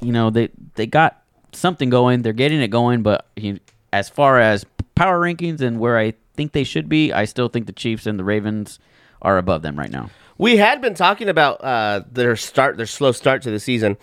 you 0.00 0.10
know, 0.12 0.30
they 0.30 0.48
they 0.74 0.86
got 0.86 1.22
something 1.56 1.90
going. 1.90 2.22
They're 2.22 2.32
getting 2.32 2.60
it 2.60 2.68
going, 2.68 3.02
but 3.02 3.26
you, 3.36 3.58
as 3.92 4.08
far 4.08 4.38
as 4.40 4.64
power 4.94 5.20
rankings 5.20 5.60
and 5.60 5.78
where 5.80 5.98
I 5.98 6.14
think 6.36 6.52
they 6.52 6.64
should 6.64 6.88
be, 6.88 7.12
I 7.12 7.24
still 7.24 7.48
think 7.48 7.66
the 7.66 7.72
Chiefs 7.72 8.06
and 8.06 8.18
the 8.18 8.24
Ravens 8.24 8.78
are 9.22 9.38
above 9.38 9.62
them 9.62 9.78
right 9.78 9.90
now. 9.90 10.10
We 10.36 10.56
had 10.56 10.80
been 10.80 10.94
talking 10.94 11.28
about 11.28 11.62
uh, 11.62 12.02
their 12.10 12.34
start, 12.36 12.76
their 12.76 12.86
slow 12.86 13.12
start 13.12 13.42
to 13.42 13.50
the 13.50 13.60
season. 13.60 13.96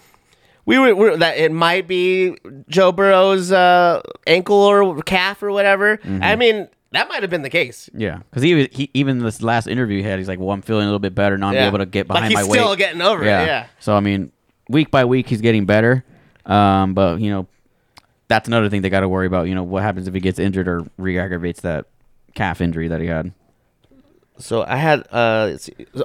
We 0.65 0.77
were, 0.77 0.95
we 0.95 1.09
were 1.09 1.17
that 1.17 1.37
it 1.37 1.51
might 1.51 1.87
be 1.87 2.37
Joe 2.69 2.91
Burrow's 2.91 3.51
uh, 3.51 4.01
ankle 4.27 4.55
or 4.57 5.01
calf 5.03 5.41
or 5.43 5.51
whatever. 5.51 5.97
Mm-hmm. 5.97 6.23
I 6.23 6.35
mean, 6.35 6.69
that 6.91 7.09
might 7.09 7.23
have 7.23 7.29
been 7.31 7.41
the 7.41 7.49
case. 7.49 7.89
Yeah, 7.93 8.19
because 8.29 8.45
even 8.45 8.67
he, 8.71 8.89
even 8.93 9.19
this 9.19 9.41
last 9.41 9.67
interview 9.67 9.97
he 9.97 10.03
had, 10.03 10.19
he's 10.19 10.27
like, 10.27 10.39
"Well, 10.39 10.51
I'm 10.51 10.61
feeling 10.61 10.83
a 10.83 10.85
little 10.85 10.99
bit 10.99 11.15
better 11.15 11.37
now. 11.37 11.47
I'm 11.49 11.55
Yeah. 11.55 11.67
able 11.67 11.79
to 11.79 11.85
get 11.85 12.07
Like, 12.07 12.17
behind 12.17 12.31
he's 12.33 12.43
my 12.43 12.43
weight." 12.49 12.59
still 12.59 12.75
getting 12.75 13.01
over 13.01 13.23
it, 13.23 13.27
yeah. 13.27 13.65
So 13.79 13.95
I 13.95 14.01
mean, 14.01 14.31
week 14.69 14.91
by 14.91 15.03
week 15.05 15.27
he's 15.27 15.41
getting 15.41 15.65
better. 15.65 16.05
Um, 16.45 16.93
but 16.93 17.19
you 17.19 17.29
know, 17.29 17.47
that's 18.27 18.47
another 18.47 18.69
thing 18.69 18.81
they 18.81 18.89
got 18.89 19.01
to 19.01 19.09
worry 19.09 19.27
about. 19.27 19.47
You 19.47 19.55
know, 19.55 19.63
what 19.63 19.83
happens 19.83 20.07
if 20.07 20.13
he 20.13 20.19
gets 20.19 20.39
injured 20.39 20.67
or 20.67 20.85
re-aggravates 20.97 21.61
that 21.61 21.85
calf 22.33 22.61
injury 22.61 22.87
that 22.87 23.01
he 23.01 23.07
had? 23.07 23.33
So 24.37 24.63
I 24.63 24.77
had 24.77 25.07
uh, 25.11 25.57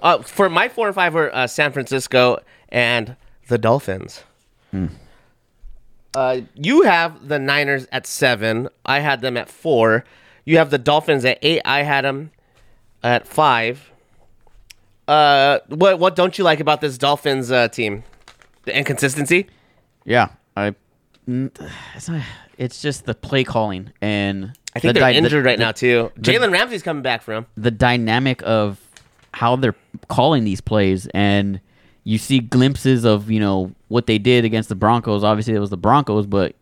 uh 0.03 0.22
for 0.22 0.51
my 0.51 0.68
four 0.68 0.87
and 0.88 0.94
five 0.94 1.14
were 1.14 1.35
uh, 1.35 1.46
San 1.46 1.72
Francisco 1.72 2.38
and 2.68 3.16
the 3.49 3.59
Dolphins. 3.59 4.25
Uh, 6.14 6.40
you 6.55 6.83
have 6.83 7.29
the 7.29 7.38
Niners 7.38 7.87
at 7.92 8.07
seven. 8.07 8.68
I 8.85 9.01
had 9.01 9.20
them 9.20 9.37
at 9.37 9.49
four. 9.49 10.05
You 10.44 10.59
have 10.59 10.70
the 10.70 10.79
Dolphins 10.79 11.25
at 11.25 11.38
eight. 11.42 11.61
I 11.64 11.83
had 11.83 12.05
them 12.05 12.31
at 13.03 13.27
five. 13.27 13.90
Uh, 15.07 15.61
what 15.68 15.99
what 15.99 16.16
don't 16.16 16.37
you 16.38 16.44
like 16.44 16.61
about 16.61 16.81
this 16.81 16.99
Dolphins 16.99 17.53
uh, 17.53 17.68
team? 17.68 18.03
The 18.64 18.77
inconsistency. 18.77 19.46
Yeah, 20.07 20.29
I. 20.57 20.75
It's 21.27 22.09
not. 22.09 22.23
It's 22.57 22.81
just 22.81 23.05
the 23.05 23.14
play 23.14 23.45
calling 23.45 23.92
and 24.01 24.53
I 24.75 24.79
think 24.79 24.95
the 24.95 25.01
they're 25.01 25.09
dy- 25.09 25.19
the- 25.21 25.25
injured 25.27 25.45
right 25.45 25.59
the- 25.59 25.64
now 25.64 25.73
too. 25.73 26.11
Jalen 26.21 26.53
Ramsey's 26.53 26.83
coming 26.83 27.03
back 27.03 27.21
from. 27.23 27.47
the 27.57 27.71
dynamic 27.71 28.42
of 28.45 28.79
how 29.35 29.57
they're 29.57 29.75
calling 30.09 30.45
these 30.45 30.61
plays 30.62 31.07
and 31.12 31.61
you 32.05 32.16
see 32.16 32.38
glimpses 32.38 33.05
of 33.05 33.31
you 33.31 33.40
know 33.40 33.73
what 33.88 34.07
they 34.07 34.16
did 34.19 34.45
against 34.47 34.69
the 34.71 34.75
Broncos 34.75 35.23
obviously 35.25 35.53
it 35.55 35.59
was 35.59 35.69
the 35.69 35.77
Broncos 35.77 36.25
but 36.27 36.55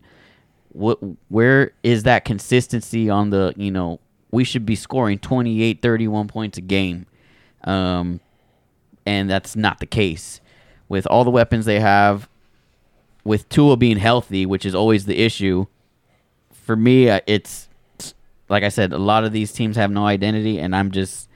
what 0.73 0.97
where 1.29 1.71
is 1.83 2.03
that 2.03 2.25
consistency 2.25 3.09
on 3.09 3.29
the 3.29 3.53
you 3.55 3.71
know 3.71 3.99
we 4.31 4.43
should 4.43 4.65
be 4.65 4.75
scoring 4.75 5.17
28 5.19 5.81
31 5.81 6.27
points 6.27 6.57
a 6.57 6.61
game 6.61 7.05
um 7.63 8.19
and 9.05 9.29
that's 9.29 9.55
not 9.55 9.79
the 9.79 9.85
case 9.85 10.41
with 10.89 11.05
all 11.07 11.23
the 11.23 11.31
weapons 11.31 11.63
they 11.65 11.79
have 11.79 12.27
with 13.25 13.49
Tua 13.49 13.75
being 13.75 13.97
healthy 13.97 14.45
which 14.45 14.65
is 14.65 14.73
always 14.73 15.05
the 15.05 15.17
issue 15.17 15.65
for 16.53 16.77
me 16.77 17.09
uh, 17.09 17.19
it's 17.27 17.67
like 18.49 18.63
I 18.63 18.69
said, 18.69 18.93
a 18.93 18.97
lot 18.97 19.23
of 19.23 19.31
these 19.31 19.51
teams 19.51 19.75
have 19.75 19.91
no 19.91 20.05
identity, 20.05 20.59
and 20.59 20.75
I'm 20.75 20.91
just 20.91 21.29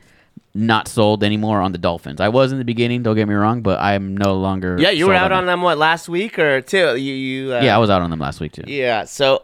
not 0.54 0.88
sold 0.88 1.24
anymore 1.24 1.62
on 1.62 1.72
the 1.72 1.78
Dolphins. 1.78 2.20
I 2.20 2.30
was 2.30 2.52
in 2.52 2.58
the 2.58 2.66
beginning, 2.66 3.04
don't 3.04 3.16
get 3.16 3.28
me 3.28 3.36
wrong, 3.36 3.62
but 3.62 3.80
I'm 3.80 4.16
no 4.16 4.36
longer. 4.36 4.78
Yeah, 4.80 4.92
you 4.92 5.08
were 5.08 5.14
out 5.14 5.32
on 5.32 5.46
them. 5.46 5.60
them 5.60 5.62
what 5.62 5.78
last 5.78 6.10
week 6.10 6.38
or 6.38 6.62
two? 6.62 6.96
You 6.96 7.14
you 7.14 7.54
uh, 7.54 7.62
Yeah, 7.62 7.76
I 7.76 7.80
was 7.80 7.90
out 7.90 8.02
on 8.02 8.10
them 8.10 8.20
last 8.20 8.40
week 8.40 8.52
too. 8.52 8.64
Yeah. 8.68 9.06
So, 9.06 9.44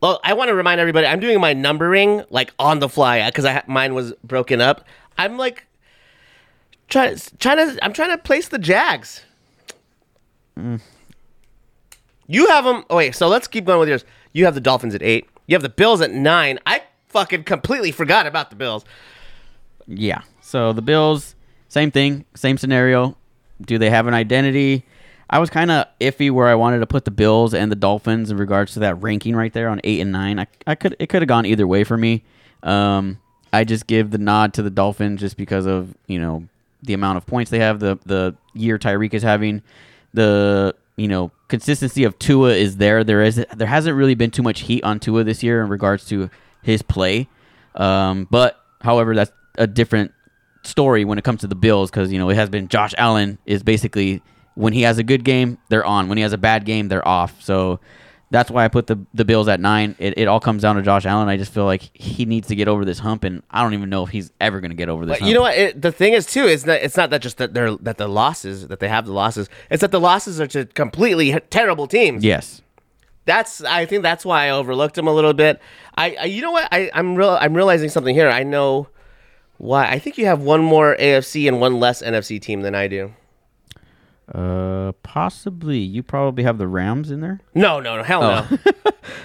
well, 0.00 0.20
I 0.24 0.34
want 0.34 0.48
to 0.48 0.54
remind 0.54 0.80
everybody 0.80 1.06
I'm 1.06 1.20
doing 1.20 1.40
my 1.40 1.52
numbering 1.52 2.24
like 2.30 2.52
on 2.58 2.80
the 2.80 2.88
fly 2.88 3.24
because 3.26 3.44
I 3.44 3.62
mine 3.66 3.94
was 3.94 4.12
broken 4.24 4.60
up. 4.60 4.84
I'm 5.18 5.36
like 5.36 5.66
trying 6.88 7.16
trying 7.38 7.58
to 7.58 7.84
I'm 7.84 7.92
trying 7.92 8.10
to 8.10 8.18
place 8.18 8.48
the 8.48 8.58
Jags. 8.58 9.22
You 12.26 12.48
have 12.48 12.64
them. 12.64 12.84
Oh 12.90 12.96
wait, 12.96 13.14
so 13.14 13.28
let's 13.28 13.46
keep 13.46 13.64
going 13.64 13.78
with 13.78 13.88
yours. 13.88 14.04
You 14.32 14.44
have 14.44 14.54
the 14.54 14.60
Dolphins 14.60 14.94
at 14.94 15.02
eight. 15.02 15.28
You 15.46 15.54
have 15.54 15.62
the 15.62 15.68
Bills 15.68 16.00
at 16.00 16.10
nine. 16.10 16.58
I 16.66 16.82
fucking 17.08 17.44
completely 17.44 17.92
forgot 17.92 18.26
about 18.26 18.50
the 18.50 18.56
Bills. 18.56 18.84
Yeah. 19.86 20.22
So 20.40 20.72
the 20.72 20.82
Bills, 20.82 21.34
same 21.68 21.90
thing, 21.90 22.24
same 22.34 22.58
scenario. 22.58 23.16
Do 23.60 23.78
they 23.78 23.90
have 23.90 24.06
an 24.06 24.14
identity? 24.14 24.84
I 25.28 25.38
was 25.38 25.50
kind 25.50 25.70
of 25.70 25.86
iffy 26.00 26.30
where 26.30 26.46
I 26.46 26.54
wanted 26.54 26.80
to 26.80 26.86
put 26.86 27.04
the 27.04 27.10
Bills 27.10 27.54
and 27.54 27.70
the 27.70 27.76
Dolphins 27.76 28.30
in 28.30 28.36
regards 28.36 28.74
to 28.74 28.80
that 28.80 29.02
ranking 29.02 29.34
right 29.34 29.52
there 29.52 29.68
on 29.68 29.80
eight 29.82 30.00
and 30.00 30.12
nine. 30.12 30.38
I, 30.38 30.46
I 30.66 30.74
could 30.74 30.96
it 30.98 31.08
could 31.08 31.22
have 31.22 31.28
gone 31.28 31.46
either 31.46 31.66
way 31.66 31.84
for 31.84 31.96
me. 31.96 32.22
Um, 32.62 33.18
I 33.52 33.64
just 33.64 33.86
give 33.86 34.10
the 34.10 34.18
nod 34.18 34.54
to 34.54 34.62
the 34.62 34.70
Dolphins 34.70 35.20
just 35.20 35.36
because 35.36 35.66
of 35.66 35.96
you 36.06 36.18
know 36.18 36.46
the 36.82 36.94
amount 36.94 37.16
of 37.16 37.26
points 37.26 37.50
they 37.50 37.58
have, 37.58 37.80
the 37.80 37.98
the 38.06 38.36
year 38.54 38.78
Tyreek 38.78 39.14
is 39.14 39.22
having, 39.22 39.62
the 40.14 40.74
you 40.96 41.08
know 41.08 41.30
consistency 41.48 42.04
of 42.04 42.18
Tua 42.18 42.50
is 42.50 42.76
there. 42.76 43.04
There 43.04 43.22
is 43.22 43.44
there 43.54 43.66
hasn't 43.66 43.96
really 43.96 44.14
been 44.14 44.30
too 44.30 44.42
much 44.42 44.60
heat 44.60 44.82
on 44.84 45.00
Tua 45.00 45.24
this 45.24 45.42
year 45.42 45.62
in 45.62 45.68
regards 45.68 46.06
to 46.06 46.30
his 46.62 46.82
play. 46.82 47.28
Um, 47.74 48.26
but 48.30 48.60
however, 48.80 49.14
that's 49.14 49.32
a 49.56 49.66
different 49.66 50.12
story 50.62 51.04
when 51.04 51.18
it 51.18 51.24
comes 51.24 51.40
to 51.40 51.46
the 51.46 51.54
Bills 51.54 51.90
because 51.90 52.12
you 52.12 52.18
know 52.18 52.28
it 52.28 52.34
has 52.34 52.50
been 52.50 52.68
Josh 52.68 52.92
Allen 52.98 53.38
is 53.46 53.62
basically 53.62 54.22
when 54.54 54.72
he 54.72 54.82
has 54.82 54.98
a 54.98 55.02
good 55.02 55.22
game 55.22 55.58
they're 55.68 55.84
on 55.84 56.08
when 56.08 56.18
he 56.18 56.22
has 56.22 56.32
a 56.32 56.38
bad 56.38 56.64
game 56.64 56.88
they're 56.88 57.06
off 57.06 57.40
so 57.42 57.78
that's 58.30 58.50
why 58.50 58.64
I 58.64 58.68
put 58.68 58.86
the 58.86 58.98
the 59.14 59.24
Bills 59.24 59.48
at 59.48 59.60
nine 59.60 59.94
it, 59.98 60.18
it 60.18 60.28
all 60.28 60.40
comes 60.40 60.62
down 60.62 60.76
to 60.76 60.82
Josh 60.82 61.06
Allen 61.06 61.28
I 61.28 61.36
just 61.36 61.52
feel 61.52 61.64
like 61.64 61.90
he 61.94 62.24
needs 62.24 62.48
to 62.48 62.56
get 62.56 62.68
over 62.68 62.84
this 62.84 62.98
hump 62.98 63.24
and 63.24 63.42
I 63.50 63.62
don't 63.62 63.74
even 63.74 63.88
know 63.88 64.02
if 64.04 64.10
he's 64.10 64.32
ever 64.40 64.60
gonna 64.60 64.74
get 64.74 64.88
over 64.88 65.06
this 65.06 65.14
But 65.14 65.20
hump 65.20 65.28
you 65.28 65.34
know 65.34 65.42
what? 65.42 65.56
It, 65.56 65.80
the 65.80 65.92
thing 65.92 66.12
is 66.12 66.26
too 66.26 66.44
is 66.44 66.64
that 66.64 66.82
it's 66.82 66.96
not 66.96 67.10
that 67.10 67.22
just 67.22 67.38
that 67.38 67.54
they're 67.54 67.76
that 67.76 67.98
the 67.98 68.08
losses 68.08 68.68
that 68.68 68.80
they 68.80 68.88
have 68.88 69.06
the 69.06 69.12
losses. 69.12 69.48
It's 69.70 69.80
that 69.80 69.92
the 69.92 70.00
losses 70.00 70.40
are 70.40 70.46
to 70.48 70.66
completely 70.66 71.38
terrible 71.50 71.86
teams. 71.86 72.24
yes 72.24 72.62
that's 73.26 73.62
I 73.62 73.84
think 73.84 74.02
that's 74.02 74.24
why 74.24 74.46
I 74.46 74.50
overlooked 74.50 74.96
him 74.96 75.06
a 75.06 75.12
little 75.12 75.34
bit. 75.34 75.60
I, 75.96 76.16
I 76.20 76.24
you 76.24 76.40
know 76.40 76.52
what 76.52 76.68
I 76.72 76.90
I'm 76.94 77.16
real 77.16 77.36
I'm 77.40 77.54
realizing 77.54 77.90
something 77.90 78.14
here. 78.14 78.28
I 78.28 78.44
know 78.44 78.88
why. 79.58 79.86
I 79.86 79.98
think 79.98 80.16
you 80.16 80.26
have 80.26 80.40
one 80.42 80.62
more 80.62 80.96
AFC 80.96 81.46
and 81.48 81.60
one 81.60 81.78
less 81.78 82.02
NFC 82.02 82.40
team 82.40 82.62
than 82.62 82.74
I 82.74 82.88
do. 82.88 83.12
Uh 84.34 84.92
possibly 85.02 85.78
you 85.78 86.02
probably 86.02 86.42
have 86.44 86.58
the 86.58 86.66
Rams 86.66 87.10
in 87.12 87.20
there 87.20 87.40
No, 87.54 87.78
no, 87.80 87.96
no, 87.96 88.02
hell 88.02 88.20
no. 88.22 88.58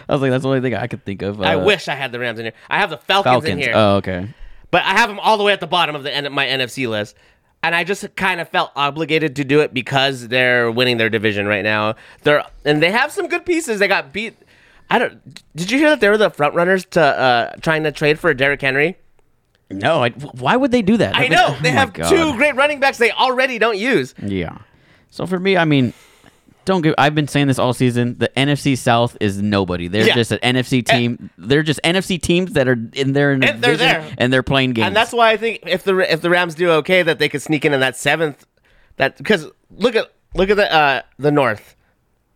I 0.10 0.14
was 0.14 0.22
like 0.22 0.30
that's 0.32 0.44
the 0.44 0.50
only 0.50 0.62
thing 0.62 0.76
I 0.76 0.88
could 0.88 1.04
think 1.04 1.22
of 1.24 1.42
I 1.42 1.56
Uh, 1.56 1.66
wish 1.66 1.88
I 1.88 1.96
had 1.96 2.12
the 2.12 2.20
Rams 2.20 2.38
in 2.40 2.46
here. 2.46 2.54
I 2.70 2.78
have 2.80 2.92
the 2.92 2.98
Falcons, 2.98 3.46
in 3.46 3.58
here, 3.58 3.74
oh 3.76 3.96
okay 3.96 4.30
but 4.70 4.84
I 4.84 4.92
have 4.92 5.10
them 5.10 5.20
all 5.20 5.38
the 5.38 5.44
way 5.44 5.54
at 5.54 5.60
the 5.60 5.68
bottom 5.68 5.96
of 5.96 6.04
the 6.04 6.14
N- 6.16 6.32
my 6.32 6.46
NFC 6.46 6.88
list. 6.88 7.16
And 7.64 7.76
I 7.76 7.84
just 7.84 8.16
kind 8.16 8.40
of 8.42 8.48
felt 8.50 8.72
obligated 8.76 9.36
to 9.36 9.44
do 9.44 9.60
it 9.60 9.72
because 9.74 10.30
they're 10.30 10.72
winning 10.72 10.98
their 10.98 11.10
division 11.10 11.46
right 11.46 11.62
now. 11.64 11.96
They're 12.24 12.44
and 12.66 12.82
they 12.82 12.90
have 12.90 13.12
some 13.12 13.28
good 13.28 13.46
pieces. 13.46 13.78
They 13.80 13.88
got 13.88 14.12
beat. 14.14 14.36
I 14.90 14.98
don't. 14.98 15.22
Did 15.56 15.70
you 15.70 15.78
hear 15.78 15.90
that 15.90 16.00
they 16.00 16.10
were 16.10 16.18
the 16.18 16.30
front 16.32 16.56
runners 16.56 16.86
to 16.92 17.02
uh, 17.02 17.52
trying 17.62 17.84
to 17.84 17.92
trade 17.92 18.18
for 18.18 18.34
Derrick 18.34 18.62
Henry? 18.62 18.98
no 19.70 20.04
I, 20.04 20.10
why 20.10 20.56
would 20.56 20.72
they 20.72 20.82
do 20.82 20.98
that 20.98 21.16
I 21.16 21.28
know 21.28 21.48
oh 21.50 21.60
they 21.62 21.72
my 21.74 21.80
have 21.80 21.94
two 21.94 22.36
great 22.36 22.56
running 22.56 22.80
backs 22.80 22.98
they 22.98 23.12
already 23.12 23.60
don't 23.60 23.78
use. 23.78 24.16
Yeah. 24.22 24.58
So 25.12 25.26
for 25.28 25.38
me, 25.40 25.56
I 25.58 25.66
mean, 25.66 25.94
don't 26.66 26.82
give. 26.82 26.96
I've 26.98 27.14
been 27.14 27.28
saying 27.28 27.48
this 27.48 27.60
all 27.60 27.74
season. 27.74 28.18
The 28.18 28.30
NFC 28.38 28.76
South 28.78 29.16
is 29.20 29.42
nobody. 29.42 29.88
They're 29.88 30.08
Yeah. 30.08 30.16
just 30.16 30.32
an 30.32 30.40
NFC 30.44 30.82
team. 30.84 31.30
they're 31.38 31.64
just 31.64 31.80
NFC 31.84 32.20
teams 32.22 32.54
that 32.54 32.68
are 32.68 32.78
in 32.94 33.14
there 33.14 33.32
And 33.34 33.44
they're 33.62 33.78
there. 33.78 34.06
and 34.18 34.32
they're 34.34 34.42
playing 34.44 34.74
games. 34.74 34.88
And 34.88 34.96
that's 34.96 35.12
why 35.14 35.32
I 35.32 35.38
think 35.38 35.60
if 35.68 35.84
the 35.84 35.98
if 36.12 36.22
the 36.22 36.30
Rams 36.30 36.56
do 36.56 36.70
okay, 36.72 37.04
that 37.04 37.20
they 37.20 37.30
could 37.30 37.42
sneak 37.42 37.66
in 37.66 37.74
in 37.74 37.80
that 37.82 37.96
seventh. 37.96 38.46
That 38.98 39.18
because 39.18 39.48
look 39.70 39.96
at 39.96 40.08
look 40.36 40.50
at 40.50 40.58
the 40.58 40.74
uh, 40.74 41.02
the 41.20 41.32
North. 41.32 41.76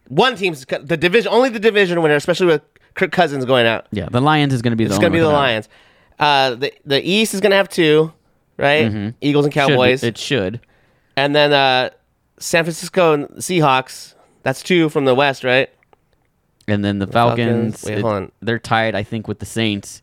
One 0.07 0.35
team's 0.35 0.65
the 0.65 0.97
division, 0.97 1.31
only 1.31 1.49
the 1.49 1.59
division 1.59 2.01
winner, 2.01 2.15
especially 2.15 2.45
with 2.47 2.61
Kirk 2.93 3.11
Cousins 3.11 3.43
going 3.45 3.65
out. 3.65 3.87
yeah. 3.91 4.07
The 4.11 4.21
Lions 4.21 4.53
is 4.53 4.61
going 4.61 4.71
to 4.71 4.77
be 4.77 4.85
the. 4.85 4.91
It's 4.91 4.99
going 4.99 5.11
to 5.11 5.15
be 5.17 5.21
the 5.21 5.29
Lions. 5.29 5.67
Uh, 6.19 6.55
the 6.55 6.71
the 6.85 7.01
East 7.07 7.33
is 7.33 7.41
going 7.41 7.49
to 7.51 7.57
have 7.57 7.69
two, 7.69 8.11
right? 8.57 9.13
Eagles 9.21 9.45
and 9.45 9.53
that- 9.53 9.59
Should 9.61 9.69
Cowboys, 9.69 10.03
it 10.03 10.17
should. 10.17 10.61
and 11.17 11.35
then 11.35 11.53
uh, 11.53 11.89
San 12.39 12.63
Francisco 12.63 13.13
and 13.13 13.27
Seahawks. 13.37 14.13
That's 14.43 14.61
two 14.61 14.89
from 14.89 15.05
the 15.05 15.15
West, 15.15 15.43
right? 15.43 15.69
And 16.67 16.83
then 16.83 16.99
the 16.99 17.07
Falcons- 17.07 17.81
Falcons. 17.81 17.83
wait, 17.85 17.97
it- 17.97 18.01
hold 18.01 18.13
on. 18.13 18.31
They're 18.41 18.59
tied, 18.59 18.95
I 18.95 19.03
think, 19.03 19.27
with 19.27 19.39
the 19.39 19.45
Saints. 19.45 20.01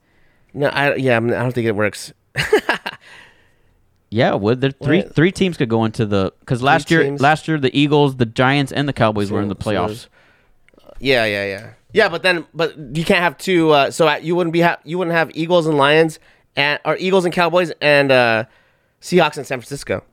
No, 0.54 0.68
I 0.68 0.94
yeah, 0.96 1.16
I 1.16 1.20
don't 1.20 1.52
think 1.52 1.66
it 1.66 1.74
works. 1.76 2.12
Yeah, 4.10 4.34
would 4.34 4.60
there 4.60 4.72
three 4.72 4.98
Wait. 4.98 5.14
three 5.14 5.32
teams 5.32 5.56
could 5.56 5.70
go 5.70 5.86
into 5.86 6.04
the 6.04 6.34
because 6.40 6.62
last 6.62 6.90
year 6.90 7.02
teams? 7.02 7.20
last 7.22 7.48
year 7.48 7.58
the 7.58 7.74
Eagles, 7.76 8.16
the 8.16 8.26
Giants, 8.26 8.70
and 8.70 8.86
the 8.86 8.92
Cowboys 8.92 9.30
were 9.30 9.40
in 9.40 9.48
the 9.48 9.54
So- 9.58 9.70
so 9.70 9.70
playoffs. 9.70 10.06
Yeah, 11.00 11.24
yeah, 11.24 11.46
yeah, 11.46 11.70
yeah. 11.94 12.08
But 12.10 12.22
then, 12.22 12.44
but 12.52 12.76
you 12.94 13.04
can't 13.06 13.20
have 13.20 13.38
two. 13.38 13.70
Uh, 13.70 13.90
so 13.90 14.06
uh, 14.06 14.16
you 14.16 14.36
wouldn't 14.36 14.52
be 14.52 14.60
ha- 14.60 14.76
you 14.84 14.98
wouldn't 14.98 15.16
have 15.16 15.30
Eagles 15.34 15.66
and 15.66 15.78
Lions 15.78 16.18
and 16.56 16.78
or 16.84 16.96
Eagles 16.98 17.24
and 17.24 17.32
Cowboys 17.32 17.72
and 17.80 18.12
uh, 18.12 18.44
Seahawks 19.00 19.38
and 19.38 19.46
San 19.46 19.58
Francisco. 19.60 20.04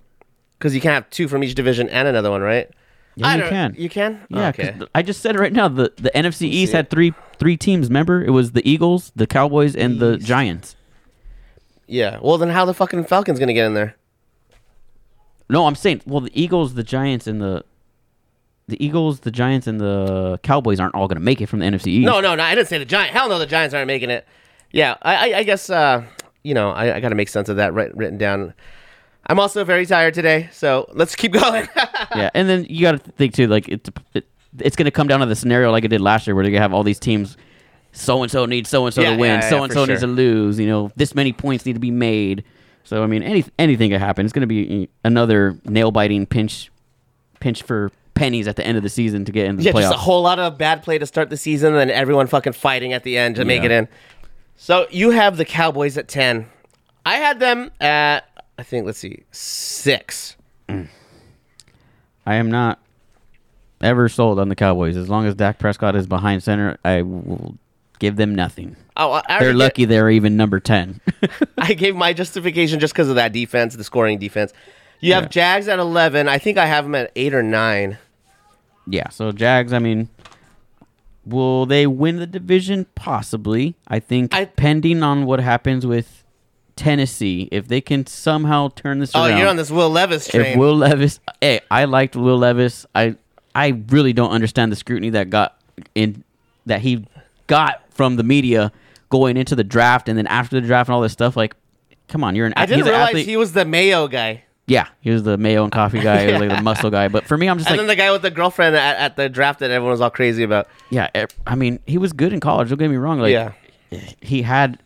Because 0.60 0.76
you 0.76 0.82
can't 0.82 0.94
have 0.94 1.10
two 1.10 1.28
from 1.28 1.44
each 1.44 1.56
division 1.56 1.90
and 1.90 2.08
another 2.08 2.30
one, 2.30 2.42
right? 2.42 2.70
Yeah, 3.16 3.28
I 3.28 3.36
you 3.36 3.42
don't- 3.42 3.50
can. 3.50 3.76
You 3.78 3.90
can? 3.90 4.20
Yeah, 4.30 4.52
'cause 4.52 4.66
Okay. 4.68 4.78
th- 4.78 4.90
I 4.94 5.02
just 5.02 5.22
said 5.22 5.36
it 5.36 5.40
right 5.40 5.52
now. 5.54 5.68
The 5.70 5.92
the 5.98 6.12
NFC 6.16 6.48
East 6.48 6.74
had 6.74 6.90
three 6.90 7.14
three 7.38 7.58
teams. 7.58 7.88
Remember, 7.88 8.24
it 8.24 8.30
was 8.32 8.52
the 8.52 8.70
Eagles, 8.70 9.12
the 9.16 9.26
Cowboys, 9.26 9.76
and 9.76 10.00
the 10.00 10.18
Giants. 10.18 10.76
Yeah. 11.88 12.20
Well, 12.22 12.38
then 12.38 12.50
how 12.50 12.66
the 12.66 12.74
fucking 12.74 13.06
Falcons 13.06 13.40
gonna 13.40 13.54
get 13.54 13.66
in 13.66 13.74
there? 13.74 13.96
No, 15.50 15.66
I'm 15.66 15.76
saying, 15.76 16.02
well, 16.06 16.22
the 16.22 16.32
Eagles, 16.40 16.76
the 16.76 16.84
Giants, 16.84 17.26
and 17.28 17.42
the 17.42 17.64
the 18.68 18.84
Eagles, 18.86 19.22
the 19.22 19.32
Giants, 19.32 19.66
and 19.66 19.82
the 19.82 20.40
Cowboys 20.44 20.80
aren't 20.80 20.94
all 20.94 21.08
going 21.08 21.18
to 21.18 21.24
make 21.24 21.42
it 21.42 21.48
from 21.48 21.58
the 21.58 21.66
NFC 21.66 21.88
East. 21.88 22.06
No, 22.06 22.22
no, 22.22 22.36
no. 22.36 22.44
I 22.44 22.54
didn't 22.54 22.68
say 22.68 22.78
the 22.78 22.86
Giants. 22.86 23.14
Hell 23.14 23.28
no, 23.28 23.40
the 23.40 23.48
Giants 23.48 23.74
aren't 23.74 23.88
making 23.88 24.12
it. 24.12 24.28
Yeah, 24.72 24.96
I, 25.02 25.32
I, 25.34 25.38
I 25.40 25.44
guess 25.44 25.72
uh, 25.72 26.04
you 26.44 26.54
know 26.54 26.70
I, 26.70 26.98
I 26.98 27.00
got 27.00 27.10
to 27.10 27.16
make 27.16 27.30
sense 27.30 27.50
of 27.50 27.56
that 27.56 27.74
writ- 27.74 27.96
written 27.98 28.20
down. 28.20 28.54
I'm 29.30 29.40
also 29.40 29.64
very 29.64 29.86
tired 29.86 30.14
today, 30.16 30.50
so 30.52 30.90
let's 30.94 31.16
keep 31.16 31.32
going. 31.44 31.68
yeah, 32.16 32.30
and 32.34 32.50
then 32.50 32.66
you 32.68 32.82
got 32.82 32.92
to 33.04 33.12
think 33.12 33.34
too, 33.36 33.48
like 33.48 33.70
it's 33.70 33.90
it, 34.14 34.26
it's 34.58 34.76
going 34.76 34.86
to 34.86 34.92
come 34.92 35.08
down 35.08 35.20
to 35.22 35.26
the 35.28 35.36
scenario 35.36 35.72
like 35.72 35.84
it 35.86 35.90
did 35.90 36.02
last 36.02 36.26
year, 36.28 36.36
where 36.36 36.44
they 36.44 36.52
have 36.54 36.74
all 36.74 36.84
these 36.84 37.00
teams. 37.00 37.38
So 37.92 38.22
and 38.24 38.32
so 38.32 38.46
needs 38.46 38.70
so 38.70 38.86
and 38.86 38.94
so 38.94 39.04
to 39.04 39.10
win. 39.12 39.20
yeah, 39.20 39.34
yeah, 39.42 39.50
So 39.50 39.64
and 39.64 39.72
so 39.74 39.86
needs 39.86 40.02
to 40.02 40.08
lose. 40.08 40.60
You 40.60 40.68
know, 40.68 40.92
this 40.96 41.16
many 41.16 41.32
points 41.34 41.66
need 41.66 41.74
to 41.74 41.80
be 41.80 41.92
made. 41.92 42.44
So 42.84 43.04
I 43.04 43.08
mean, 43.08 43.24
any 43.24 43.46
anything 43.58 43.92
could 43.92 44.00
happen. 44.00 44.26
It's 44.26 44.34
going 44.34 44.42
to 44.42 44.48
be 44.48 44.90
another 45.04 45.60
nail 45.66 45.92
biting 45.92 46.26
pinch, 46.26 46.72
pinch 47.40 47.62
for 47.64 47.92
pennies 48.16 48.48
at 48.48 48.56
the 48.58 48.66
end 48.66 48.78
of 48.78 48.84
the 48.84 48.90
season 48.90 49.26
to 49.26 49.32
get 49.32 49.46
in 49.46 49.56
the 49.58 49.64
yeah, 49.64 49.72
playoffs. 49.72 49.82
just 49.82 49.96
a 49.96 49.98
whole 49.98 50.22
lot 50.22 50.40
of 50.40 50.58
bad 50.58 50.84
play 50.84 50.98
to 50.98 51.06
start 51.06 51.30
the 51.30 51.38
season, 51.38 51.70
and 51.74 51.80
then 51.80 51.90
everyone 51.92 52.28
fucking 52.28 52.54
fighting 52.54 52.94
at 52.94 53.04
the 53.04 53.18
end 53.18 53.36
to 53.38 53.46
make 53.46 53.64
it 53.64 53.72
in. 53.72 53.88
So 54.56 54.88
you 54.92 55.12
have 55.12 55.38
the 55.38 55.46
Cowboys 55.46 55.98
at 55.98 56.08
ten. 56.08 56.48
I 57.06 57.16
had 57.16 57.40
them 57.40 57.72
at 57.80 58.29
I 58.60 58.64
think 58.64 58.86
let's 58.86 59.00
see 59.00 59.24
six. 59.32 60.36
I 60.68 62.36
am 62.36 62.52
not 62.52 62.80
ever 63.82 64.10
sold 64.10 64.38
on 64.40 64.50
the 64.50 64.56
Cowboys. 64.56 64.98
As 64.98 65.10
long 65.10 65.26
as 65.26 65.34
Dak 65.36 65.58
Prescott 65.60 65.96
is 65.96 66.06
behind 66.08 66.44
center, 66.44 66.78
I 66.84 67.02
will 67.02 67.58
give 68.00 68.18
them 68.18 68.36
nothing. 68.36 68.76
Oh, 68.98 69.22
I 69.28 69.40
They're 69.40 69.54
lucky 69.54 69.86
they're 69.86 70.10
even 70.10 70.36
number 70.36 70.60
10. 70.60 71.00
I 71.58 71.74
gave 71.74 71.96
my 71.96 72.12
justification 72.12 72.80
just 72.82 72.94
because 72.94 73.08
of 73.10 73.16
that 73.16 73.32
defense, 73.32 73.76
the 73.76 73.84
scoring 73.86 74.20
defense. 74.20 74.52
You 75.00 75.14
have 75.14 75.24
Yeah. 75.24 75.30
Jags 75.30 75.68
at 75.70 75.80
eleven. 75.80 76.28
I 76.28 76.38
think 76.38 76.58
I 76.58 76.66
have 76.66 76.84
them 76.84 76.96
at 76.96 77.12
eight 77.16 77.34
or 77.34 77.42
nine. 77.44 77.98
yeah, 78.86 79.08
so 79.10 79.32
Jags, 79.32 79.72
I 79.72 79.80
mean, 79.80 80.10
will 81.26 81.66
they 81.66 81.88
win 81.88 82.18
the 82.18 82.28
division? 82.28 82.86
Possibly. 82.96 83.76
I 83.88 84.00
think, 84.00 84.36
I- 84.36 84.44
pending 84.46 85.02
on 85.02 85.26
what 85.26 85.40
happens 85.40 85.86
with 85.86 86.19
Tennessee, 86.80 87.50
if 87.52 87.68
they 87.68 87.82
can 87.82 88.06
somehow 88.08 88.70
turn 88.70 89.00
this 89.00 89.12
Oh, 89.14 89.20
around. 89.24 89.34
Oh, 89.34 89.38
you're 89.38 89.48
on 89.50 89.58
this 89.58 89.70
Will 89.70 89.90
Levis 89.90 90.28
train. 90.30 90.46
if 90.46 90.58
Will 90.58 90.76
Levis, 90.76 91.20
hey, 91.42 91.60
I 91.70 91.84
liked 91.86 92.16
Will 92.16 92.38
Levis. 92.38 92.86
I 92.96 93.16
I 93.54 93.82
really 93.90 94.14
don't 94.14 94.32
understand 94.32 94.72
the 94.72 94.76
scrutiny 94.78 95.10
that 95.12 95.30
got 95.30 95.60
in 95.94 96.24
that 96.66 96.80
he 96.82 97.06
got 97.48 97.84
from 97.92 98.16
the 98.16 98.24
media 98.24 98.72
going 99.10 99.36
into 99.38 99.56
the 99.56 99.64
draft 99.64 100.08
and 100.08 100.18
then 100.18 100.28
after 100.28 100.60
the 100.62 100.66
draft 100.66 100.88
and 100.88 100.96
all 100.96 101.02
this 101.02 101.12
stuff. 101.12 101.36
Like, 101.36 101.56
come 102.08 102.24
on, 102.24 102.36
you're 102.36 102.46
an 102.48 102.54
I 102.56 102.66
didn't 102.66 102.86
realize 102.86 103.10
athlete. 103.10 103.26
he 103.28 103.36
was 103.38 103.52
the 103.54 103.66
Mayo 103.66 104.08
guy. 104.08 104.44
yeah, 104.68 104.88
he 105.02 105.10
was 105.10 105.24
the 105.24 105.36
mayo 105.38 105.64
and 105.64 105.72
coffee 105.72 106.00
guy, 106.00 106.32
was 106.32 106.40
like 106.42 106.50
the 106.58 106.62
muscle 106.72 106.90
guy. 106.92 107.08
But 107.10 107.26
for 107.26 107.36
me, 107.38 107.48
I'm 107.50 107.58
just 107.58 107.68
And 107.70 107.76
like, 107.78 107.82
then 107.82 107.88
the 107.88 107.96
guy 108.02 108.12
with 108.12 108.22
the 108.22 108.32
girlfriend 108.32 108.76
at, 108.76 108.98
at 108.98 109.16
the 109.18 109.28
draft 109.28 109.60
that 109.60 109.72
everyone 109.72 109.92
was 109.92 110.00
all 110.02 110.12
crazy 110.12 110.44
about. 110.44 110.68
yeah, 110.92 111.10
I 111.46 111.56
mean, 111.56 111.80
he 111.88 111.98
was 111.98 112.14
good 112.14 112.32
in 112.32 112.40
college. 112.40 112.70
Don't 112.70 112.78
get 112.78 112.90
me 112.90 112.96
wrong. 112.98 113.20
Like, 113.20 113.32
Yeah. 113.34 113.52
he 114.22 114.44
had 114.44 114.80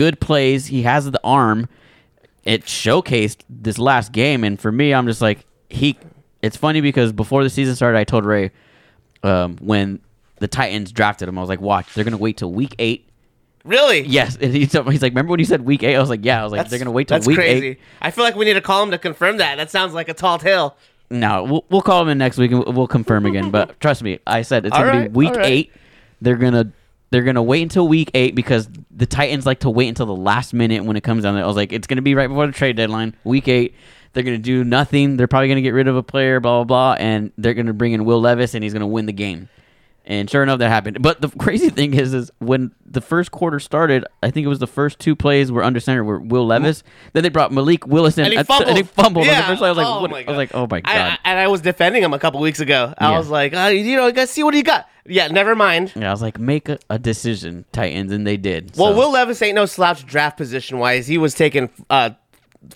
good 0.00 0.18
plays. 0.18 0.64
He 0.66 0.82
has 0.84 1.04
the 1.10 1.20
arm. 1.22 1.68
It 2.44 2.64
showcased 2.64 3.42
this 3.50 3.78
last 3.78 4.12
game, 4.12 4.44
and 4.44 4.58
for 4.58 4.72
me, 4.72 4.94
I'm 4.94 5.06
just 5.06 5.20
like 5.20 5.44
he. 5.68 5.98
It's 6.40 6.56
funny 6.56 6.80
because 6.80 7.12
before 7.12 7.44
the 7.44 7.50
season 7.50 7.76
started, 7.76 7.98
I 7.98 8.04
told 8.04 8.24
Ray 8.24 8.50
um, 9.22 9.58
when 9.60 10.00
the 10.38 10.48
Titans 10.48 10.90
drafted 10.90 11.28
him, 11.28 11.36
I 11.36 11.42
was 11.42 11.50
like, 11.50 11.60
"Watch, 11.60 11.92
they're 11.92 12.02
gonna 12.04 12.16
wait 12.16 12.38
till 12.38 12.50
week 12.50 12.74
eight. 12.78 13.06
Really? 13.62 14.00
Yes, 14.06 14.38
and 14.40 14.54
he's, 14.54 14.72
he's 14.72 15.02
like, 15.02 15.10
"Remember 15.12 15.32
when 15.32 15.38
you 15.38 15.44
said 15.44 15.66
week 15.66 15.82
eight? 15.82 15.94
I 15.96 16.00
was 16.00 16.08
like, 16.08 16.24
"Yeah." 16.24 16.40
I 16.40 16.44
was 16.44 16.52
like, 16.52 16.60
That's, 16.60 16.70
"They're 16.70 16.78
gonna 16.78 16.92
wait 16.92 17.08
till 17.08 17.16
that's 17.16 17.26
week 17.26 17.36
crazy. 17.36 17.66
eight. 17.68 17.80
I 18.00 18.10
feel 18.10 18.24
like 18.24 18.36
we 18.36 18.46
need 18.46 18.54
to 18.54 18.62
call 18.62 18.82
him 18.82 18.90
to 18.92 18.98
confirm 18.98 19.36
that. 19.36 19.56
That 19.56 19.70
sounds 19.70 19.92
like 19.92 20.08
a 20.08 20.14
tall 20.14 20.38
tale. 20.38 20.78
No, 21.10 21.44
we'll, 21.44 21.64
we'll 21.68 21.82
call 21.82 22.00
him 22.00 22.08
in 22.08 22.16
next 22.16 22.38
week 22.38 22.52
and 22.52 22.64
we'll- 22.74 22.86
confirm 22.86 23.26
again. 23.26 23.50
But 23.50 23.78
trust 23.80 24.02
me, 24.02 24.18
I 24.26 24.40
said 24.40 24.64
it's 24.64 24.74
All 24.74 24.82
gonna 24.82 25.00
right, 25.00 25.12
be 25.12 25.16
week 25.18 25.34
right. 25.34 25.44
eight. 25.46 25.72
They're 26.22 26.36
gonna 26.36 26.72
they're 27.10 27.22
gonna 27.22 27.42
wait 27.42 27.62
until 27.62 27.86
week 27.88 28.10
eight 28.14 28.34
because 28.34 28.68
the 28.90 29.06
Titans 29.06 29.46
like 29.46 29.60
to 29.60 29.70
wait 29.70 29.88
until 29.88 30.06
the 30.06 30.16
last 30.16 30.54
minute 30.54 30.84
when 30.84 30.96
it 30.96 31.02
comes 31.02 31.24
down. 31.24 31.36
it. 31.36 31.42
I 31.42 31.46
was 31.46 31.56
like, 31.56 31.72
it's 31.72 31.86
gonna 31.86 32.02
be 32.02 32.14
right 32.14 32.28
before 32.28 32.46
the 32.46 32.52
trade 32.52 32.76
deadline, 32.76 33.16
week 33.24 33.48
eight. 33.48 33.74
They're 34.12 34.22
gonna 34.22 34.38
do 34.38 34.64
nothing. 34.64 35.16
They're 35.16 35.28
probably 35.28 35.48
gonna 35.48 35.62
get 35.62 35.74
rid 35.74 35.88
of 35.88 35.96
a 35.96 36.02
player, 36.02 36.40
blah 36.40 36.64
blah 36.64 36.94
blah, 36.94 37.04
and 37.04 37.32
they're 37.38 37.54
gonna 37.54 37.72
bring 37.72 37.92
in 37.92 38.04
Will 38.04 38.20
Levis 38.20 38.54
and 38.54 38.64
he's 38.64 38.72
gonna 38.72 38.86
win 38.86 39.06
the 39.06 39.12
game. 39.12 39.48
And 40.06 40.28
sure 40.28 40.42
enough, 40.42 40.58
that 40.58 40.70
happened. 40.70 41.02
But 41.02 41.20
the 41.20 41.28
crazy 41.38 41.68
thing 41.70 41.94
is, 41.94 42.14
is 42.14 42.32
when 42.38 42.72
the 42.84 43.00
first 43.00 43.30
quarter 43.30 43.60
started, 43.60 44.04
I 44.22 44.30
think 44.30 44.44
it 44.44 44.48
was 44.48 44.58
the 44.58 44.66
first 44.66 44.98
two 44.98 45.14
plays 45.14 45.52
were 45.52 45.62
under 45.62 45.78
center 45.78 46.02
were 46.02 46.18
Will 46.18 46.46
Levis. 46.46 46.82
Then 47.12 47.22
they 47.22 47.28
brought 47.28 47.52
Malik 47.52 47.86
Willis 47.86 48.18
in, 48.18 48.24
And 48.24 48.32
he 48.34 48.42
fumbled. 48.42 48.68
and 48.68 48.76
he 48.78 48.82
fumbled. 48.82 49.26
on 49.28 49.32
Yeah. 49.32 49.42
the 49.42 49.46
first 49.46 49.58
play. 49.58 49.68
I 49.68 49.70
was 49.70 49.76
like, 49.78 49.86
Oh 49.86 50.00
what? 50.00 50.10
my 50.10 50.16
I 50.16 50.20
was 50.20 50.26
God. 50.26 50.36
like, 50.36 50.54
oh 50.54 50.66
my 50.70 50.80
god. 50.80 50.90
I, 50.96 51.08
I- 51.10 51.18
and 51.24 51.38
I 51.38 51.46
was 51.48 51.60
defending 51.60 52.02
him 52.02 52.12
a 52.12 52.18
couple 52.18 52.40
weeks 52.40 52.58
ago. 52.60 52.92
I 52.98 53.10
Yeah. 53.12 53.18
was 53.18 53.28
like, 53.28 53.54
uh, 53.54 53.66
you 53.66 53.94
know, 53.96 54.10
guys, 54.10 54.30
see 54.30 54.42
what 54.42 54.54
he 54.54 54.62
got. 54.62 54.88
Yeah, 55.06 55.28
never 55.28 55.54
mind. 55.54 55.92
Yeah, 55.94 56.08
I 56.08 56.12
was 56.12 56.22
like, 56.22 56.38
make 56.40 56.68
a, 56.68 56.78
a 56.88 56.98
decision, 56.98 57.64
Titans, 57.72 58.10
and 58.12 58.26
they 58.26 58.36
did. 58.36 58.72
Well, 58.76 58.94
Will 58.94 59.12
Levis 59.12 59.40
ain't 59.42 59.54
no 59.54 59.66
slouch 59.66 60.04
draft 60.06 60.36
position 60.36 60.78
wise. 60.78 61.06
He 61.06 61.18
was 61.18 61.34
taken 61.34 61.68
uh, 61.88 62.10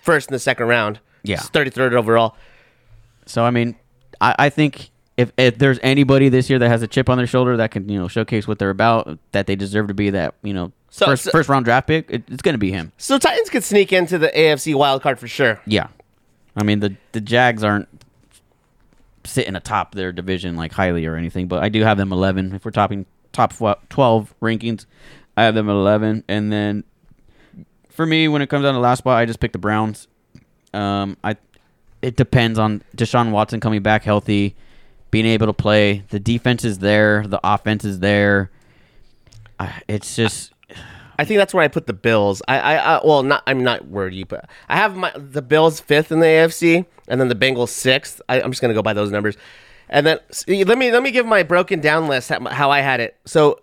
first 0.01 0.29
in 0.31 0.33
the 0.35 0.39
second 0.39 0.67
round. 0.69 1.01
Yeah. 1.23 1.39
thirty 1.41 1.71
third 1.71 1.95
overall. 1.95 2.37
so 3.27 3.45
I 3.45 3.51
mean, 3.51 3.77
I, 4.21 4.35
I 4.39 4.49
think 4.51 4.91
if 5.17 5.33
if 5.37 5.59
there's 5.59 5.79
anybody 5.83 6.29
this 6.29 6.51
year 6.51 6.59
that 6.59 6.69
has 6.69 6.83
a 6.83 6.87
chip 6.89 7.09
on 7.09 7.17
their 7.19 7.27
shoulder 7.27 7.57
that 7.59 7.71
can 7.71 7.89
you 7.89 7.99
know 7.99 8.09
showcase 8.09 8.49
what 8.49 8.59
they're 8.59 8.71
about, 8.71 9.19
that 9.33 9.47
they 9.47 9.57
deserve 9.57 9.89
to 9.89 9.95
be 9.95 10.11
that 10.11 10.35
you 10.43 10.53
know 10.55 10.73
So- 10.91 11.07
first 11.07 11.25
so- 11.25 11.31
first 11.31 11.49
round 11.49 11.65
draft 11.65 11.87
pick, 11.87 12.11
it, 12.11 12.25
it's 12.29 12.43
gonna 12.43 12.59
be 12.59 12.71
him. 12.71 12.93
So 12.99 13.19
Titans 13.19 13.51
could 13.51 13.65
sneak 13.65 13.93
into 13.93 14.19
the 14.19 14.29
AFC 14.29 14.75
wild 14.75 15.03
card 15.03 15.19
for 15.21 15.29
sure. 15.29 15.61
Yeah, 15.67 15.89
I 16.57 16.65
mean 16.65 16.81
the 16.81 16.97
the 17.13 17.21
Jags 17.21 17.63
aren't 17.63 17.89
sitting 19.25 19.57
atop 19.57 19.95
their 19.95 20.13
division 20.13 20.57
like 20.57 20.73
highly 20.73 21.07
or 21.07 21.17
anything, 21.17 21.49
but 21.49 21.63
I 21.63 21.69
do 21.71 21.83
have 21.83 21.97
them 21.97 22.13
11. 22.13 22.55
If 22.55 22.65
we're 22.65 22.71
topping 22.73 23.07
top 23.33 23.55
12 23.89 24.35
rankings, 24.43 24.85
I 25.37 25.45
have 25.45 25.55
them 25.55 25.69
at 25.71 25.73
11, 25.73 26.25
and 26.29 26.53
then 26.53 26.85
for 27.89 28.05
me, 28.05 28.29
when 28.29 28.43
it 28.43 28.49
comes 28.49 28.65
down 28.65 28.75
to 28.75 28.81
last 28.81 28.99
spot, 28.99 29.17
I 29.19 29.25
just 29.25 29.41
pick 29.41 29.53
the 29.53 29.59
Browns. 29.59 30.09
Um, 30.73 31.17
I 31.25 31.37
it 32.03 32.17
depends 32.17 32.59
on 32.59 32.83
Deshaun 32.97 33.31
Watson 33.31 33.61
coming 33.61 33.81
back 33.83 34.03
healthy, 34.03 34.55
being 35.15 35.27
able 35.27 35.47
to 35.47 35.53
play. 35.53 36.03
The 36.11 36.19
defense 36.19 36.65
is 36.65 36.81
there, 36.81 37.25
the 37.25 37.39
offense 37.45 37.85
is 37.85 38.01
there. 38.01 38.51
It's 39.87 40.17
just 40.17 40.53
I 41.17 41.25
think 41.25 41.39
that's 41.39 41.55
where 41.55 41.63
I 41.63 41.69
put 41.69 41.87
the 41.87 41.93
Bills. 41.93 42.43
I, 42.49 42.59
I, 42.59 42.75
I 42.75 43.01
well, 43.07 43.23
not 43.23 43.45
I'm 43.47 43.63
not 43.63 43.87
worried 43.87 44.15
you, 44.15 44.27
but 44.27 44.51
I 44.69 44.77
have 44.77 44.97
my 44.97 45.13
the 45.15 45.41
Bills 45.41 45.79
fifth 45.79 46.11
in 46.11 46.19
the 46.19 46.27
AFC, 46.27 46.85
and 47.07 47.21
then 47.21 47.29
the 47.29 47.37
Bengals 47.37 47.69
sixth. 47.69 48.21
I, 48.29 48.43
I'm 48.43 48.51
just 48.51 48.61
gonna 48.61 48.75
go 48.75 48.83
by 48.83 48.93
those 48.93 49.13
numbers, 49.13 49.37
and 49.89 50.05
then 50.05 50.19
let 50.49 50.77
me 50.77 50.91
let 50.91 51.05
me 51.05 51.13
give 51.13 51.27
my 51.27 51.45
broken 51.45 51.81
down 51.81 52.09
list 52.09 52.31
how 52.31 52.73
I 52.73 52.81
had 52.81 52.99
it. 52.99 53.17
So 53.25 53.61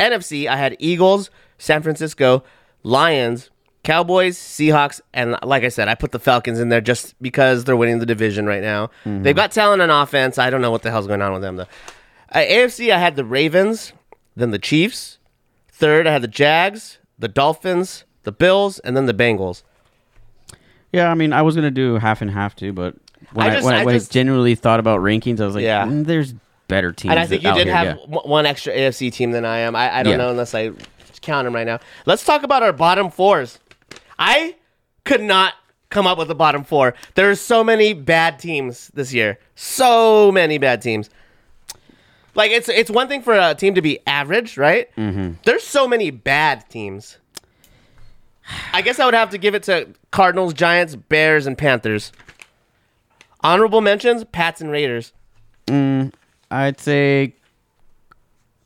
NFC, 0.00 0.48
I 0.48 0.56
had 0.56 0.74
Eagles, 0.80 1.30
San 1.58 1.82
Francisco, 1.82 2.42
Lions, 2.82 3.50
Cowboys, 3.84 4.38
Seahawks, 4.38 5.00
and 5.12 5.36
like 5.42 5.64
I 5.64 5.68
said, 5.68 5.88
I 5.88 5.94
put 5.96 6.12
the 6.12 6.20
Falcons 6.20 6.60
in 6.60 6.68
there 6.68 6.80
just 6.80 7.20
because 7.20 7.64
they're 7.64 7.76
winning 7.76 7.98
the 7.98 8.06
division 8.06 8.46
right 8.46 8.62
now. 8.62 8.90
They've 9.04 9.34
got 9.34 9.50
talent 9.50 9.82
on 9.82 9.90
offense. 9.90 10.38
I 10.38 10.50
don't 10.50 10.62
know 10.62 10.70
what 10.70 10.82
the 10.82 10.90
hell's 10.90 11.06
going 11.08 11.20
on 11.22 11.32
with 11.32 11.42
them 11.42 11.56
though. 11.56 11.66
Uh, 12.30 12.38
AFC, 12.38 12.92
I 12.92 12.98
had 12.98 13.16
the 13.16 13.24
Ravens, 13.24 13.92
then 14.36 14.52
the 14.52 14.58
Chiefs. 14.58 15.18
Third, 15.70 16.06
I 16.06 16.12
had 16.12 16.22
the 16.22 16.28
Jags, 16.28 16.98
the 17.18 17.26
Dolphins, 17.28 18.04
the 18.22 18.30
Bills, 18.32 18.78
and 18.80 18.96
then 18.96 19.06
the 19.06 19.14
Bengals. 19.14 19.62
Yeah, 20.92 21.10
I 21.10 21.14
mean, 21.14 21.32
I 21.32 21.42
was 21.42 21.54
gonna 21.56 21.70
do 21.70 21.96
half 21.96 22.22
and 22.22 22.30
half 22.30 22.54
too, 22.54 22.72
but 22.72 22.94
when 23.32 23.46
I 23.46 23.50
I, 23.50 23.54
just- 23.54 23.64
when, 23.64 23.74
I, 23.74 23.80
I 23.80 23.84
when 23.84 23.94
I 23.94 23.98
just- 23.98 24.12
genuinely 24.12 24.54
thought 24.54 24.78
about 24.80 25.00
rankings, 25.00 25.40
I 25.40 25.46
was 25.46 25.54
like, 25.54 25.64
Yeah. 25.64 25.84
"Mm, 25.86 26.04
there's 26.06 26.34
better 26.68 26.92
teams. 26.92 27.10
And 27.10 27.20
I 27.20 27.26
think 27.26 27.42
you 27.42 27.52
did 27.52 27.66
here, 27.66 27.74
have 27.76 27.98
yeah. 27.98 28.18
one 28.24 28.46
extra 28.46 28.72
AFC 28.72 29.12
team 29.12 29.32
than 29.32 29.44
I 29.44 29.58
am. 29.58 29.74
I, 29.76 29.98
I 29.98 30.02
don't 30.02 30.12
Yeah. 30.12 30.16
know 30.18 30.30
unless 30.30 30.54
I 30.54 30.70
count 31.20 31.44
them 31.44 31.54
right 31.54 31.66
now. 31.66 31.78
Let's 32.06 32.24
talk 32.24 32.42
about 32.44 32.62
our 32.62 32.72
bottom 32.72 33.10
fours. 33.10 33.58
I 34.24 34.54
could 35.04 35.20
not 35.20 35.54
come 35.90 36.06
up 36.06 36.16
with 36.16 36.28
the 36.28 36.34
bottom 36.36 36.62
four. 36.62 36.94
There's 37.16 37.40
so 37.40 37.64
many 37.64 37.92
bad 37.92 38.38
teams 38.38 38.88
this 38.94 39.12
year. 39.12 39.40
So 39.56 40.30
many 40.30 40.58
bad 40.58 40.80
teams. 40.80 41.10
Like 42.36 42.52
it's 42.52 42.68
it's 42.68 42.88
one 42.88 43.08
thing 43.08 43.20
for 43.20 43.34
a 43.34 43.56
team 43.56 43.74
to 43.74 43.82
be 43.82 43.98
average, 44.06 44.56
right? 44.56 44.94
Mm-hmm. 44.96 45.32
There's 45.44 45.64
so 45.64 45.88
many 45.88 46.12
bad 46.12 46.70
teams. 46.70 47.18
I 48.72 48.80
guess 48.80 49.00
I 49.00 49.06
would 49.06 49.14
have 49.14 49.30
to 49.30 49.38
give 49.38 49.56
it 49.56 49.64
to 49.64 49.88
Cardinals, 50.12 50.54
Giants, 50.54 50.94
Bears, 50.94 51.46
and 51.46 51.58
Panthers. 51.58 52.12
Honorable 53.40 53.80
mentions: 53.80 54.22
Pats 54.22 54.60
and 54.60 54.70
Raiders. 54.70 55.12
I'd 56.48 56.78
say 56.78 57.34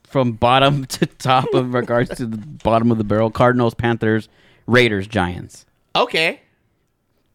from 0.04 0.32
bottom 0.32 0.84
to 0.96 1.06
top 1.06 1.54
of 1.54 1.72
regards 1.72 2.14
to 2.16 2.26
the 2.26 2.36
bottom 2.36 2.92
of 2.92 2.98
the 2.98 3.04
barrel: 3.04 3.30
Cardinals, 3.30 3.72
Panthers, 3.72 4.28
Raiders, 4.66 5.06
Giants. 5.06 5.66
Okay. 5.94 6.40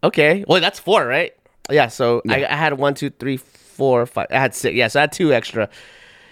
Okay. 0.03 0.43
Well, 0.47 0.61
that's 0.61 0.79
four, 0.79 1.05
right? 1.05 1.33
Yeah, 1.69 1.87
so 1.87 2.21
I, 2.27 2.45
I 2.45 2.55
had 2.55 2.73
one, 2.77 2.93
two, 2.95 3.09
three, 3.11 3.37
four, 3.37 4.05
five. 4.05 4.27
I 4.31 4.39
had 4.39 4.53
six. 4.55 4.75
Yeah, 4.75 4.87
so 4.87 4.99
I 4.99 5.01
had 5.01 5.11
two 5.11 5.33
extra. 5.33 5.69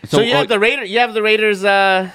So, 0.06 0.18
So, 0.18 0.24
you 0.24 0.34
uh, 0.34 0.38
have 0.40 0.48
the 0.48 0.60
Raiders. 0.60 0.90
You 0.90 1.00
have 1.00 1.14
the 1.14 1.22
Raiders. 1.22 1.64
Uh, 1.64 2.10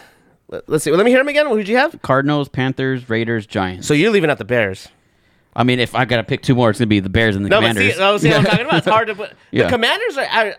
let- 0.49 0.69
let's 0.69 0.85
see. 0.85 0.91
Let 0.91 1.05
me 1.05 1.11
hear 1.11 1.21
them 1.21 1.29
again. 1.29 1.47
Who'd 1.47 1.69
you 1.69 1.77
have? 1.77 2.01
Cardinals, 2.03 2.49
Panthers, 2.49 3.09
Raiders, 3.09 3.47
Giants. 3.47 3.87
So 3.87 3.95
you're 3.95 4.11
leaving 4.11 4.31
out 4.31 4.39
the 4.39 4.45
Bears. 4.45 4.89
I 5.57 5.63
mean, 5.63 5.79
if 5.79 5.95
I 5.95 6.05
got 6.05 6.17
to 6.17 6.25
pick 6.25 6.43
two 6.43 6.55
more, 6.57 6.69
it's 6.71 6.79
gonna 6.81 6.89
be 6.89 7.01
the 7.01 7.09
Bears 7.09 7.37
and 7.37 7.45
the 7.45 7.49
No, 7.49 7.61
but 7.61 7.69
Commanders. 7.69 7.95
see, 7.97 8.03
oh, 8.03 8.17
see 8.19 8.29
what 8.29 8.39
I'm 8.39 8.45
talking 8.45 8.67
about. 8.67 8.79
It's 8.79 8.87
hard 8.89 9.07
to 9.09 9.15
put. 9.15 9.33
Yeah. 9.53 9.65
The 9.65 9.71
Commanders 9.71 10.19
are, 10.19 10.27
are 10.27 10.55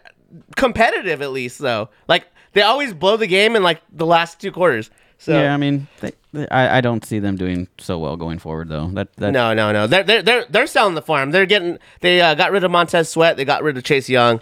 competitive 0.55 1.21
at 1.21 1.31
least, 1.31 1.59
though. 1.59 1.89
Like 2.07 2.25
they 2.53 2.61
always 2.61 2.93
blow 2.93 3.17
the 3.17 3.27
game 3.27 3.55
in 3.55 3.63
like 3.63 3.81
the 3.91 4.05
last 4.05 4.39
two 4.39 4.51
quarters. 4.51 4.89
So 5.17 5.31
yeah, 5.31 5.53
I 5.53 5.57
mean, 5.57 5.87
they, 6.01 6.11
they- 6.33 6.47
I, 6.49 6.77
I 6.77 6.81
don't 6.81 7.03
see 7.05 7.19
them 7.19 7.35
doing 7.37 7.67
so 7.77 7.97
well 7.97 8.17
going 8.17 8.37
forward 8.39 8.69
though. 8.69 8.87
That 8.89 9.13
that 9.15 9.31
no, 9.31 9.53
no, 9.53 9.71
no. 9.71 9.87
They're 9.87 10.03
they're 10.03 10.21
they're 10.21 10.45
they're 10.49 10.67
selling 10.67 10.95
the 10.95 11.01
farm. 11.01 11.31
They're 11.31 11.45
getting. 11.45 11.79
They 12.01 12.21
uh, 12.21 12.35
got 12.35 12.51
rid 12.51 12.63
of 12.63 12.71
Montez 12.71 13.09
Sweat. 13.09 13.37
They 13.37 13.45
got 13.45 13.63
rid 13.63 13.77
of 13.77 13.83
Chase 13.83 14.09
Young. 14.09 14.39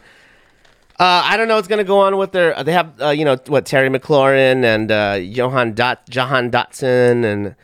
Uh, 0.99 1.21
I 1.25 1.37
don't 1.37 1.47
know 1.47 1.55
what's 1.55 1.67
gonna 1.67 1.83
go 1.83 1.99
on 1.99 2.17
with 2.17 2.31
their. 2.31 2.63
They 2.63 2.73
have 2.73 2.99
uh, 3.01 3.09
you 3.09 3.25
know 3.25 3.37
what 3.47 3.65
Terry 3.65 3.89
McLaurin 3.89 4.63
and 4.63 4.91
uh, 4.91 5.19
Jahan 5.19 5.73
Dot 5.73 6.07
Jahan 6.09 6.51
Dotson 6.51 7.23
and 7.23 7.55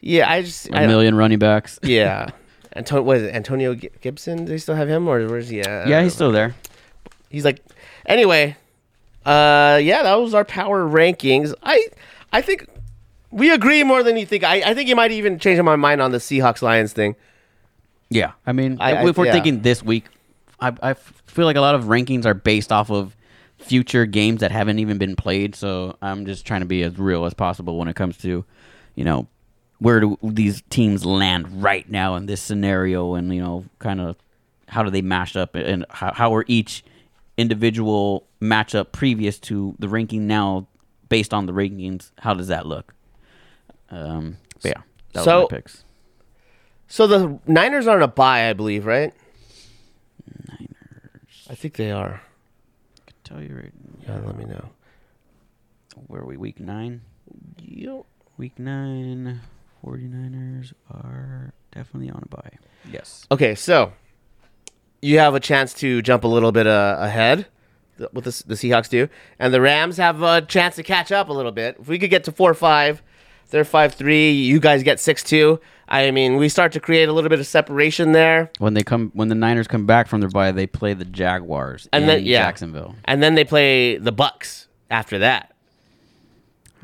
yeah, 0.00 0.30
I 0.30 0.42
just 0.42 0.68
a 0.68 0.76
I, 0.76 0.86
million 0.86 1.14
running 1.14 1.38
backs. 1.38 1.78
yeah. 1.82 2.30
Antonio, 2.76 3.02
was 3.02 3.22
it? 3.22 3.34
Antonio 3.34 3.74
Gibson? 3.74 4.44
Do 4.44 4.52
they 4.52 4.58
still 4.58 4.76
have 4.76 4.88
him, 4.88 5.08
or 5.08 5.26
where's 5.28 5.48
he 5.48 5.60
at? 5.60 5.88
Yeah, 5.88 6.02
he's 6.02 6.14
still 6.14 6.30
there. 6.30 6.54
he's 7.30 7.44
like 7.44 7.62
anyway 8.06 8.56
uh 9.26 9.78
yeah 9.82 10.02
that 10.02 10.14
was 10.14 10.32
our 10.32 10.44
power 10.46 10.88
rankings 10.88 11.52
i 11.62 11.86
i 12.32 12.40
think 12.40 12.66
we 13.30 13.50
agree 13.52 13.82
more 13.84 14.02
than 14.02 14.16
you 14.16 14.26
think 14.26 14.44
i, 14.44 14.56
I 14.70 14.74
think 14.74 14.88
you 14.88 14.96
might 14.96 15.12
even 15.12 15.38
change 15.38 15.60
my 15.62 15.76
mind 15.76 16.00
on 16.02 16.10
the 16.12 16.18
seahawks 16.18 16.62
lions 16.62 16.92
thing 16.92 17.16
Yeah, 18.10 18.32
I 18.46 18.52
mean, 18.52 18.76
I- 18.80 19.06
if 19.06 19.16
we're 19.16 19.26
yeah. 19.26 19.32
thinking 19.32 19.62
this 19.62 19.84
week, 19.84 20.04
I, 20.58 20.72
I 20.82 20.94
feel 20.94 21.44
like 21.46 21.56
a 21.56 21.60
lot 21.60 21.76
of 21.76 21.84
rankings 21.84 22.26
are 22.26 22.34
based 22.34 22.72
off 22.72 22.90
of 22.90 23.14
future 23.58 24.04
games 24.04 24.40
that 24.40 24.50
haven't 24.50 24.80
even 24.80 24.98
been 24.98 25.14
played. 25.14 25.54
So 25.54 25.96
I'm 26.02 26.26
just 26.26 26.44
trying 26.44 26.60
to 26.62 26.66
be 26.66 26.82
as 26.82 26.98
real 26.98 27.24
as 27.24 27.34
possible 27.34 27.78
when 27.78 27.86
it 27.86 27.94
comes 27.94 28.16
to, 28.18 28.44
you 28.96 29.04
know, 29.04 29.28
where 29.78 30.00
do 30.00 30.18
these 30.24 30.60
teams 30.70 31.04
land 31.06 31.62
right 31.62 31.88
now 31.88 32.16
in 32.16 32.26
this 32.26 32.42
scenario, 32.42 33.14
and 33.14 33.32
you 33.32 33.40
know, 33.40 33.64
kind 33.78 34.00
of 34.00 34.16
how 34.66 34.82
do 34.82 34.90
they 34.90 35.02
mash 35.02 35.36
up, 35.36 35.54
and 35.54 35.86
how, 35.90 36.12
how 36.12 36.34
are 36.34 36.44
each 36.48 36.82
individual 37.38 38.26
matchup 38.42 38.90
previous 38.92 39.38
to 39.38 39.74
the 39.78 39.88
ranking 39.88 40.26
now 40.26 40.66
based 41.10 41.34
on 41.34 41.44
the 41.44 41.52
rankings? 41.52 42.10
How 42.18 42.32
does 42.32 42.48
that 42.48 42.64
look? 42.66 42.94
Um, 43.90 44.38
but 44.62 44.70
yeah, 44.70 44.82
that 45.12 45.24
So- 45.24 45.42
was 45.42 45.50
my 45.50 45.56
picks. 45.58 45.84
so 46.88 47.06
the 47.06 47.38
niners 47.46 47.86
are 47.86 47.96
on 47.96 48.02
a 48.02 48.08
bye 48.08 48.48
i 48.48 48.52
believe 48.52 48.84
right 48.86 49.12
niners 50.48 51.46
i 51.50 51.54
think 51.54 51.74
they 51.76 51.90
are 51.90 52.20
Can 53.06 53.14
Tell 53.24 53.42
you 53.42 53.54
right. 53.54 53.72
yeah 54.06 54.18
let 54.24 54.36
me 54.36 54.44
know 54.44 54.68
Where 56.06 56.22
are 56.22 56.26
we? 56.26 56.36
Week 56.36 56.58
nine. 56.60 57.02
Yo. 57.60 58.06
Week 58.38 58.58
nine. 58.58 59.40
49ers 59.84 60.72
are 60.90 61.52
definitely 61.72 62.10
on 62.10 62.22
a 62.24 62.28
bye. 62.28 62.50
Yes. 62.90 63.26
okay 63.30 63.54
so 63.54 63.92
you 65.02 65.18
have 65.18 65.34
a 65.34 65.40
chance 65.40 65.72
to 65.74 66.02
jump 66.02 66.24
a 66.24 66.28
little 66.28 66.52
bit 66.52 66.66
uh, 66.66 66.96
ahead 67.00 67.46
what 68.12 68.24
the, 68.24 68.42
the 68.46 68.54
seahawks 68.54 68.88
do 68.88 69.08
and 69.38 69.52
the 69.54 69.60
rams 69.60 69.96
have 69.96 70.22
a 70.22 70.40
chance 70.42 70.76
to 70.76 70.82
catch 70.82 71.10
up 71.12 71.28
a 71.28 71.32
little 71.32 71.52
bit 71.52 71.76
if 71.80 71.88
we 71.88 71.98
could 71.98 72.10
get 72.10 72.24
to 72.24 72.32
4-5 72.32 73.00
they're 73.50 73.64
5-3 73.64 74.44
you 74.44 74.60
guys 74.60 74.82
get 74.82 74.98
6-2 74.98 75.58
i 75.88 76.10
mean 76.10 76.36
we 76.36 76.48
start 76.48 76.72
to 76.72 76.80
create 76.80 77.08
a 77.08 77.12
little 77.12 77.30
bit 77.30 77.40
of 77.40 77.46
separation 77.46 78.12
there 78.12 78.50
When 78.58 78.74
they 78.74 78.82
come, 78.82 79.10
when 79.14 79.28
the 79.28 79.34
Niners 79.34 79.66
come 79.68 79.86
back 79.86 80.06
from 80.08 80.20
their 80.20 80.30
bye, 80.30 80.52
they 80.52 80.66
play 80.66 80.94
the 80.94 81.04
Jaguars 81.04 81.88
And 81.92 82.02
in 82.04 82.08
then- 82.08 82.24
yeah. 82.24 82.42
Jacksonville. 82.44 82.94
and 83.04 83.22
then 83.22 83.34
they 83.34 83.44
play 83.44 83.96
the 83.96 84.12
bucks 84.12 84.68
after 84.90 85.18
that 85.18 85.54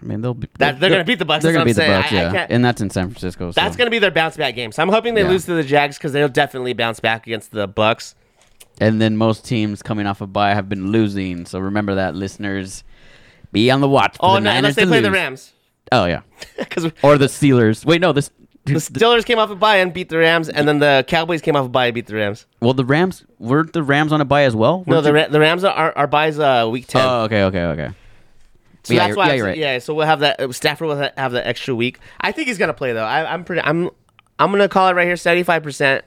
I 0.00 0.04
mean, 0.04 0.20
they'll 0.20 0.34
be. 0.34 0.46
That- 0.58 0.78
they're 0.78 0.90
gonna 0.90 1.04
beat 1.04 1.18
the 1.18 1.24
Bucks. 1.24 1.42
They're 1.42 1.52
gonna 1.52 1.62
what 1.64 1.74
beat 1.74 1.80
I'm 1.82 1.88
the 1.88 1.92
saying. 1.94 2.02
Bucks, 2.02 2.12
I- 2.12 2.16
I 2.16 2.22
yeah, 2.24 2.32
can't- 2.32 2.50
and 2.52 2.62
that's 2.62 2.82
in 2.82 2.90
San 2.90 3.08
Francisco. 3.08 3.50
So. 3.50 3.58
that's 3.58 3.76
going 3.76 3.86
to 3.86 3.90
be 3.90 3.98
their 3.98 4.10
bounce 4.10 4.36
back 4.36 4.54
game 4.54 4.70
so 4.70 4.82
i'm 4.82 4.90
hoping 4.90 5.14
they 5.14 5.22
Yeah. 5.22 5.30
lose 5.30 5.46
to 5.46 5.54
the 5.54 5.64
jags 5.64 5.96
because 5.96 6.12
they'll 6.12 6.28
definitely 6.28 6.74
bounce 6.74 7.00
back 7.00 7.26
against 7.26 7.50
the 7.52 7.66
bucks 7.66 8.14
And 8.80 9.00
then 9.00 9.16
most 9.16 9.44
teams 9.44 9.82
coming 9.82 10.06
off 10.06 10.20
a 10.20 10.26
bye 10.26 10.54
have 10.54 10.68
been 10.68 10.90
losing. 10.92 11.46
So 11.46 11.58
remember 11.58 11.94
that, 11.96 12.14
listeners. 12.14 12.84
Be 13.52 13.70
on 13.70 13.80
the 13.80 13.88
watch. 13.88 14.16
For 14.16 14.18
oh 14.22 14.34
the 14.34 14.40
no 14.40 14.50
unless 14.50 14.74
they 14.74 14.84
play 14.84 15.00
the 15.00 15.10
rams 15.10 15.52
Oh 15.92 16.04
yeah, 16.04 16.22
or 17.02 17.16
the 17.16 17.26
Steelers. 17.26 17.84
Wait, 17.86 18.00
no, 18.00 18.12
this. 18.12 18.30
the 18.64 18.72
steelers 18.74 19.24
came 19.24 19.38
off 19.38 19.50
a 19.50 19.54
bye 19.54 19.76
and 19.76 19.94
beat 19.94 20.08
the 20.08 20.18
rams 20.18 20.48
and 20.48 20.66
then 20.66 20.80
the 20.80 21.04
cowboys 21.06 21.40
came 21.40 21.54
off 21.54 21.66
a 21.66 21.68
bye 21.68 21.86
and 21.86 21.94
beat 21.94 22.06
the 22.06 22.16
rams 22.16 22.46
Well, 22.60 22.74
the 22.74 22.84
Rams 22.84 23.24
weren't 23.38 23.72
the 23.72 23.84
Rams 23.84 24.10
on 24.12 24.20
a 24.20 24.24
bye 24.24 24.42
as 24.42 24.56
well. 24.56 24.82
no 24.86 24.94
Weren't 24.96 25.04
the, 25.04 25.12
Ra- 25.12 25.28
the 25.28 25.38
rams 25.38 25.62
are, 25.62 25.96
are 25.96 26.06
buys 26.08 26.40
uh 26.40 26.68
week 26.68 26.88
10 26.88 27.00
Oh, 27.00 27.20
okay, 27.22 27.44
okay, 27.44 27.62
okay. 27.62 27.90
So 28.82 28.94
yeah, 28.94 29.06
that's 29.06 29.16
why 29.16 29.28
yeah, 29.28 29.32
I'm 29.34 29.42
right. 29.42 29.56
Yeah, 29.56 29.78
so 29.78 29.94
we'll 29.94 30.06
have 30.06 30.20
that. 30.20 30.40
uh, 30.40 30.50
Stafford 30.52 30.88
will 30.88 30.96
have 31.16 31.32
that 31.32 31.46
extra 31.46 31.74
week. 31.74 31.98
I 32.20 32.32
think 32.32 32.48
he's 32.48 32.58
gonna 32.58 32.74
play 32.74 32.92
though. 32.92 33.04
I, 33.04 33.32
I'm 33.32 33.44
pretty. 33.44 33.62
I'm. 33.62 33.90
I'm 34.38 34.50
gonna 34.52 34.68
call 34.68 34.88
it 34.88 34.94
right 34.94 35.06
here. 35.06 35.16
Seventy 35.16 35.42
five 35.44 35.62
percent 35.64 36.04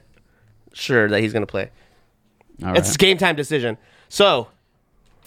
sure 0.73 1.09
that 1.09 1.19
he's 1.21 1.33
gonna 1.33 1.45
play. 1.45 1.71
All 2.63 2.75
It's 2.75 2.89
right. 2.89 2.95
a 2.95 2.97
game 2.97 3.17
time 3.17 3.35
decision. 3.35 3.77
So 4.09 4.47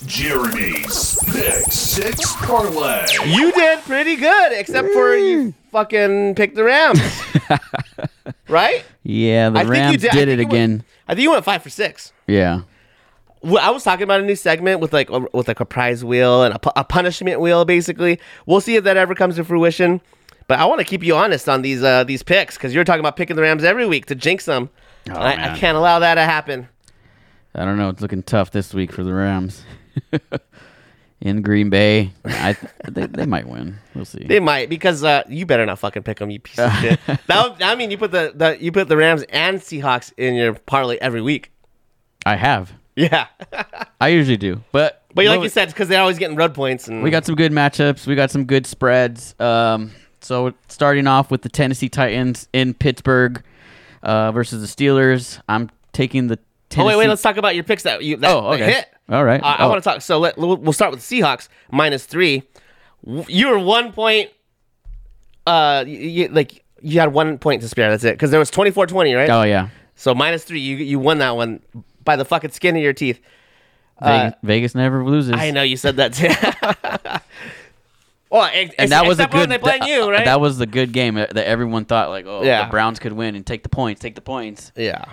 Jeremy's 0.06 1.18
Pick 1.32 1.54
Six 1.72 2.34
Parlay. 2.36 3.06
you 3.26 3.52
did 3.52 3.78
pretty 3.80 4.16
good, 4.16 4.52
except 4.52 4.88
for 4.92 5.14
you 5.14 5.54
fucking 5.70 6.34
picked 6.34 6.56
the 6.56 6.64
Rams, 6.64 7.00
right? 8.48 8.84
Yeah, 9.02 9.50
the 9.50 9.58
I 9.60 9.62
think 9.62 9.74
you 9.76 9.80
Rams 9.80 10.02
did- 10.02 10.10
did, 10.12 10.28
it 10.28 10.32
you 10.38 10.44
went- 10.46 10.52
again. 10.52 10.84
I 11.08 11.14
think 11.14 11.22
you 11.24 11.30
went 11.30 11.44
five 11.44 11.62
for 11.62 11.70
six. 11.70 12.12
Yeah. 12.26 12.62
Well, 13.42 13.58
I 13.58 13.70
was 13.70 13.82
talking 13.82 14.04
about 14.04 14.20
a 14.20 14.24
new 14.24 14.36
segment 14.36 14.80
with 14.80 14.92
like 14.92 15.10
a, 15.10 15.20
with 15.32 15.48
like 15.48 15.58
a 15.60 15.64
prize 15.64 16.04
wheel 16.04 16.44
and 16.44 16.54
a, 16.54 16.80
a 16.80 16.84
punishment 16.84 17.40
wheel. 17.40 17.64
Basically, 17.64 18.20
we'll 18.46 18.60
see 18.60 18.76
if 18.76 18.84
that 18.84 18.96
ever 18.96 19.14
comes 19.14 19.36
to 19.36 19.44
fruition. 19.44 20.00
But 20.48 20.58
I 20.60 20.64
want 20.66 20.78
to 20.80 20.84
keep 20.84 21.02
you 21.02 21.16
honest 21.16 21.48
on 21.48 21.62
these 21.62 21.82
uh, 21.82 22.04
these 22.04 22.22
picks 22.22 22.56
because 22.56 22.72
you're 22.74 22.84
talking 22.84 23.00
about 23.00 23.16
picking 23.16 23.36
the 23.36 23.42
Rams 23.42 23.64
every 23.64 23.86
week 23.86 24.06
to 24.06 24.14
jinx 24.14 24.44
them. 24.44 24.70
Oh, 25.10 25.14
I, 25.14 25.52
I 25.54 25.58
can't 25.58 25.76
allow 25.76 25.98
that 25.98 26.14
to 26.14 26.22
happen. 26.22 26.68
I 27.54 27.64
don't 27.64 27.76
know. 27.76 27.88
It's 27.90 28.00
looking 28.00 28.22
tough 28.22 28.50
this 28.50 28.72
week 28.74 28.92
for 28.92 29.02
the 29.04 29.12
Rams. 29.12 29.62
In 31.20 31.40
Green 31.42 31.70
Bay, 31.70 32.10
I 32.24 32.56
they, 32.90 33.06
they 33.06 33.26
might 33.26 33.46
win. 33.46 33.78
We'll 33.94 34.04
see. 34.04 34.24
They 34.24 34.40
might 34.40 34.68
because 34.68 35.04
uh, 35.04 35.22
you 35.28 35.46
better 35.46 35.64
not 35.64 35.78
fucking 35.78 36.02
pick 36.02 36.18
them, 36.18 36.30
you 36.30 36.40
piece 36.40 36.58
of 36.58 36.72
shit. 36.80 36.98
That 37.06 37.18
would- 37.52 37.62
I 37.62 37.76
mean, 37.76 37.92
you 37.92 37.98
put 37.98 38.10
the, 38.10 38.32
the 38.34 38.56
you 38.60 38.72
put 38.72 38.88
the 38.88 38.96
Rams 38.96 39.22
and 39.28 39.60
Seahawks 39.60 40.12
in 40.16 40.34
your 40.34 40.54
parlay 40.54 40.96
every 40.96 41.22
week. 41.22 41.52
I 42.26 42.34
have. 42.34 42.72
Yeah, 42.96 43.28
I 44.00 44.08
usually 44.08 44.36
do, 44.36 44.62
but 44.72 45.04
but 45.14 45.24
like 45.24 45.42
you 45.42 45.48
said, 45.48 45.68
because 45.68 45.86
they're 45.88 46.00
always 46.00 46.18
getting 46.18 46.36
road 46.36 46.54
points. 46.54 46.88
And 46.88 47.04
we 47.04 47.10
got 47.10 47.24
some 47.24 47.36
good 47.36 47.52
matchups. 47.52 48.04
We 48.06 48.16
got 48.16 48.32
some 48.32 48.44
good 48.44 48.66
spreads. 48.66 49.34
Um, 49.38 49.92
so 50.22 50.52
starting 50.68 51.06
off 51.06 51.30
with 51.30 51.42
the 51.42 51.48
Tennessee 51.48 51.88
Titans 51.88 52.48
in 52.52 52.74
Pittsburgh 52.74 53.42
uh, 54.02 54.32
versus 54.32 54.60
the 54.60 54.84
Steelers. 54.84 55.40
I'm 55.48 55.70
taking 55.92 56.26
the 56.26 56.38
Oh 56.78 56.84
wait, 56.84 56.96
wait. 56.96 57.08
Let's 57.08 57.22
talk 57.22 57.36
about 57.36 57.54
your 57.54 57.64
picks 57.64 57.82
that 57.84 58.02
you 58.02 58.16
that, 58.18 58.30
Oh, 58.30 58.52
okay. 58.54 58.72
hit. 58.72 58.86
All 59.08 59.24
right. 59.24 59.42
I, 59.42 59.54
I 59.54 59.64
Oh. 59.64 59.68
want 59.68 59.82
to 59.82 59.88
talk. 59.90 60.00
So 60.02 60.18
let, 60.18 60.36
we'll 60.38 60.56
we'll 60.56 60.72
start 60.72 60.90
with 60.92 61.06
the 61.06 61.20
Seahawks 61.20 61.48
minus 61.70 62.06
three. 62.06 62.42
You 63.04 63.48
were 63.48 63.58
one 63.58 63.92
point. 63.92 64.30
Uh, 65.46 65.84
you, 65.86 65.98
you, 65.98 66.28
like 66.28 66.64
you 66.80 67.00
had 67.00 67.12
one 67.12 67.38
point 67.38 67.62
to 67.62 67.68
spare. 67.68 67.90
That's 67.90 68.04
it. 68.04 68.12
Because 68.14 68.30
there 68.30 68.38
was 68.40 68.50
24-20, 68.50 69.16
right? 69.16 69.30
Oh 69.30 69.42
yeah. 69.42 69.68
So 69.96 70.14
minus 70.14 70.44
three. 70.44 70.60
You 70.60 70.76
you 70.76 70.98
won 70.98 71.18
that 71.18 71.36
one 71.36 71.60
by 72.04 72.16
the 72.16 72.24
fucking 72.24 72.50
skin 72.52 72.76
of 72.76 72.82
your 72.82 72.92
teeth. 72.92 73.20
Vegas, 74.00 74.34
Vegas 74.42 74.74
never 74.74 75.04
loses. 75.04 75.32
Uh, 75.32 75.36
I 75.36 75.50
know 75.52 75.62
you 75.62 75.76
said 75.76 75.96
that 75.96 76.12
too. 76.14 76.28
well, 78.30 78.50
ex- 78.52 78.74
and 78.78 78.90
that 78.92 79.06
was 79.06 79.20
a 79.20 79.26
good. 79.26 79.50
they 79.50 79.58
playing 79.58 79.84
you, 79.84 80.10
right? 80.10 80.24
That 80.24 80.40
was 80.40 80.58
the 80.58 80.66
good 80.66 80.92
game 80.92 81.14
that 81.16 81.34
that 81.34 81.46
everyone 81.46 81.84
thought 81.84 82.08
like, 82.08 82.24
oh, 82.26 82.42
Yeah. 82.42 82.64
the 82.64 82.70
Browns 82.70 82.98
could 82.98 83.12
win 83.12 83.34
and 83.36 83.46
take 83.46 83.62
the 83.62 83.68
points, 83.68 84.00
take 84.00 84.14
the 84.14 84.20
points. 84.20 84.72
yeah. 84.76 85.04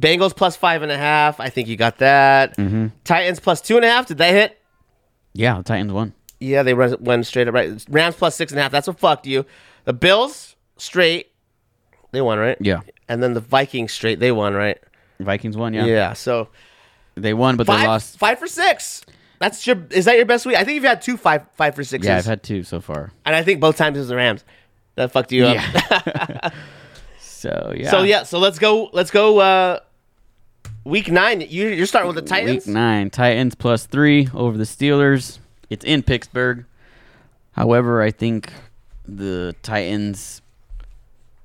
Bengals 0.00 0.36
plus 0.36 0.56
five 0.56 0.82
and 0.82 0.92
a 0.92 0.96
half. 0.98 1.40
I 1.40 1.48
think 1.48 1.68
you 1.68 1.76
got 1.76 1.98
that. 1.98 2.56
Mm-hmm. 2.56 2.88
Titans 3.04 3.40
plus 3.40 3.60
two 3.60 3.76
and 3.76 3.84
a 3.84 3.88
half. 3.88 4.06
Did 4.06 4.18
they 4.18 4.32
hit? 4.32 4.58
Yeah, 5.32 5.56
the 5.58 5.62
Titans 5.62 5.92
won. 5.92 6.12
Yeah, 6.40 6.62
they 6.62 6.74
run, 6.74 6.96
went 7.00 7.26
straight 7.26 7.48
up 7.48 7.54
right. 7.54 7.82
Rams 7.88 8.14
plus 8.16 8.34
six 8.36 8.52
and 8.52 8.58
a 8.58 8.62
half. 8.62 8.72
That's 8.72 8.86
what 8.86 8.98
fucked 8.98 9.26
you. 9.26 9.46
The 9.84 9.92
Bills 9.92 10.56
straight. 10.76 11.32
They 12.12 12.20
won, 12.20 12.38
right? 12.38 12.56
Yeah, 12.60 12.80
And 13.08 13.22
then 13.22 13.34
the 13.34 13.40
Vikings 13.40 13.92
straight. 13.92 14.20
They 14.20 14.32
won, 14.32 14.54
right? 14.54 14.78
Vikings 15.20 15.56
won. 15.56 15.74
Yeah. 15.74 15.86
Yeah, 15.86 16.12
so 16.12 16.48
they 17.14 17.34
won, 17.34 17.56
but 17.56 17.66
they 17.66 17.72
lost. 17.86 18.18
five 18.18 18.38
for 18.38 18.46
six. 18.46 19.02
That's 19.38 19.66
your. 19.66 19.76
Is 19.90 20.04
that 20.06 20.16
your 20.16 20.26
best 20.26 20.46
week? 20.46 20.56
I 20.56 20.64
think 20.64 20.76
you've 20.76 20.84
had 20.84 21.02
two 21.02 21.16
five 21.16 21.42
five 21.54 21.74
for 21.74 21.84
sixes. 21.84 22.08
Yeah, 22.08 22.16
I've 22.18 22.24
had 22.24 22.42
two 22.42 22.62
so 22.62 22.80
far. 22.80 23.12
and 23.24 23.34
I 23.34 23.42
think 23.42 23.60
both 23.60 23.76
times 23.76 23.96
it 23.96 24.00
was 24.00 24.08
the 24.08 24.16
Rams. 24.16 24.44
That 24.94 25.12
fucked 25.12 25.32
you 25.32 25.44
up. 25.46 26.52
So 27.46 27.74
yeah. 27.76 27.90
So 27.90 28.02
yeah, 28.02 28.22
so 28.24 28.38
let's 28.38 28.58
go. 28.58 28.90
Let's 28.92 29.10
go. 29.10 29.38
Uh, 29.38 29.80
week 30.84 31.10
nine. 31.10 31.40
You, 31.40 31.68
you're 31.68 31.86
starting 31.86 32.08
with 32.12 32.16
the 32.16 32.28
Titans. 32.28 32.66
Week 32.66 32.74
nine, 32.74 33.10
Titans 33.10 33.54
plus 33.54 33.86
three 33.86 34.28
over 34.34 34.56
the 34.56 34.64
Steelers. 34.64 35.38
It's 35.70 35.84
in 35.84 36.02
Pittsburgh. 36.02 36.64
However, 37.52 38.02
I 38.02 38.10
think 38.10 38.52
the 39.06 39.54
Titans 39.62 40.42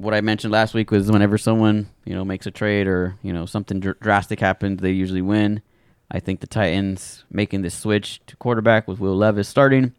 what 0.01 0.15
I 0.15 0.21
mentioned 0.21 0.51
last 0.51 0.73
week 0.73 0.89
was 0.89 1.11
whenever 1.11 1.37
someone 1.37 1.87
you 2.05 2.15
know 2.15 2.25
makes 2.25 2.47
a 2.47 2.51
trade 2.51 2.87
or 2.87 3.15
you 3.21 3.31
know 3.31 3.45
something 3.45 3.79
dr- 3.79 3.99
drastic 3.99 4.39
happens, 4.39 4.81
they 4.81 4.91
usually 4.91 5.21
win. 5.21 5.61
I 6.09 6.19
think 6.19 6.41
the 6.41 6.47
Titans 6.47 7.23
making 7.29 7.61
this 7.61 7.77
switch 7.77 8.19
to 8.27 8.35
quarterback 8.35 8.87
with 8.87 8.99
Will 8.99 9.15
Levis 9.15 9.47
starting 9.47 9.93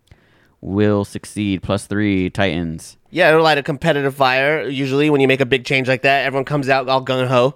will 0.60 1.04
succeed. 1.04 1.62
Plus 1.62 1.86
three 1.86 2.28
Titans. 2.28 2.96
Yeah, 3.12 3.28
it'll 3.28 3.42
light 3.42 3.58
a 3.58 3.62
competitive 3.62 4.14
fire. 4.14 4.66
Usually, 4.66 5.10
when 5.10 5.20
you 5.20 5.28
make 5.28 5.40
a 5.40 5.46
big 5.46 5.66
change 5.66 5.86
like 5.86 6.02
that, 6.02 6.24
everyone 6.24 6.46
comes 6.46 6.68
out 6.70 6.88
all 6.88 7.04
gung 7.04 7.28
ho. 7.28 7.54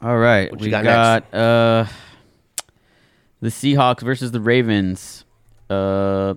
All 0.00 0.16
right, 0.16 0.50
What 0.50 0.60
we 0.60 0.66
you 0.66 0.70
got 0.70 0.84
got, 0.84 1.34
uh 1.34 1.86
the 3.40 3.48
Seahawks 3.48 4.00
versus 4.02 4.30
the 4.30 4.40
Ravens. 4.40 5.24
Uh, 5.68 6.34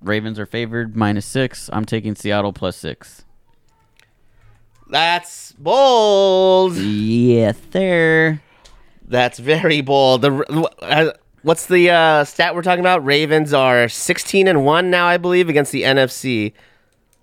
Ravens 0.00 0.38
are 0.38 0.46
favored 0.46 0.96
minus 0.96 1.26
six. 1.26 1.68
I'm 1.72 1.84
taking 1.84 2.14
Seattle 2.14 2.52
plus 2.52 2.76
six. 2.76 3.24
That's 4.88 5.52
bold. 5.52 6.76
Yeah, 6.76 7.52
there. 7.70 8.42
That's 9.06 9.38
very 9.38 9.80
bold. 9.80 10.22
The 10.22 10.70
uh, 10.80 11.12
what's 11.42 11.66
the 11.66 11.90
uh, 11.90 12.24
stat 12.24 12.54
we're 12.54 12.62
talking 12.62 12.80
about? 12.80 13.04
Ravens 13.04 13.52
are 13.52 13.88
16 13.88 14.48
and 14.48 14.64
one 14.64 14.90
now, 14.90 15.06
I 15.06 15.16
believe, 15.16 15.48
against 15.48 15.72
the 15.72 15.82
NFC. 15.82 16.52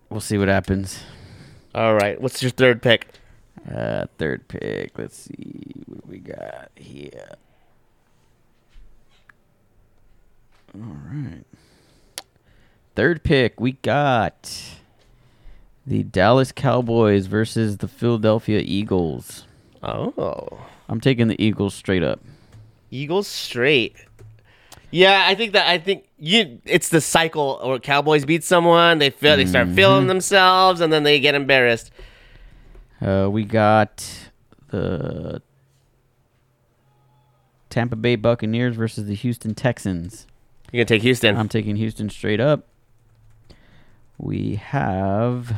We'll 0.10 0.22
see 0.22 0.38
what 0.38 0.47
happens. 0.47 1.03
All 1.76 1.93
right, 1.93 2.20
what's 2.20 2.41
your 2.41 2.51
third 2.51 2.82
pick? 2.82 3.07
Uh, 3.72 4.05
third 4.18 4.47
pick. 4.47 4.97
Let's 4.97 5.18
see 5.18 5.84
what 5.86 6.07
we 6.07 6.18
got 6.18 6.72
here. 6.76 7.36
All 10.74 10.97
right. 11.12 11.45
Third 12.95 13.24
pick, 13.24 13.60
we 13.60 13.74
got 13.74 14.80
the 15.86 16.03
Dallas 16.03 16.51
Cowboys 16.51 17.28
versus 17.28 17.78
the 17.78 17.88
Philadelphia 17.88 18.62
Eagles. 18.64 19.45
Oh, 19.82 20.60
I'm 20.88 20.99
taking 20.99 21.28
the 21.28 21.41
Eagles 21.41 21.74
straight 21.74 22.03
up. 22.03 22.20
Eagles 22.91 23.28
straight. 23.28 23.95
Yeah, 24.92 25.26
I 25.28 25.36
think 25.36 25.54
that 25.54 25.68
I 25.68 25.78
think 25.78 26.06
you. 26.18 26.60
It's 26.66 26.90
the 26.90 27.02
cycle. 27.02 27.60
Or 27.62 27.80
Cowboys 27.80 28.26
beat 28.26 28.44
someone, 28.44 28.98
they 28.98 29.10
feel 29.10 29.38
they 29.38 29.46
start 29.46 29.70
feeling 29.70 30.08
themselves, 30.08 30.82
and 30.82 30.92
then 30.92 31.04
they 31.04 31.20
get 31.20 31.36
embarrassed. 31.36 31.92
Uh, 33.02 33.30
we 33.32 33.44
got 33.44 34.30
the 34.70 35.42
Tampa 37.70 37.96
Bay 37.96 38.16
Buccaneers 38.16 38.76
versus 38.76 39.08
the 39.08 39.16
Houston 39.16 39.54
Texans. 39.54 40.26
You're 40.72 40.80
gonna 40.80 40.86
take 40.86 41.04
Houston. 41.04 41.38
I'm 41.38 41.50
taking 41.50 41.76
Houston 41.76 42.10
straight 42.10 42.40
up. 42.40 42.68
We 44.18 44.56
have 44.56 45.56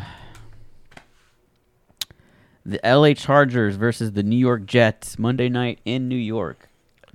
the 2.66 2.80
LA 2.84 3.14
Chargers 3.14 3.76
versus 3.76 4.12
the 4.12 4.24
New 4.24 4.38
York 4.38 4.66
Jets 4.66 5.18
Monday 5.18 5.50
night 5.50 5.80
in 5.84 6.08
New 6.08 6.16
York. 6.16 6.70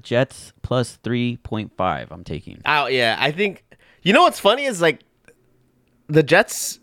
Jets 0.06 0.52
plus 0.62 0.98
3.5. 1.02 2.06
I'm 2.10 2.22
taking. 2.24 2.62
Oh 2.64 2.86
yeah, 2.86 3.16
I 3.18 3.32
think 3.32 3.64
you 4.02 4.12
know 4.12 4.22
what's 4.22 4.38
funny 4.40 4.64
is 4.64 4.80
like 4.80 5.00
the 6.06 6.22
Jets. 6.22 6.78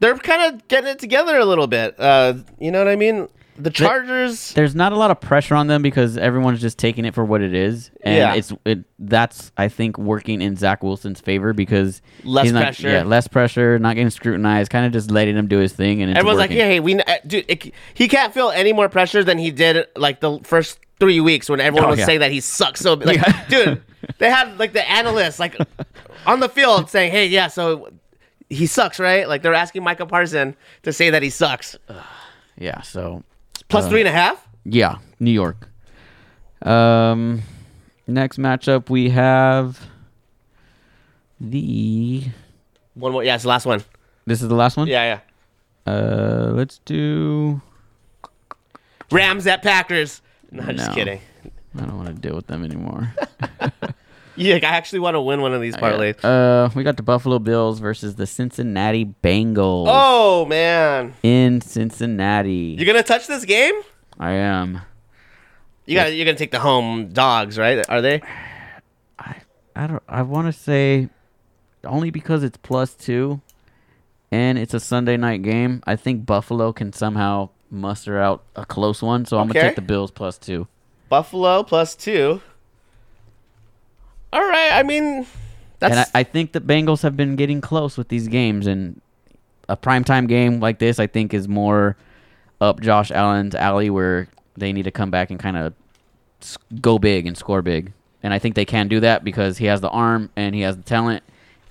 They're 0.00 0.16
kind 0.16 0.54
of 0.54 0.66
getting 0.68 0.88
it 0.88 0.98
together 0.98 1.36
a 1.36 1.44
little 1.44 1.66
bit. 1.66 1.94
Uh, 2.00 2.34
you 2.58 2.70
know 2.70 2.78
what 2.78 2.88
I 2.88 2.96
mean? 2.96 3.28
The 3.58 3.68
Chargers. 3.68 4.54
There's 4.54 4.74
not 4.74 4.92
a 4.92 4.96
lot 4.96 5.10
of 5.10 5.20
pressure 5.20 5.54
on 5.54 5.66
them 5.66 5.82
because 5.82 6.16
everyone's 6.16 6.62
just 6.62 6.78
taking 6.78 7.04
it 7.04 7.12
for 7.14 7.22
what 7.22 7.42
it 7.42 7.52
is, 7.52 7.90
and 8.02 8.16
Yeah. 8.16 8.32
it's 8.34 8.50
it. 8.64 8.84
That's 8.98 9.52
I 9.58 9.68
think 9.68 9.98
working 9.98 10.40
in 10.40 10.56
Zach 10.56 10.82
Wilson's 10.82 11.20
favor 11.20 11.52
because 11.52 12.00
Less 12.24 12.50
not- 12.50 12.62
pressure. 12.62 12.88
Yeah, 12.88 13.02
less 13.02 13.28
pressure, 13.28 13.78
not 13.78 13.96
getting 13.96 14.08
scrutinized, 14.08 14.70
kind 14.70 14.86
of 14.86 14.92
just 14.92 15.10
letting 15.10 15.36
him 15.36 15.46
do 15.48 15.58
his 15.58 15.74
thing, 15.74 16.00
and 16.00 16.10
it's 16.10 16.18
Everyone's 16.18 16.38
working. 16.38 16.56
like, 16.56 16.58
yeah, 16.58 16.68
hey, 16.68 16.80
we, 16.80 16.98
uh, 16.98 17.18
dude, 17.26 17.44
it, 17.48 17.74
he 17.92 18.08
can't 18.08 18.32
feel 18.32 18.48
any 18.48 18.72
more 18.72 18.88
pressure 18.88 19.22
than 19.22 19.36
he 19.36 19.50
did 19.50 19.86
like 19.94 20.20
the 20.20 20.38
first 20.42 20.78
three 21.00 21.18
weeks 21.20 21.48
when 21.48 21.60
everyone 21.60 21.86
Oh, 21.88 21.90
was 21.90 21.98
yeah. 22.00 22.06
saying 22.06 22.20
that 22.20 22.30
he 22.30 22.40
sucks. 22.40 22.80
So, 22.80 22.94
like, 22.94 23.16
Yeah. 23.16 23.44
dude, 23.48 23.82
they 24.18 24.30
had 24.30 24.58
like 24.58 24.72
the 24.74 24.88
analysts 24.88 25.38
like 25.40 25.56
on 26.26 26.40
the 26.40 26.48
field 26.48 26.88
saying, 26.90 27.10
hey, 27.10 27.26
yeah, 27.26 27.48
so 27.48 27.90
he 28.48 28.66
sucks, 28.66 29.00
right? 29.00 29.26
Like 29.28 29.42
they're 29.42 29.54
asking 29.54 29.82
Micah 29.82 30.06
Parson 30.06 30.54
to 30.82 30.92
say 30.92 31.10
that 31.10 31.22
he 31.22 31.30
sucks. 31.30 31.76
yeah. 32.58 32.82
So 32.82 33.24
Plus 33.68 33.88
three 33.88 34.00
and 34.00 34.08
a 34.08 34.12
half. 34.12 34.46
Yeah, 34.64 34.98
New 35.18 35.30
York. 35.30 35.68
Um, 36.62 37.42
next 38.06 38.38
matchup 38.38 38.90
we 38.90 39.10
have 39.10 39.80
the. 41.40 42.24
One 42.94 43.12
more. 43.12 43.24
Yeah, 43.24 43.34
it's 43.36 43.44
the 43.44 43.48
last 43.48 43.64
one. 43.66 43.82
This 44.26 44.42
is 44.42 44.48
the 44.48 44.54
last 44.54 44.76
one. 44.76 44.86
Yeah, 44.88 45.20
yeah. 45.86 45.92
Uh, 45.92 46.50
let's 46.54 46.78
do. 46.84 47.62
Rams 49.10 49.46
at 49.46 49.62
Packers. 49.62 50.20
No, 50.50 50.62
I'm 50.64 50.76
just 50.76 50.92
kidding. 50.92 51.20
I 51.76 51.80
don't 51.80 51.96
want 51.96 52.08
to 52.08 52.14
deal 52.14 52.34
with 52.36 52.46
them 52.46 52.64
anymore. 52.64 53.14
Yeah, 54.36 54.54
I 54.54 54.58
actually 54.60 55.00
want 55.00 55.16
to 55.16 55.20
win 55.20 55.42
one 55.42 55.52
of 55.52 55.60
these 55.60 55.76
parlays. 55.76 56.16
uh, 56.24 56.70
we 56.74 56.82
got 56.82 56.96
the 56.96 57.02
Buffalo 57.02 57.38
Bills 57.38 57.78
versus 57.78 58.14
the 58.14 58.26
Cincinnati 58.26 59.04
Bengals 59.04 59.84
Oh 59.88 60.46
man, 60.46 61.12
in 61.22 61.60
Cincinnati. 61.60 62.74
you're 62.78 62.86
gonna 62.86 63.02
touch 63.02 63.26
this 63.26 63.44
game? 63.44 63.74
I 64.18 64.30
am. 64.30 64.80
You 65.84 65.96
got. 65.96 66.14
You're 66.14 66.24
gonna 66.24 66.38
take 66.38 66.52
the 66.52 66.60
home 66.60 67.08
dogs, 67.08 67.58
right? 67.58 67.84
Are 67.90 68.00
they? 68.00 68.22
I 69.18 69.36
I 69.76 69.86
don't. 69.86 70.02
I 70.08 70.22
want 70.22 70.46
to 70.46 70.52
say 70.58 71.10
only 71.84 72.10
because 72.10 72.42
it's 72.42 72.56
plus 72.56 72.94
two, 72.94 73.42
and 74.30 74.56
it's 74.58 74.72
a 74.72 74.80
Sunday 74.80 75.18
night 75.18 75.42
game. 75.42 75.82
I 75.86 75.96
think 75.96 76.24
Buffalo 76.24 76.72
can 76.72 76.94
somehow 76.94 77.50
muster 77.70 78.18
out 78.20 78.42
a 78.56 78.64
close 78.66 79.02
one. 79.02 79.24
So 79.24 79.38
I'm 79.38 79.46
gonna 79.48 79.58
Okay. 79.58 79.68
take 79.68 79.76
the 79.76 79.82
Bills 79.82 80.10
plus 80.10 80.38
two. 80.38 80.66
Buffalo 81.08 81.62
plus 81.62 81.94
two. 81.94 82.40
All 84.32 84.40
right. 84.48 84.72
I 84.72 84.82
mean, 84.82 85.26
that's 85.78 85.90
and 85.96 86.00
I, 86.14 86.20
I 86.20 86.22
think 86.22 86.52
the 86.52 86.60
Bengals 86.60 87.02
have 87.02 87.16
been 87.16 87.36
getting 87.36 87.60
close 87.60 87.96
with 87.96 88.08
these 88.08 88.28
games, 88.28 88.66
and 88.66 89.00
a 89.68 89.76
primetime 89.76 90.28
game 90.28 90.60
like 90.60 90.78
this, 90.78 90.98
I 90.98 91.06
think, 91.06 91.34
is 91.34 91.48
more 91.48 91.96
up 92.60 92.80
Josh 92.80 93.10
Allen's 93.10 93.54
alley 93.54 93.90
where 93.90 94.28
they 94.56 94.72
need 94.72 94.82
to 94.84 94.90
come 94.90 95.10
back 95.10 95.30
and 95.30 95.40
kind 95.40 95.56
of 95.56 95.72
go 96.80 96.98
big 96.98 97.26
and 97.26 97.36
score 97.36 97.62
big. 97.62 97.92
And 98.22 98.34
I 98.34 98.38
think 98.38 98.54
they 98.54 98.64
can 98.66 98.88
do 98.88 99.00
that 99.00 99.24
because 99.24 99.58
he 99.58 99.66
has 99.66 99.80
the 99.80 99.88
arm 99.88 100.30
and 100.36 100.54
he 100.54 100.60
has 100.60 100.76
the 100.76 100.82
talent, 100.82 101.22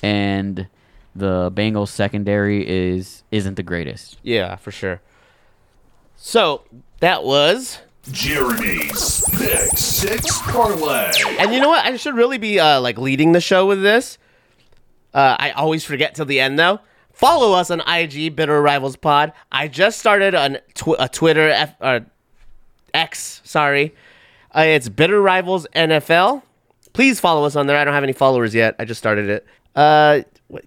and 0.01 0.67
the 1.15 1.51
Bengals 1.51 1.89
secondary 1.89 2.67
is 2.67 3.23
isn't 3.31 3.55
the 3.55 3.63
greatest. 3.63 4.17
yeah, 4.23 4.55
for 4.55 4.71
sure. 4.71 5.01
So 6.21 6.63
that 6.99 7.23
was, 7.23 7.79
Jeremy's 8.11 9.23
Pick 9.31 9.77
Six 9.77 10.41
Parlay. 10.43 11.11
and 11.39 11.53
you 11.53 11.59
know 11.61 11.69
what? 11.69 11.85
I 11.85 11.95
should 11.97 12.15
really 12.15 12.37
be 12.37 12.59
uh, 12.59 12.81
like 12.81 12.97
leading 12.97 13.31
the 13.31 13.41
show 13.41 13.65
with 13.65 13.81
this. 13.81 14.17
Uh, 15.13 15.35
I 15.39 15.51
always 15.51 15.83
forget 15.83 16.15
till 16.15 16.25
the 16.25 16.39
end 16.39 16.59
though. 16.59 16.79
Follow 17.13 17.53
us 17.53 17.71
on 17.71 17.81
IG, 17.81 18.35
Bitter 18.35 18.61
Rivals 18.61 18.95
Pod. 18.95 19.33
I 19.51 19.67
just 19.67 19.99
started 19.99 20.35
on 20.35 20.57
tw- 20.75 20.95
a 20.99 21.09
Twitter 21.09 21.49
F- 21.49 21.75
uh, 21.81 21.99
X. 22.93 23.41
Sorry, 23.43 23.95
uh, 24.55 24.61
it's 24.61 24.87
Bitter 24.89 25.21
Rivals 25.21 25.67
NFL. 25.75 26.43
Please 26.93 27.19
follow 27.19 27.45
us 27.45 27.55
on 27.55 27.67
there. 27.67 27.77
I 27.77 27.83
don't 27.85 27.93
have 27.93 28.03
any 28.03 28.13
followers 28.13 28.53
yet. 28.53 28.75
I 28.79 28.85
just 28.85 28.97
started 28.99 29.29
it. 29.29 29.45
Uh, 29.75 30.21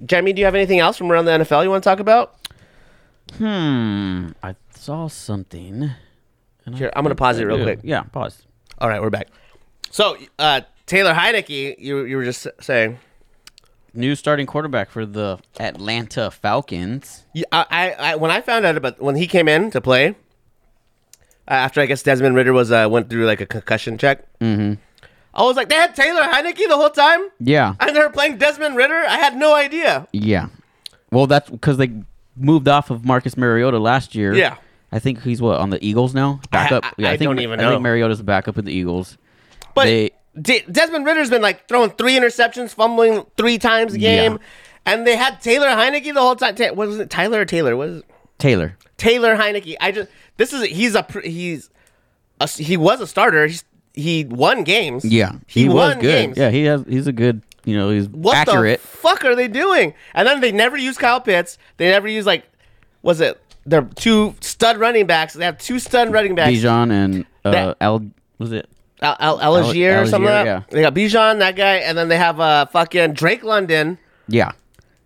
Jeremy, 0.07 0.33
do 0.33 0.41
you 0.41 0.45
have 0.47 0.55
anything 0.55 0.79
else 0.79 0.97
from 0.97 1.11
around 1.11 1.25
the 1.27 1.33
NFL 1.33 1.63
you 1.65 1.71
want 1.71 1.83
to 1.85 1.89
talk 1.91 2.01
about? 2.01 2.37
Hmm. 3.39 4.29
I 4.43 4.55
saw 4.83 5.07
something. 5.09 5.91
and 6.67 6.75
I 6.75 6.79
Here, 6.79 6.91
I'm 6.97 7.03
gonna 7.05 7.11
think 7.11 7.19
pause 7.19 7.39
I 7.39 7.43
it 7.43 7.45
real 7.47 7.59
do. 7.59 7.63
quick. 7.65 7.81
Yeah, 7.83 8.03
pause. 8.03 8.43
All 8.79 8.89
right, 8.89 9.01
we're 9.01 9.11
back. 9.11 9.29
So, 9.91 10.17
uh, 10.39 10.63
Taylor 10.87 11.15
Heinicke, 11.15 11.77
you 11.79 12.05
you 12.05 12.17
were 12.17 12.25
just 12.25 12.47
saying. 12.61 12.99
New 13.95 14.15
starting 14.15 14.47
quarterback 14.47 14.89
for 14.91 15.05
the 15.05 15.39
Atlanta 15.61 16.31
Falcons. 16.31 17.27
Yeah, 17.35 17.45
I, 17.53 17.67
I, 17.71 17.91
I 18.13 18.15
when 18.17 18.31
I 18.31 18.41
found 18.41 18.65
out 18.65 18.75
about 18.79 19.01
when 19.03 19.17
he 19.17 19.27
came 19.27 19.49
in 19.49 19.71
to 19.73 19.83
play, 19.83 20.09
uh, 21.47 21.51
after 21.51 21.83
I 21.83 21.85
guess 21.87 22.03
Desmond 22.03 22.35
Ridder 22.35 22.55
was 22.55 22.73
uh, 22.73 22.89
went 22.91 23.11
through 23.11 23.27
like 23.27 23.43
a 23.43 23.47
concussion 23.47 23.99
check. 23.99 24.25
Mm-hmm. 24.41 24.81
I 25.35 25.43
was 25.43 25.57
like, 25.57 25.69
they 25.69 25.75
had 25.75 25.95
Taylor 25.95 26.23
Heinicke 26.23 26.67
the 26.69 26.77
whole 26.77 26.89
time, 26.91 27.21
Yeah. 27.39 27.75
and 27.81 27.95
they 27.95 28.01
were 28.01 28.09
playing 28.11 28.39
Desmond 28.39 28.77
Ridder. 28.77 28.95
I 29.09 29.19
had 29.19 29.37
no 29.37 29.55
idea. 29.55 30.07
Yeah. 30.13 30.49
Well, 31.11 31.27
that's 31.27 31.51
because 31.51 31.77
they 31.77 31.91
moved 32.35 32.69
off 32.69 32.91
of 32.91 33.05
Marcus 33.05 33.37
Mariota 33.37 33.79
last 33.79 34.15
year. 34.15 34.33
Yeah. 34.35 34.57
I 34.93 34.99
think 34.99 35.23
he's 35.23 35.41
what 35.41 35.59
on 35.59 35.71
the 35.71 35.85
Eagles 35.85 36.15
now. 36.15 36.41
Backup. 36.51 36.85
I- 36.85 36.93
yeah, 36.99 37.09
I, 37.09 37.13
I 37.13 37.17
think 37.17 37.29
don't 37.31 37.41
even 37.41 37.59
know. 37.59 37.69
I 37.69 37.71
think 37.73 37.83
Mariota's 37.83 38.19
the 38.19 38.25
backup 38.25 38.59
in 38.59 38.65
the 38.67 38.73
Eagles. 38.73 39.17
But 39.75 39.85
They- 39.85 40.11
De- 40.41 40.65
Desmond 40.71 41.05
Ridder's 41.05 41.29
been 41.31 41.43
like 41.43 41.69
throwing 41.69 41.91
three 41.91 42.13
interceptions, 42.19 42.71
fumbling 42.75 43.27
three 43.37 43.59
times 43.59 43.93
a 43.95 43.99
game, 43.99 44.33
Yeah. 44.33 44.39
and 44.87 45.07
they 45.07 45.15
had 45.17 45.41
Taylor 45.43 45.67
Heinicke 45.69 46.13
the 46.15 46.21
whole 46.21 46.37
time. 46.37 46.55
Ta- 46.55 46.73
what 46.73 46.89
was 46.89 46.99
it, 46.99 47.11
Tyler 47.11 47.41
or 47.41 47.45
Taylor? 47.45 47.77
What 47.77 47.89
is 47.91 47.99
it? 47.99 48.05
Taylor. 48.39 48.77
Taylor 48.97 49.37
Heinicke. 49.37 49.77
I 49.81 49.93
just 49.93 50.09
this 50.39 50.53
is 50.55 50.63
he's 50.65 50.95
a 50.95 51.07
he's 51.23 51.69
a, 52.41 52.49
he 52.49 52.77
was 52.79 53.01
a 53.03 53.07
starter. 53.07 53.47
He's, 53.47 53.65
he 53.95 54.25
won 54.25 54.65
games. 54.65 55.05
Yeah, 55.05 55.33
he, 55.47 55.67
was 55.69 55.75
won 55.75 56.01
good. 56.01 56.03
games. 56.03 56.39
Yeah, 56.39 56.49
he 56.51 56.65
has. 56.65 56.83
He's 56.89 57.07
a 57.07 57.13
good. 57.13 57.43
You 57.65 57.77
know, 57.77 57.91
he's 57.91 58.09
What 58.09 58.35
accurate. 58.37 58.81
the 58.81 58.87
fuck 58.89 59.25
are 59.27 59.37
they 59.37 59.49
doing? 59.49 59.93
And 60.15 60.27
then 60.27 60.41
they 60.41 60.51
never 60.51 60.77
use 60.79 60.97
Kyle 60.97 61.21
Pitts. 61.21 61.59
They 61.77 61.91
never 61.91 62.09
use 62.09 62.25
like, 62.27 62.45
was 63.03 63.21
it 63.21 63.41
their 63.65 63.83
two 63.83 64.35
stud 64.41 64.77
running 64.79 65.07
backs. 65.07 65.35
They 65.35 65.45
have 65.45 65.59
two 65.59 65.79
stud 65.79 66.13
running 66.13 66.35
backs. 66.35 66.53
Bijan 66.53 66.91
and 66.93 67.25
uh, 67.45 67.51
That- 67.51 67.77
Al 67.81 68.05
was 68.39 68.53
it? 68.53 68.69
Al- 69.01 69.17
Al- 69.19 69.39
Allgeier 69.39 70.03
or 70.03 70.07
something. 70.07 70.29
Allgeier, 70.31 70.45
like 70.57 70.67
that. 70.69 70.71
They 70.71 70.81
got 70.83 70.95
Bijan, 70.95 71.39
that 71.41 71.57
guy, 71.57 71.77
and 71.79 71.99
then 71.99 72.09
they 72.09 72.17
have 72.19 72.39
uh 72.41 72.67
fucking 72.67 73.15
Drake 73.15 73.43
London. 73.43 73.99
Yeah, 74.29 74.53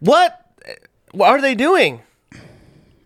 What? 0.00 0.38
What 1.12 1.28
are 1.30 1.40
they 1.40 1.54
doing? 1.54 2.02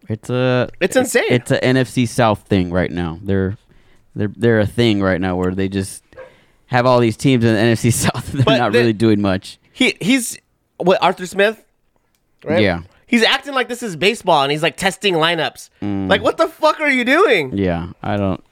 it's 0.09 0.29
a 0.31 0.69
It's 0.81 0.97
insane. 0.97 1.25
It's 1.31 1.51
a 1.53 1.61
NFC 1.61 2.09
South 2.09 2.43
thing 2.49 2.71
right 2.73 2.91
now. 2.91 3.19
They're 3.23 3.57
they're 4.17 4.33
they're 4.37 4.59
a 4.61 4.67
thing 4.67 5.01
right 5.01 5.21
now 5.21 5.37
where 5.37 5.55
they 5.55 5.69
just 5.69 6.03
have 6.67 6.87
all 6.87 6.99
these 6.99 7.17
teams 7.17 7.45
in 7.45 7.55
the 7.55 7.61
NFC 7.61 7.93
South. 8.07 8.33
They're 8.33 8.45
But 8.45 8.59
not 8.59 8.73
the- 8.73 8.79
really 8.81 8.93
doing 8.93 9.21
much. 9.21 9.59
He 9.73 9.97
he's 10.01 10.39
what 10.79 11.01
Arthur 11.03 11.27
Smith, 11.27 11.65
right? 12.45 12.61
Yeah. 12.63 12.83
He's 13.11 13.25
acting 13.25 13.55
like 13.55 13.69
this 13.69 13.83
is 13.83 13.97
baseball, 13.97 14.45
and 14.45 14.53
he's 14.53 14.63
like 14.63 14.77
testing 14.77 15.15
lineups. 15.15 15.69
Mm. 15.83 16.09
Like, 16.09 16.23
what 16.23 16.37
the 16.37 16.47
fuck 16.47 16.79
are 16.81 16.89
you 16.89 17.05
doing? 17.05 17.57
Yeah, 17.57 17.89
I 18.03 18.17
don't. 18.17 18.43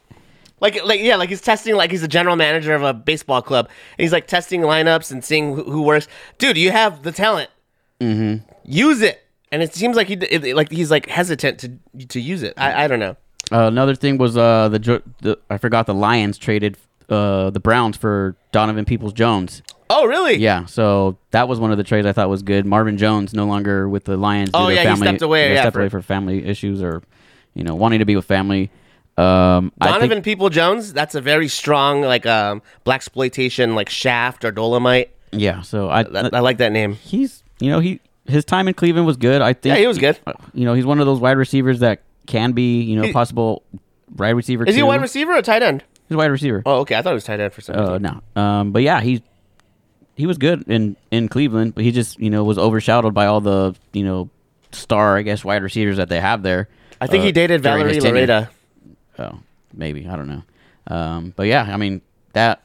Like, 0.60 0.84
like 0.84 1.00
yeah, 1.00 1.14
like 1.14 1.28
he's 1.28 1.40
testing 1.40 1.76
like 1.76 1.92
he's 1.92 2.02
a 2.02 2.08
general 2.08 2.34
manager 2.34 2.74
of 2.74 2.82
a 2.82 2.92
baseball 2.92 3.40
club, 3.40 3.66
and 3.66 4.02
he's 4.02 4.12
like 4.12 4.26
testing 4.26 4.62
lineups 4.62 5.12
and 5.12 5.24
seeing 5.24 5.54
who, 5.54 5.62
who 5.62 5.82
works. 5.82 6.08
Dude, 6.38 6.56
you 6.56 6.72
have 6.72 7.04
the 7.04 7.12
talent. 7.12 7.50
Mm-hmm. 8.00 8.44
Use 8.64 9.00
it. 9.00 9.24
And 9.52 9.62
it 9.62 9.74
seems 9.74 9.96
like 9.96 10.08
he 10.08 10.14
it, 10.14 10.56
like 10.56 10.70
he's 10.70 10.90
like 10.90 11.08
hesitant 11.08 11.60
to 11.60 12.06
to 12.06 12.20
use 12.20 12.42
it. 12.42 12.54
I, 12.56 12.84
I 12.84 12.88
don't 12.88 12.98
know. 12.98 13.16
Uh, 13.50 13.68
another 13.68 13.94
thing 13.94 14.18
was 14.18 14.36
uh 14.36 14.68
the, 14.68 15.02
the 15.22 15.38
I 15.48 15.56
forgot 15.58 15.86
the 15.86 15.94
Lions 15.94 16.36
traded 16.36 16.76
uh 17.08 17.50
the 17.50 17.60
Browns 17.60 17.96
for 17.96 18.36
Donovan 18.52 18.84
Peoples 18.84 19.12
Jones. 19.12 19.62
Oh 19.90 20.04
really? 20.06 20.36
Yeah, 20.36 20.66
so 20.66 21.16
that 21.30 21.48
was 21.48 21.58
one 21.58 21.70
of 21.72 21.78
the 21.78 21.84
trades 21.84 22.06
I 22.06 22.12
thought 22.12 22.28
was 22.28 22.42
good. 22.42 22.66
Marvin 22.66 22.98
Jones 22.98 23.32
no 23.32 23.46
longer 23.46 23.88
with 23.88 24.04
the 24.04 24.16
Lions. 24.18 24.50
Oh, 24.52 24.68
yeah, 24.68 24.80
he 24.80 24.86
family, 24.86 25.06
stepped 25.06 25.22
away, 25.22 25.48
yeah, 25.48 25.54
yeah, 25.54 25.60
stepped 25.62 25.74
for- 25.74 25.80
away 25.80 25.88
for 25.88 26.02
family 26.02 26.44
issues 26.44 26.82
or 26.82 27.02
you 27.54 27.64
know 27.64 27.74
wanting 27.74 28.00
to 28.00 28.04
be 28.04 28.14
with 28.16 28.26
family. 28.26 28.70
Um, 29.16 29.72
I 29.80 29.86
Donovan 29.88 30.08
think, 30.10 30.24
People 30.24 30.48
Jones. 30.50 30.92
That's 30.92 31.14
a 31.14 31.20
very 31.20 31.48
strong 31.48 32.02
like 32.02 32.26
um 32.26 32.62
blaxploitation 32.84 33.74
like 33.74 33.88
Shaft 33.88 34.44
or 34.44 34.52
Dolemite. 34.52 35.08
yeah, 35.32 35.62
so 35.62 35.88
I 35.88 36.02
That, 36.04 36.34
I 36.34 36.40
like 36.40 36.58
that 36.58 36.72
name. 36.72 36.92
he's 36.94 37.42
you 37.60 37.70
know 37.70 37.80
he 37.80 38.00
his 38.26 38.44
time 38.44 38.68
in 38.68 38.74
Cleveland 38.74 39.06
was 39.06 39.16
good. 39.16 39.40
I 39.40 39.54
think 39.54 39.74
Yeah, 39.74 39.80
he 39.80 39.86
was 39.86 39.96
good. 39.98 40.18
You 40.52 40.66
know, 40.66 40.74
he's 40.74 40.84
one 40.86 41.00
of 41.00 41.06
those 41.06 41.18
wide 41.18 41.38
receivers 41.38 41.80
that 41.80 42.02
can 42.26 42.52
be 42.52 42.82
you 42.82 42.94
know 42.96 43.04
He- 43.04 43.12
possible 43.12 43.62
wide 44.14 44.30
receiver. 44.36 44.64
Is 44.66 44.74
he 44.74 44.82
a 44.82 44.86
wide 44.86 45.00
receiver 45.00 45.32
or 45.32 45.38
a 45.38 45.42
tight 45.42 45.62
end? 45.62 45.82
He's 46.08 46.14
a 46.14 46.18
wide 46.18 46.30
receiver. 46.30 46.62
Oh, 46.64 46.80
okay. 46.80 46.94
I 46.96 47.02
thought 47.02 47.10
it 47.10 47.14
was 47.14 47.24
tight 47.24 47.40
end 47.40 47.52
for 47.52 47.60
some 47.60 47.76
reason. 47.76 48.06
Uh, 48.06 48.20
no. 48.34 48.40
Um, 48.40 48.72
but 48.72 48.82
yeah, 48.82 49.00
he 49.00 49.22
he 50.16 50.26
was 50.26 50.38
good 50.38 50.64
in 50.68 50.96
in 51.10 51.28
Cleveland, 51.28 51.74
but 51.74 51.84
he 51.84 51.92
just 51.92 52.18
you 52.18 52.30
know 52.30 52.44
was 52.44 52.58
overshadowed 52.58 53.14
by 53.14 53.26
all 53.26 53.40
the 53.40 53.74
you 53.92 54.04
know 54.04 54.30
star 54.72 55.16
I 55.16 55.22
guess 55.22 55.44
wide 55.44 55.62
receivers 55.62 55.98
that 55.98 56.08
they 56.08 56.20
have 56.20 56.42
there. 56.42 56.68
I 57.00 57.06
think 57.06 57.22
uh, 57.22 57.26
he 57.26 57.32
dated 57.32 57.62
Valerie. 57.62 58.00
Loretta. 58.00 58.50
Oh, 59.18 59.38
maybe 59.72 60.08
I 60.08 60.16
don't 60.16 60.28
know. 60.28 60.42
Um, 60.86 61.32
but 61.36 61.46
yeah, 61.46 61.68
I 61.70 61.76
mean 61.76 62.00
that 62.32 62.62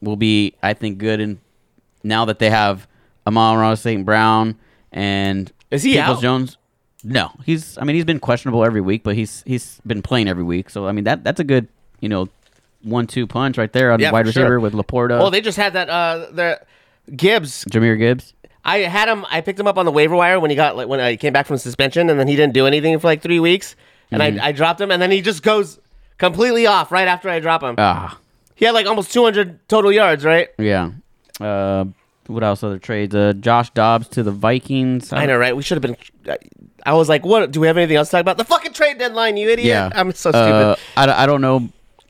will 0.00 0.16
be 0.16 0.54
I 0.62 0.74
think 0.74 0.98
good. 0.98 1.20
And 1.20 1.38
now 2.02 2.26
that 2.26 2.38
they 2.38 2.50
have 2.50 2.86
Amon-Ra 3.26 3.74
St. 3.74 4.04
Brown 4.04 4.56
and 4.92 5.50
Is 5.70 5.82
he 5.82 5.94
Peoples 5.94 6.18
out? 6.18 6.22
Jones. 6.22 6.58
No, 7.02 7.30
he's. 7.44 7.76
I 7.76 7.84
mean, 7.84 7.96
he's 7.96 8.04
been 8.06 8.20
questionable 8.20 8.64
every 8.64 8.80
week, 8.80 9.02
but 9.02 9.14
he's 9.14 9.42
he's 9.46 9.80
been 9.86 10.00
playing 10.00 10.28
every 10.28 10.44
week. 10.44 10.70
So 10.70 10.86
I 10.86 10.92
mean, 10.92 11.04
that 11.04 11.22
that's 11.24 11.40
a 11.40 11.44
good 11.44 11.68
you 12.00 12.08
know 12.08 12.28
one-two 12.84 13.26
punch 13.26 13.58
right 13.58 13.72
there 13.72 13.90
on 13.92 13.98
Yeah, 14.00 14.10
the 14.10 14.12
wide 14.12 14.26
for 14.26 14.32
sure. 14.32 14.42
receiver 14.44 14.60
with 14.60 14.74
LaPorta, 14.74 15.20
Oh, 15.20 15.30
they 15.30 15.40
just 15.40 15.56
had 15.58 15.72
that. 15.72 15.88
Uh, 15.90 16.26
the 16.30 16.60
Gibbs. 17.16 17.64
Jahmyr 17.66 17.98
Gibbs. 17.98 18.32
I 18.64 18.78
had 18.78 19.08
him. 19.08 19.26
I 19.28 19.40
picked 19.40 19.60
him 19.60 19.66
up 19.66 19.76
on 19.76 19.84
the 19.84 19.92
waiver 19.92 20.14
wire 20.16 20.40
when 20.40 20.50
he 20.50 20.56
got 20.56 20.76
like 20.76 20.88
when 20.88 21.00
I 21.00 21.16
came 21.16 21.32
back 21.32 21.46
from 21.46 21.58
suspension, 21.58 22.08
and 22.08 22.18
then 22.18 22.28
he 22.28 22.36
didn't 22.36 22.54
do 22.54 22.66
anything 22.66 22.98
for 22.98 23.06
like 23.08 23.20
three 23.20 23.40
weeks, 23.40 23.76
and 24.10 24.22
Mm-hmm. 24.22 24.40
I, 24.40 24.48
I 24.48 24.52
dropped 24.52 24.80
him, 24.80 24.90
and 24.90 25.02
then 25.02 25.10
he 25.10 25.20
just 25.20 25.42
goes 25.42 25.78
completely 26.18 26.66
off 26.66 26.90
right 26.92 27.08
after 27.08 27.28
I 27.28 27.40
drop 27.40 27.62
him. 27.62 27.74
Ah, 27.76 28.18
he 28.54 28.64
had 28.64 28.72
like 28.72 28.86
almost 28.86 29.12
200 29.12 29.68
total 29.68 29.92
yards, 29.92 30.24
right? 30.24 30.48
yeah. 30.58 30.92
Uh, 31.40 31.84
what 32.26 32.42
else? 32.42 32.62
Other 32.62 32.78
trades? 32.78 33.14
Uh, 33.14 33.34
Josh 33.38 33.68
Dobbs 33.70 34.08
to 34.08 34.22
the 34.22 34.30
Vikings. 34.30 35.12
I 35.12 35.26
know, 35.26 35.36
right? 35.36 35.54
We 35.54 35.62
should 35.62 35.82
have 35.82 35.96
been. 36.26 36.38
I 36.86 36.94
was 36.94 37.08
like, 37.08 37.24
what? 37.26 37.50
Do 37.50 37.60
we 37.60 37.66
have 37.66 37.76
anything 37.76 37.96
else 37.96 38.08
to 38.08 38.12
talk 38.12 38.20
about? 38.22 38.38
The 38.38 38.44
fucking 38.44 38.72
trade 38.72 38.96
deadline, 38.98 39.36
you 39.36 39.50
idiot! 39.50 39.66
Yeah, 39.68 39.90
I'm 39.94 40.12
so 40.12 40.30
stupid. 40.30 40.38
Uh, 40.38 40.76
I, 40.96 41.24
I 41.24 41.26
don't 41.26 41.42
know. 41.42 41.68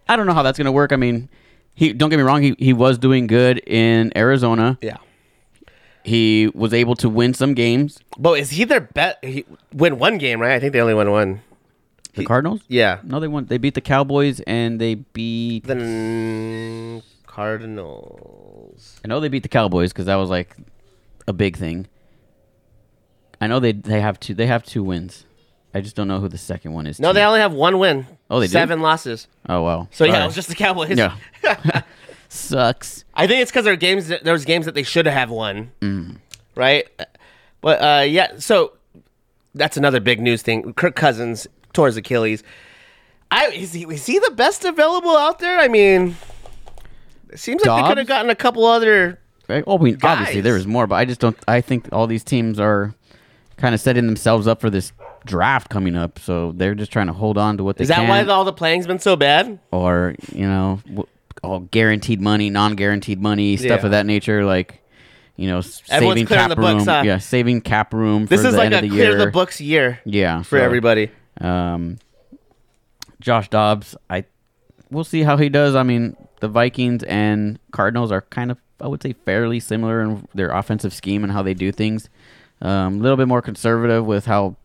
I 0.09 0.17
don't 0.17 0.27
know 0.27 0.35
how 0.35 0.43
that's 0.43 0.59
gonna 0.59 0.73
work. 0.73 0.93
I 0.93 0.97
mean, 0.97 1.29
he 1.75 1.93
don't 1.93 2.11
get 2.11 2.17
me 2.17 2.23
wrong. 2.23 2.43
He 2.43 2.55
he 2.59 2.73
was 2.73 2.99
doing 2.99 3.27
good 3.27 3.59
in 3.67 4.13
Arizona. 4.17 4.79
yeah, 4.83 4.99
He 6.05 6.51
was 6.55 6.73
able 6.75 6.95
to 6.97 7.09
win 7.09 7.35
some 7.35 7.55
games. 7.55 7.99
but 8.19 8.39
is 8.39 8.51
he 8.51 8.65
their 8.65 8.81
bet? 8.81 9.19
He 9.25 9.45
win 9.73 9.99
one 9.99 10.19
game, 10.19 10.41
right? 10.41 10.53
I 10.53 10.61
think 10.61 10.73
they 10.73 10.81
only 10.81 10.95
won 10.95 11.11
one. 11.11 11.41
The 12.15 12.25
Cardinals. 12.25 12.61
Yeah. 12.69 13.01
No, 13.03 13.19
they 13.19 13.27
won. 13.27 13.47
They 13.47 13.59
beat 13.59 13.75
the 13.75 13.81
Cowboys 13.81 14.39
and 14.47 14.81
they 14.81 14.95
beat. 14.95 15.65
the 15.67 17.03
Cardinals. 17.27 19.01
I 19.05 19.09
know 19.09 19.21
they 19.21 19.29
beat 19.29 19.43
the 19.43 19.49
Cowboys 19.49 19.93
because 19.93 20.07
that 20.07 20.15
was 20.17 20.31
like 20.31 20.57
a 21.27 21.33
big 21.33 21.57
thing. 21.57 21.89
I 23.41 23.47
know 23.47 23.59
they 23.61 23.73
they 23.73 24.01
have 24.01 24.21
two. 24.21 24.35
They 24.35 24.47
have 24.47 24.65
two 24.65 24.83
wins. 24.85 25.25
I 25.75 25.81
just 25.81 25.97
don't 25.97 26.07
know 26.09 26.21
who 26.21 26.29
the 26.29 26.39
second 26.39 26.73
one 26.73 26.87
is. 26.87 27.01
No, 27.01 27.13
they 27.13 27.23
only 27.25 27.41
have 27.41 27.53
one 27.53 27.79
win. 27.79 28.07
Oh, 28.31 28.39
they 28.41 28.47
do? 28.47 28.53
seven 28.53 28.81
losses. 28.81 29.27
Oh 29.49 29.63
wow. 29.63 29.89
So 29.91 30.05
yeah, 30.05 30.19
All 30.19 30.23
it 30.23 30.27
was 30.27 30.35
just 30.37 30.49
the 30.49 30.55
Cowboys. 30.55 30.97
yeah. 30.97 31.17
Sucks. 32.29 33.05
I 33.15 33.27
think 33.27 33.43
it's 33.43 33.51
because 33.51 33.65
there 33.65 33.75
are 33.75 33.77
games. 33.77 34.09
That, 34.09 34.25
there 34.25 34.33
was 34.33 34.45
games 34.45 34.67
that 34.67 34.75
they 34.75 34.83
should 34.83 35.07
have 35.07 35.31
won, 35.31 35.71
Mm. 35.81 36.17
right? 36.55 36.89
But 37.61 37.83
uh, 37.83 38.03
yeah, 38.03 38.39
so 38.39 38.73
that's 39.55 39.77
another 39.77 40.01
big 40.01 40.21
news 40.21 40.43
thing. 40.43 40.73
Kirk 40.75 40.97
Cousins 40.97 41.47
tore 41.73 41.87
his 41.87 41.97
Achilles. 41.97 42.43
I 43.31 43.47
is 43.49 43.73
he, 43.73 43.85
is 43.85 44.07
he 44.07 44.19
the 44.19 44.33
best 44.33 44.65
available 44.65 45.17
out 45.17 45.39
there? 45.39 45.59
I 45.59 45.69
mean, 45.69 46.17
it 47.31 47.39
seems 47.39 47.65
like 47.65 47.83
they 47.83 47.89
could 47.89 47.99
have 47.99 48.07
gotten 48.07 48.31
a 48.31 48.35
couple 48.37 48.65
other. 48.65 49.19
Right? 49.49 49.63
Oh, 49.67 49.79
I 49.79 49.83
mean, 49.83 49.99
obviously 50.03 50.41
there 50.41 50.57
is 50.57 50.67
more, 50.67 50.87
but 50.87 50.97
I 50.97 51.05
just 51.05 51.21
don't. 51.21 51.37
I 51.47 51.61
think 51.61 51.89
all 51.93 52.07
these 52.07 52.25
teams 52.25 52.59
are 52.59 52.95
kind 53.57 53.75
of 53.75 53.81
setting 53.81 54.07
themselves 54.07 54.47
up 54.47 54.61
for 54.61 54.71
this 54.71 54.93
draft 55.27 55.71
coming 55.71 55.97
up, 55.97 56.19
so 56.19 56.53
they're 56.53 56.75
just 56.75 56.93
trying 56.93 57.07
to 57.07 57.13
hold 57.13 57.39
on 57.39 57.57
to 57.57 57.65
what 57.65 57.77
they 57.77 57.83
Is 57.83 57.89
that 57.89 57.97
can, 57.97 58.09
why 58.09 58.25
all 58.25 58.45
the 58.45 58.53
playing's 58.53 58.87
been 58.87 58.99
so 58.99 59.17
bad? 59.17 59.59
or 59.71 60.15
you 60.33 60.47
know, 60.47 60.81
all 61.43 61.61
guaranteed 61.61 62.21
money, 62.21 62.51
non-guaranteed 62.51 63.21
money, 63.21 63.57
stuff 63.57 63.81
Yeah. 63.81 63.87
of 63.87 63.91
that 63.93 64.07
nature, 64.07 64.45
like. 64.45 64.81
You 65.37 65.49
know, 65.49 65.63
Everyone's 65.91 66.17
saving 66.21 66.27
cap 66.29 66.49
the 66.49 66.55
books, 66.55 66.87
room. 66.87 66.87
huh? 66.87 67.03
Yeah, 67.05 67.19
saving 67.19 67.63
cap 67.63 67.93
room 67.93 68.27
This 68.27 68.43
for 68.43 68.47
is 68.47 68.53
the 68.53 68.59
like 68.59 68.73
a 68.73 68.83
the 68.83 68.89
clear 68.89 69.11
year. 69.11 69.17
the 69.19 69.33
books 69.33 69.61
year 69.61 69.99
Yeah, 70.05 70.43
for 70.43 70.59
so, 70.61 70.65
everybody. 70.65 71.11
Um, 71.41 71.99
Josh 73.21 73.49
Dobbs, 73.49 73.97
I 74.09 74.27
we'll 74.91 75.03
see 75.03 75.23
how 75.25 75.37
he 75.37 75.49
does. 75.49 75.75
I 75.75 75.83
mean, 75.83 76.17
the 76.39 76.47
Vikings 76.47 77.03
and 77.03 77.59
Cardinals 77.73 78.13
are 78.13 78.21
kind 78.23 78.53
of, 78.53 78.59
I 78.81 78.87
would 78.87 79.03
say, 79.03 79.13
fairly 79.25 79.59
similar 79.59 80.03
in 80.03 80.29
their 80.35 80.51
offensive 80.51 80.93
scheme 80.95 81.25
and 81.25 81.33
how 81.33 81.43
they 81.43 81.55
do 81.55 81.73
things. 81.73 82.09
Um, 82.65 82.95
a 82.99 83.03
little 83.03 83.17
bit 83.17 83.29
more 83.29 83.43
conservative 83.43 84.05
with 84.07 84.25
how 84.25 84.57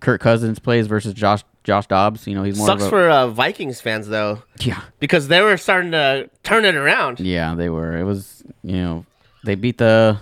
Kirk 0.00 0.20
Cousins 0.20 0.58
plays 0.58 0.86
versus 0.86 1.12
Josh 1.12 1.42
Josh 1.64 1.86
Dobbs. 1.88 2.26
You 2.26 2.34
know, 2.34 2.44
he's 2.44 2.56
more 2.56 2.68
Sucks 2.68 2.82
of 2.82 2.86
a, 2.86 2.90
for 2.90 3.10
uh, 3.10 3.26
Vikings 3.28 3.80
fans 3.80 4.08
though, 4.08 4.42
yeah, 4.60 4.80
because 5.00 5.28
they 5.28 5.42
were 5.42 5.56
starting 5.56 5.90
to 5.90 6.30
turn 6.44 6.64
it 6.64 6.74
around. 6.76 7.20
yeah. 7.20 7.54
They 7.54 7.68
were. 7.68 7.96
It 7.96 8.04
was 8.04 8.44
you 8.62 8.76
know 8.76 9.04
they 9.44 9.54
beat 9.56 9.78
the 9.78 10.18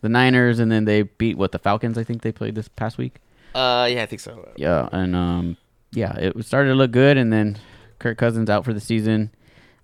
the 0.00 0.08
Niners 0.08 0.58
and 0.58 0.70
then 0.72 0.84
they 0.84 1.02
beat 1.02 1.38
what 1.38 1.52
the 1.52 1.58
Falcons. 1.58 1.96
I 1.96 2.04
think 2.04 2.22
they 2.22 2.32
played 2.32 2.54
this 2.54 2.68
past 2.68 2.98
week. 2.98 3.20
Uh, 3.54 3.88
yeah, 3.90 4.02
I 4.02 4.06
think 4.06 4.20
so. 4.20 4.48
Yeah, 4.56 4.88
and 4.90 5.14
um, 5.14 5.56
yeah, 5.92 6.16
it 6.16 6.44
started 6.44 6.70
to 6.70 6.74
look 6.74 6.90
good, 6.90 7.16
and 7.16 7.32
then 7.32 7.58
Kirk 7.98 8.18
Cousins 8.18 8.50
out 8.50 8.64
for 8.64 8.72
the 8.72 8.80
season. 8.80 9.30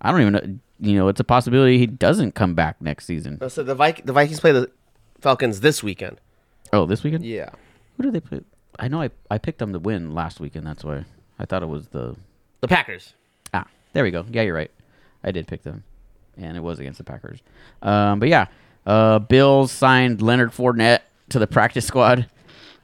I 0.01 0.11
don't 0.11 0.21
even 0.21 0.33
know. 0.33 0.59
You 0.79 0.95
know, 0.95 1.07
it's 1.07 1.19
a 1.19 1.23
possibility 1.23 1.77
he 1.79 1.87
doesn't 1.87 2.35
come 2.35 2.53
back 2.53 2.81
next 2.81 3.05
season. 3.05 3.39
So 3.49 3.63
the 3.63 3.73
Vik- 3.75 4.05
the 4.05 4.13
Vikings 4.13 4.39
play 4.39 4.51
the 4.51 4.69
Falcons 5.21 5.61
this 5.61 5.81
weekend. 5.81 6.19
Oh, 6.73 6.85
this 6.85 7.03
weekend? 7.03 7.23
Yeah. 7.25 7.49
Who 7.97 8.03
did 8.03 8.13
they 8.13 8.19
play? 8.19 8.41
I 8.79 8.87
know 8.87 9.01
I 9.01 9.09
I 9.31 9.37
picked 9.37 9.59
them 9.59 9.73
to 9.73 9.79
win 9.79 10.13
last 10.13 10.39
weekend. 10.39 10.65
That's 10.67 10.83
why 10.83 11.05
I 11.39 11.45
thought 11.45 11.63
it 11.63 11.67
was 11.69 11.87
the 11.87 12.15
The 12.61 12.67
Packers. 12.67 13.13
ah. 13.53 13.65
There 13.93 14.03
we 14.03 14.11
go. 14.11 14.25
Yeah, 14.29 14.43
you're 14.43 14.53
right. 14.55 14.71
I 15.23 15.31
did 15.31 15.47
pick 15.47 15.63
them, 15.63 15.83
and 16.37 16.55
it 16.55 16.61
was 16.61 16.77
against 16.79 16.99
the 16.99 17.03
Packers. 17.03 17.39
Um, 17.81 18.19
but 18.19 18.29
yeah, 18.29 18.45
uh, 18.85 19.19
Bills 19.19 19.71
signed 19.71 20.21
Leonard 20.21 20.51
Fournette 20.51 20.99
to 21.29 21.39
the 21.39 21.47
practice 21.47 21.85
squad. 21.85 22.27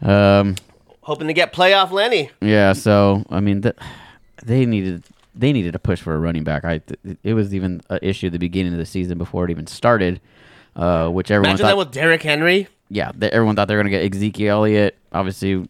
Um, 0.01 0.55
Hoping 1.01 1.27
to 1.27 1.33
get 1.33 1.53
playoff 1.53 1.91
Lenny. 1.91 2.31
Yeah, 2.41 2.73
so 2.73 3.23
I 3.29 3.39
mean, 3.41 3.61
th- 3.61 3.75
they 4.43 4.65
needed 4.65 5.03
they 5.35 5.51
needed 5.53 5.75
a 5.75 5.79
push 5.79 6.01
for 6.01 6.15
a 6.15 6.19
running 6.19 6.43
back. 6.43 6.63
I 6.65 6.79
th- 6.79 7.17
it 7.23 7.33
was 7.33 7.53
even 7.53 7.81
an 7.89 7.99
issue 8.01 8.27
at 8.27 8.33
the 8.33 8.39
beginning 8.39 8.71
of 8.73 8.79
the 8.79 8.85
season 8.85 9.17
before 9.17 9.45
it 9.45 9.51
even 9.51 9.67
started, 9.67 10.19
uh, 10.75 11.09
which 11.09 11.29
everyone 11.29 11.51
Imagine 11.51 11.63
thought. 11.65 11.69
that 11.71 11.77
with 11.77 11.91
Derrick 11.91 12.23
Henry. 12.23 12.67
Yeah, 12.93 13.11
th- 13.11 13.31
everyone 13.33 13.55
thought 13.55 13.67
they 13.67 13.75
were 13.75 13.81
gonna 13.81 13.89
get 13.89 14.15
Ezekiel 14.15 14.57
Elliott. 14.57 14.97
Obviously, 15.11 15.67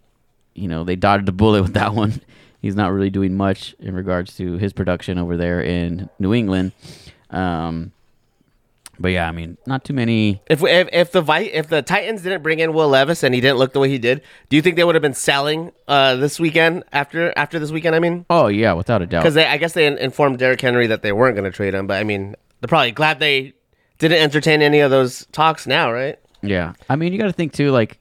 you 0.55 0.67
know 0.67 0.83
they 0.83 0.95
dodged 0.95 1.27
a 1.29 1.31
bullet 1.31 1.61
with 1.63 1.73
that 1.79 1.93
one. 1.93 2.21
He's 2.61 2.75
not 2.75 2.91
really 2.93 3.09
doing 3.09 3.35
much 3.35 3.75
in 3.79 3.93
regards 3.95 4.35
to 4.37 4.57
his 4.57 4.71
production 4.73 5.17
over 5.17 5.35
there 5.35 5.61
in 5.61 6.09
New 6.19 6.33
England. 6.33 6.71
Um, 7.29 7.91
But 8.99 9.09
yeah, 9.09 9.27
I 9.27 9.31
mean, 9.31 9.57
not 9.65 9.83
too 9.83 9.93
many. 9.93 10.41
If, 10.47 10.61
we, 10.61 10.69
if 10.69 10.87
if 10.93 11.11
the 11.11 11.21
Vi- 11.21 11.49
if 11.51 11.67
the 11.67 11.81
Titans 11.81 12.21
didn't 12.21 12.43
bring 12.43 12.59
in 12.59 12.73
Will 12.73 12.87
Levis 12.89 13.23
and 13.23 13.33
he 13.33 13.41
didn't 13.41 13.57
look 13.57 13.73
the 13.73 13.79
way 13.79 13.89
he 13.89 13.97
did, 13.97 14.21
do 14.49 14.55
you 14.55 14.61
think 14.61 14.75
they 14.75 14.83
would 14.83 14.93
have 14.95 15.01
been 15.01 15.15
selling 15.15 15.71
uh, 15.87 16.15
this 16.15 16.39
weekend 16.39 16.83
after 16.93 17.33
after 17.35 17.57
this 17.59 17.71
weekend? 17.71 17.95
I 17.95 17.99
mean, 17.99 18.25
Oh 18.29 18.47
yeah, 18.47 18.73
without 18.73 19.01
a 19.01 19.07
doubt. 19.07 19.23
because 19.23 19.35
I 19.35 19.57
guess 19.57 19.73
they 19.73 19.87
informed 19.87 20.37
Derrick 20.37 20.61
Henry 20.61 20.87
that 20.87 21.01
they 21.01 21.11
weren't 21.11 21.35
going 21.35 21.49
to 21.51 21.55
trade 21.55 21.73
him, 21.73 21.87
but 21.87 21.99
I 21.99 22.03
mean, 22.03 22.35
they're 22.61 22.67
probably 22.67 22.91
glad 22.91 23.19
they 23.19 23.53
didn't 23.97 24.19
entertain 24.21 24.61
any 24.61 24.79
of 24.79 24.91
those 24.91 25.25
talks 25.31 25.65
now, 25.65 25.91
right? 25.91 26.19
Yeah, 26.43 26.73
I 26.89 26.95
mean, 26.95 27.13
you 27.13 27.19
got 27.19 27.25
to 27.25 27.31
think 27.33 27.53
too. 27.53 27.71
Like, 27.71 27.99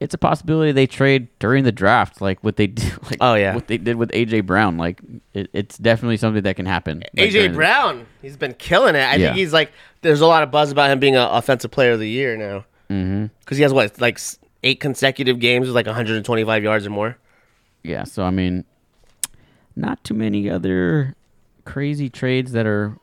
it's 0.00 0.14
a 0.14 0.18
possibility 0.18 0.72
they 0.72 0.86
trade 0.88 1.28
during 1.38 1.62
the 1.64 1.70
draft, 1.72 2.20
like 2.20 2.42
what 2.42 2.56
they 2.56 2.66
did. 2.78 2.92
Like, 3.04 3.18
Oh, 3.20 3.34
yeah. 3.34 3.54
what 3.54 3.68
they 3.68 3.78
did 3.78 3.96
with 3.96 4.10
AJ 4.10 4.46
Brown. 4.46 4.76
Like, 4.78 5.00
it, 5.34 5.48
it's 5.52 5.78
definitely 5.78 6.16
something 6.16 6.42
that 6.42 6.56
can 6.56 6.66
happen. 6.66 6.98
like, 7.00 7.28
AJ 7.28 7.32
during 7.32 7.52
the- 7.52 7.56
Brown, 7.56 8.06
he's 8.22 8.36
been 8.36 8.54
killing 8.54 8.94
it. 8.96 9.00
I 9.00 9.14
Yeah. 9.16 9.26
think 9.28 9.36
he's 9.36 9.52
like, 9.52 9.70
there's 10.00 10.20
a 10.20 10.26
lot 10.26 10.42
of 10.42 10.50
buzz 10.50 10.72
about 10.72 10.90
him 10.90 10.98
being 10.98 11.14
an 11.16 11.28
offensive 11.30 11.70
player 11.70 11.92
of 11.92 12.00
the 12.00 12.08
year 12.08 12.36
now. 12.36 12.64
Mm-hmm. 12.90 13.26
Because 13.40 13.56
he 13.58 13.62
has 13.62 13.72
what, 13.72 14.00
like 14.00 14.18
eight 14.64 14.80
consecutive 14.80 15.38
games 15.38 15.66
with 15.66 15.74
like 15.76 15.86
125 15.86 16.62
yards 16.64 16.86
or 16.86 16.90
more. 16.90 17.16
Yeah, 17.84 18.04
so 18.04 18.24
I 18.24 18.30
mean, 18.30 18.64
not 19.76 20.02
too 20.04 20.14
many 20.14 20.48
other 20.50 21.14
crazy 21.64 22.08
trades 22.10 22.52
that 22.52 22.66
are, 22.66 22.96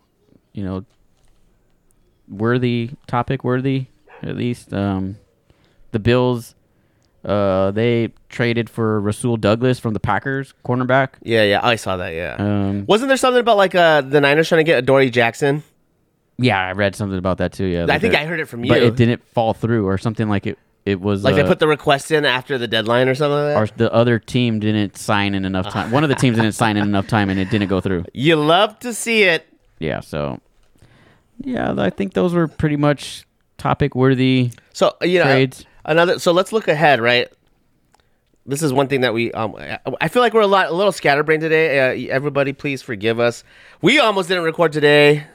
you 0.54 0.64
know, 0.64 0.86
worthy 2.28 2.92
topic 3.08 3.44
worthy 3.44 3.88
at 4.24 4.36
least. 4.36 4.74
Um, 4.74 5.18
the 5.92 6.00
Bills, 6.00 6.56
uh, 7.26 7.72
they 7.72 8.14
traded 8.30 8.70
for 8.70 9.02
Rasul 9.02 9.38
Douglas 9.38 9.80
from 9.80 9.94
the 9.94 10.00
Packers, 10.00 10.54
cornerback. 10.66 11.10
Yeah, 11.22 11.44
yeah, 11.44 11.60
I 11.64 11.76
saw 11.76 11.98
that. 11.98 12.10
Yeah. 12.14 12.36
Um, 12.38 12.86
Wasn't 12.86 13.08
there 13.08 13.18
something 13.18 13.40
about 13.42 13.58
like 13.58 13.76
uh, 13.76 14.02
the 14.02 14.22
Niners 14.22 14.48
trying 14.50 14.60
to 14.60 14.64
get 14.64 14.86
Dory 14.86 15.10
Jackson? 15.10 15.64
yeah, 16.38 16.58
I 16.60 16.72
read 16.72 16.96
something 16.96 17.18
about 17.18 17.40
that 17.40 17.52
too. 17.52 17.66
Yeah, 17.66 17.86
I 17.90 18.00
think 18.00 18.16
I 18.16 18.26
heard 18.26 18.40
it 18.40 18.46
from 18.46 18.64
you, 18.64 18.70
but 18.70 18.82
it 18.82 18.96
didn't 18.96 19.24
fall 19.34 19.54
through 19.54 19.86
or 19.86 19.98
something 19.98 20.30
like 20.30 20.48
it. 20.48 20.58
It 20.86 21.02
was 21.02 21.24
Like 21.24 21.36
they 21.36 21.42
uh, 21.42 21.48
put 21.48 21.60
the 21.60 21.68
request 21.68 22.10
in 22.12 22.24
after 22.26 22.58
the 22.58 22.68
deadline 22.68 23.10
or 23.10 23.14
something 23.16 23.36
like 23.56 23.70
that. 23.70 23.76
or 23.76 23.78
the 23.78 23.94
other 23.94 24.18
team 24.18 24.60
didn't 24.60 24.96
sign 24.98 25.36
in 25.36 25.44
enough 25.44 25.70
time. 25.70 25.92
One 25.92 26.04
of 26.04 26.10
the 26.10 26.16
teams 26.16 26.38
didn't 26.38 26.54
sign 26.54 26.78
in 26.78 26.84
enough 26.84 27.08
time, 27.08 27.30
and 27.30 27.38
it 27.40 27.50
didn't 27.50 27.68
go 27.68 27.82
through. 27.82 28.06
you 28.14 28.38
love 28.38 28.80
to 28.80 28.94
see 28.94 29.24
it. 29.24 29.46
Yeah, 29.80 30.00
so 30.00 30.40
yeah, 31.42 31.76
I 31.78 31.90
think 31.90 32.14
those 32.14 32.34
were 32.34 32.48
pretty 32.48 32.78
much 32.78 33.26
topic 33.60 33.94
worthy. 33.96 34.52
So 34.74 34.96
you 35.02 35.20
know 35.20 35.26
Trades. 35.26 35.66
another. 35.86 36.18
So 36.20 36.32
let's 36.32 36.52
look 36.52 36.68
ahead, 36.68 37.00
right? 37.02 37.28
This 38.46 38.64
is 38.64 38.74
one 38.74 38.88
thing 38.88 39.02
that 39.02 39.14
we. 39.14 39.32
Um, 39.34 39.56
I- 39.58 39.80
I 40.02 40.08
feel 40.08 40.24
like 40.24 40.34
we're 40.34 40.42
a 40.42 40.48
lot, 40.48 40.68
a 40.70 40.74
little 40.74 40.92
scatterbrained 40.92 41.42
today. 41.42 42.08
Uh, 42.08 42.12
everybody, 42.14 42.52
please 42.54 42.82
forgive 42.82 43.20
us. 43.20 43.44
We 43.82 44.00
almost 44.00 44.28
didn't 44.30 44.44
record 44.46 44.72
today. 44.74 45.26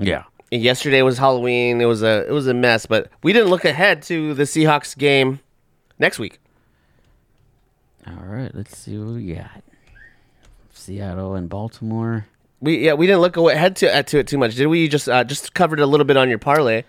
Yeah. 0.00 0.24
Yesterday 0.50 1.02
was 1.02 1.18
Halloween. 1.18 1.80
It 1.80 1.84
was 1.84 2.02
a, 2.02 2.26
it 2.26 2.32
was 2.32 2.46
a 2.48 2.54
mess. 2.54 2.86
But 2.86 3.10
we 3.22 3.32
didn't 3.32 3.50
look 3.50 3.64
ahead 3.64 4.02
to 4.04 4.34
the 4.34 4.44
Seahawks 4.44 4.96
game 4.96 5.40
next 5.98 6.18
week. 6.18 6.40
All 8.06 8.14
right, 8.24 8.52
let's 8.54 8.76
see 8.76 8.96
what 8.98 9.14
we 9.14 9.34
got. 9.34 9.62
Seattle 10.72 11.34
and 11.34 11.48
Baltimore. 11.48 12.26
We 12.60 12.78
yeah, 12.86 12.94
we 12.94 13.06
didn't 13.06 13.20
look 13.20 13.36
ahead 13.36 13.76
to 13.76 13.94
uh, 13.94 14.02
to 14.04 14.18
it 14.20 14.26
too 14.26 14.38
much, 14.38 14.54
did 14.54 14.66
we? 14.66 14.80
You 14.80 14.88
just 14.88 15.08
uh, 15.08 15.22
just 15.24 15.54
covered 15.54 15.80
a 15.80 15.86
little 15.86 16.06
bit 16.06 16.16
on 16.16 16.28
your 16.28 16.38
parlay. 16.38 16.82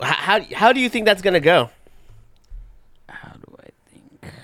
How 0.00 0.40
how 0.54 0.72
do 0.72 0.80
you 0.80 0.88
think 0.88 1.06
that's 1.06 1.22
gonna 1.22 1.40
go? 1.40 1.70
How 3.08 3.32
do 3.32 3.56
I 3.58 3.68
think? 3.90 4.34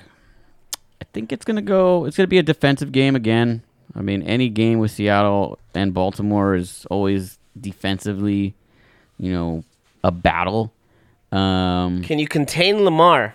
I 1.00 1.04
think 1.12 1.32
it's 1.32 1.44
gonna 1.44 1.62
go. 1.62 2.04
It's 2.04 2.16
gonna 2.16 2.26
be 2.26 2.38
a 2.38 2.42
defensive 2.42 2.92
game 2.92 3.16
again. 3.16 3.62
I 3.94 4.02
mean, 4.02 4.22
any 4.22 4.48
game 4.48 4.78
with 4.78 4.90
Seattle 4.90 5.58
and 5.74 5.94
Baltimore 5.94 6.54
is 6.54 6.86
always 6.90 7.38
defensively, 7.58 8.54
you 9.18 9.32
know, 9.32 9.64
a 10.04 10.10
battle. 10.10 10.72
Um, 11.32 12.02
Can 12.02 12.18
you 12.18 12.28
contain 12.28 12.84
Lamar? 12.84 13.34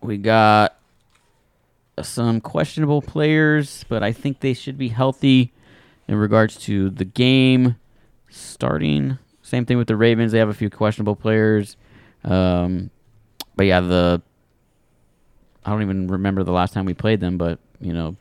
We 0.00 0.18
got 0.18 0.76
some 2.02 2.40
questionable 2.40 3.02
players, 3.02 3.84
but 3.88 4.02
I 4.02 4.12
think 4.12 4.40
they 4.40 4.54
should 4.54 4.78
be 4.78 4.88
healthy 4.88 5.52
in 6.08 6.16
regards 6.16 6.56
to 6.64 6.90
the 6.90 7.04
game 7.04 7.76
starting. 8.28 9.18
Same 9.54 9.66
thing 9.66 9.78
with 9.78 9.86
the 9.86 9.94
Ravens; 9.94 10.32
they 10.32 10.40
have 10.40 10.48
a 10.48 10.54
few 10.54 10.68
questionable 10.68 11.14
players. 11.14 11.76
Um, 12.24 12.90
but 13.54 13.66
yeah, 13.66 13.78
the 13.78 14.20
I 15.64 15.70
don't 15.70 15.82
even 15.82 16.08
remember 16.08 16.42
the 16.42 16.50
last 16.50 16.74
time 16.74 16.86
we 16.86 16.92
played 16.94 17.20
them, 17.20 17.38
but 17.38 17.60
you 17.80 17.92
know, 17.92 18.16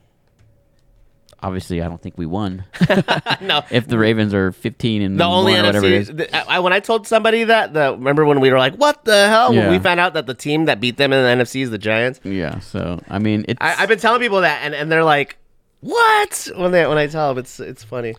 obviously, 1.41 1.81
I 1.81 1.87
don't 1.87 1.99
think 1.99 2.19
we 2.19 2.27
won. 2.27 2.65
no, 3.41 3.63
if 3.71 3.87
the 3.87 3.97
Ravens 3.97 4.31
are 4.35 4.51
fifteen 4.51 5.01
and 5.01 5.19
the 5.19 5.23
only 5.23 5.53
one 5.53 5.61
or 5.61 5.65
whatever 5.69 5.87
it 5.87 5.93
is. 5.93 6.11
NFC. 6.11 6.17
the- 6.17 6.51
I, 6.51 6.59
when 6.59 6.71
I 6.71 6.79
told 6.79 7.07
somebody 7.07 7.45
that, 7.45 7.73
the 7.73 7.93
remember 7.93 8.25
when 8.25 8.39
we 8.39 8.51
were 8.51 8.59
like, 8.59 8.75
"What 8.75 9.03
the 9.03 9.27
hell?" 9.27 9.51
When 9.53 9.71
we 9.71 9.79
found 9.79 9.99
out 9.99 10.13
that 10.13 10.27
the 10.27 10.35
team 10.35 10.65
that 10.65 10.79
beat 10.79 10.97
them 10.97 11.11
in 11.11 11.23
the 11.23 11.43
NFC 11.43 11.63
is 11.63 11.71
the 11.71 11.79
Giants. 11.79 12.19
Yeah, 12.23 12.59
so 12.59 12.99
I 13.09 13.17
mean, 13.17 13.45
it's 13.47 13.57
I, 13.59 13.73
I've 13.79 13.89
been 13.89 13.97
telling 13.97 14.21
people 14.21 14.41
that, 14.41 14.61
and, 14.61 14.75
and 14.75 14.91
they're 14.91 15.03
like, 15.03 15.37
"What?" 15.81 16.47
When 16.55 16.71
they 16.71 16.85
when 16.85 16.99
I 16.99 17.07
tell 17.07 17.29
them, 17.33 17.39
it's 17.39 17.59
it's 17.59 17.83
funny. 17.83 18.13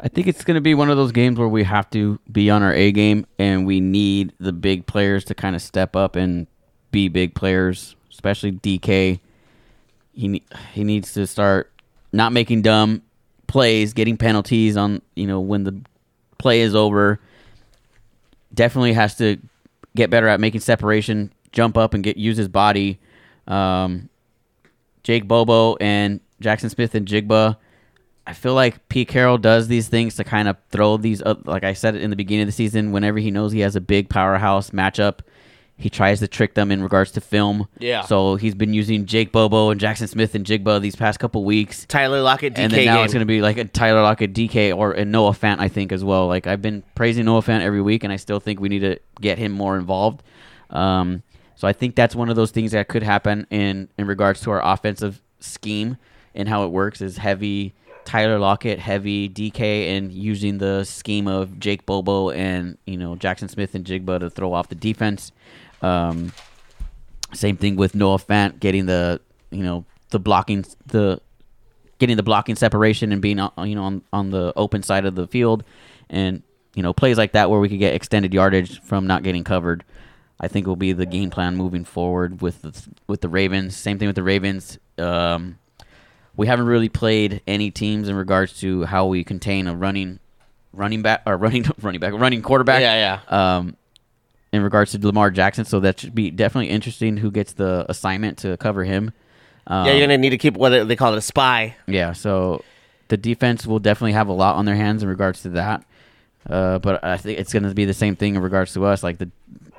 I 0.00 0.08
think 0.08 0.26
it's 0.26 0.44
going 0.44 0.56
to 0.56 0.60
be 0.60 0.74
one 0.74 0.90
of 0.90 0.96
those 0.96 1.12
games 1.12 1.38
where 1.38 1.48
we 1.48 1.64
have 1.64 1.88
to 1.90 2.18
be 2.30 2.50
on 2.50 2.62
our 2.62 2.74
A 2.74 2.92
game 2.92 3.26
and 3.38 3.66
we 3.66 3.80
need 3.80 4.32
the 4.38 4.52
big 4.52 4.86
players 4.86 5.24
to 5.26 5.34
kind 5.34 5.54
of 5.54 5.62
step 5.62 5.94
up 5.96 6.16
and 6.16 6.46
be 6.90 7.08
big 7.08 7.34
players, 7.34 7.96
especially 8.10 8.52
DK. 8.52 9.20
He 10.12 10.42
he 10.72 10.84
needs 10.84 11.12
to 11.14 11.26
start 11.26 11.72
not 12.12 12.32
making 12.32 12.62
dumb 12.62 13.02
plays, 13.46 13.92
getting 13.92 14.16
penalties 14.16 14.76
on, 14.76 15.02
you 15.16 15.26
know, 15.26 15.40
when 15.40 15.64
the 15.64 15.80
play 16.38 16.60
is 16.60 16.74
over. 16.74 17.20
Definitely 18.52 18.92
has 18.92 19.16
to 19.16 19.38
get 19.96 20.10
better 20.10 20.28
at 20.28 20.40
making 20.40 20.60
separation, 20.60 21.32
jump 21.52 21.76
up 21.76 21.94
and 21.94 22.04
get 22.04 22.16
use 22.16 22.36
his 22.36 22.48
body. 22.48 23.00
Um, 23.46 24.08
Jake 25.02 25.28
Bobo 25.28 25.76
and 25.76 26.20
Jaxon 26.42 26.70
Smith-Njigba. 26.70 27.56
I 28.26 28.32
feel 28.32 28.54
like 28.54 28.88
Pete 28.88 29.08
Carroll 29.08 29.38
does 29.38 29.68
these 29.68 29.88
things 29.88 30.14
to 30.16 30.24
kind 30.24 30.48
of 30.48 30.56
throw 30.70 30.96
these 30.96 31.20
up. 31.22 31.46
Like 31.46 31.64
I 31.64 31.74
said 31.74 31.94
in 31.96 32.10
the 32.10 32.16
beginning 32.16 32.42
of 32.42 32.48
the 32.48 32.52
season, 32.52 32.92
whenever 32.92 33.18
he 33.18 33.30
knows 33.30 33.52
he 33.52 33.60
has 33.60 33.76
a 33.76 33.80
big 33.80 34.08
powerhouse 34.08 34.70
matchup, 34.70 35.20
he 35.76 35.90
tries 35.90 36.20
to 36.20 36.28
trick 36.28 36.54
them 36.54 36.70
in 36.70 36.82
regards 36.82 37.10
to 37.12 37.20
film. 37.20 37.68
Yeah. 37.78 38.02
So 38.02 38.36
he's 38.36 38.54
been 38.54 38.72
using 38.72 39.06
Jake 39.06 39.32
Bobo 39.32 39.70
and 39.70 39.80
Jaxon 39.80 40.08
Smith-Njigba 40.08 40.80
these 40.80 40.96
past 40.96 41.18
couple 41.18 41.44
weeks. 41.44 41.84
Tyler 41.86 42.22
Lockett, 42.22 42.54
DK 42.54 42.58
and 42.58 42.72
then 42.72 42.84
now 42.86 42.96
game. 42.96 43.04
it's 43.04 43.12
going 43.12 43.26
to 43.26 43.26
be 43.26 43.42
like 43.42 43.58
a 43.58 43.64
Tyler 43.64 44.00
Lockett, 44.00 44.32
DK, 44.32 44.74
or 44.74 44.92
a 44.92 45.04
Noah 45.04 45.32
Fant, 45.32 45.58
I 45.58 45.68
think, 45.68 45.92
as 45.92 46.04
well. 46.04 46.26
Like 46.26 46.46
I've 46.46 46.62
been 46.62 46.82
praising 46.94 47.24
Noah 47.26 47.42
Fant 47.42 47.60
every 47.60 47.82
week, 47.82 48.04
and 48.04 48.12
I 48.12 48.16
still 48.16 48.40
think 48.40 48.60
we 48.60 48.68
need 48.68 48.80
to 48.80 48.98
get 49.20 49.36
him 49.36 49.52
more 49.52 49.76
involved. 49.76 50.22
Um, 50.70 51.22
so 51.56 51.68
I 51.68 51.72
think 51.72 51.94
that's 51.94 52.14
one 52.14 52.30
of 52.30 52.36
those 52.36 52.52
things 52.52 52.72
that 52.72 52.88
could 52.88 53.02
happen 53.02 53.46
in 53.50 53.88
in 53.98 54.06
regards 54.06 54.40
to 54.42 54.50
our 54.50 54.64
offensive 54.64 55.20
scheme 55.40 55.98
and 56.34 56.48
how 56.48 56.64
it 56.64 56.68
works 56.68 57.00
is 57.00 57.18
heavy 57.18 57.74
Tyler 58.04 58.38
Lockett, 58.38 58.78
heavy 58.78 59.28
DK, 59.28 59.96
and 59.96 60.12
using 60.12 60.58
the 60.58 60.84
scheme 60.84 61.26
of 61.26 61.58
Jake 61.58 61.86
Bobo 61.86 62.30
and 62.30 62.78
you 62.86 62.96
know 62.96 63.16
Jaxon 63.16 63.50
Smith-Njigba 63.50 64.20
to 64.20 64.30
throw 64.30 64.52
off 64.52 64.68
the 64.68 64.74
defense. 64.74 65.32
Um, 65.82 66.32
same 67.32 67.56
thing 67.56 67.76
with 67.76 67.94
Noah 67.94 68.18
Fant 68.18 68.60
getting 68.60 68.86
the 68.86 69.20
you 69.50 69.62
know 69.62 69.84
the 70.10 70.18
blocking 70.18 70.64
the 70.86 71.20
getting 71.98 72.16
the 72.16 72.22
blocking 72.22 72.56
separation 72.56 73.12
and 73.12 73.20
being 73.20 73.40
uh, 73.40 73.50
you 73.58 73.74
know 73.74 73.84
on, 73.84 74.02
on 74.12 74.30
the 74.30 74.52
open 74.56 74.82
side 74.82 75.04
of 75.04 75.14
the 75.14 75.26
field 75.26 75.64
and 76.10 76.42
you 76.74 76.82
know 76.82 76.92
plays 76.92 77.18
like 77.18 77.32
that 77.32 77.50
where 77.50 77.60
we 77.60 77.68
could 77.68 77.78
get 77.78 77.94
extended 77.94 78.32
yardage 78.34 78.80
from 78.80 79.06
not 79.06 79.22
getting 79.22 79.44
covered. 79.44 79.84
I 80.40 80.48
think 80.48 80.66
will 80.66 80.76
be 80.76 80.92
the 80.92 81.06
game 81.06 81.30
plan 81.30 81.56
moving 81.56 81.84
forward 81.84 82.42
with 82.42 82.62
the, 82.62 82.88
with 83.06 83.20
the 83.20 83.28
Ravens. 83.28 83.76
Same 83.76 83.98
thing 84.00 84.08
with 84.08 84.16
the 84.16 84.22
Ravens. 84.22 84.78
Um, 84.98 85.58
we 86.36 86.46
haven't 86.46 86.66
really 86.66 86.88
played 86.88 87.40
any 87.46 87.70
teams 87.70 88.08
in 88.08 88.16
regards 88.16 88.58
to 88.60 88.84
how 88.84 89.06
we 89.06 89.24
contain 89.24 89.66
a 89.68 89.74
running 89.74 90.18
running 90.72 91.02
back 91.02 91.22
or 91.26 91.36
running 91.36 91.64
running 91.82 92.00
back 92.00 92.12
running 92.14 92.42
quarterback. 92.42 92.80
Yeah, 92.80 93.20
Um, 93.56 93.76
in 94.52 94.62
regards 94.62 94.92
to 94.92 95.04
Lamar 95.04 95.30
Jackson, 95.30 95.64
so 95.64 95.80
that 95.80 95.98
should 96.00 96.14
be 96.14 96.30
definitely 96.30 96.70
interesting. 96.70 97.16
Who 97.16 97.30
gets 97.30 97.52
the 97.54 97.86
assignment 97.88 98.38
to 98.38 98.56
cover 98.56 98.84
him? 98.84 99.12
Um, 99.66 99.86
yeah, 99.86 99.92
you're 99.92 100.06
gonna 100.06 100.18
need 100.18 100.30
to 100.30 100.38
keep 100.38 100.54
what 100.54 100.70
they 100.86 100.96
call 100.96 101.12
it 101.14 101.18
a 101.18 101.22
spy. 101.22 101.74
yeah, 101.86 102.12
so 102.12 102.62
the 103.08 103.16
defense 103.16 103.66
will 103.66 103.78
definitely 103.78 104.12
have 104.12 104.28
a 104.28 104.32
lot 104.32 104.56
on 104.56 104.64
their 104.64 104.76
hands 104.76 105.02
in 105.02 105.08
regards 105.08 105.42
to 105.42 105.50
that. 105.50 105.84
Uh, 106.48 106.78
but 106.78 107.02
I 107.02 107.16
think 107.16 107.38
it's 107.38 107.52
going 107.52 107.62
to 107.62 107.72
be 107.74 107.86
the 107.86 107.94
same 107.94 108.16
thing 108.16 108.34
in 108.34 108.42
regards 108.42 108.74
to 108.74 108.84
us. 108.84 109.02
Like 109.02 109.16
the 109.16 109.30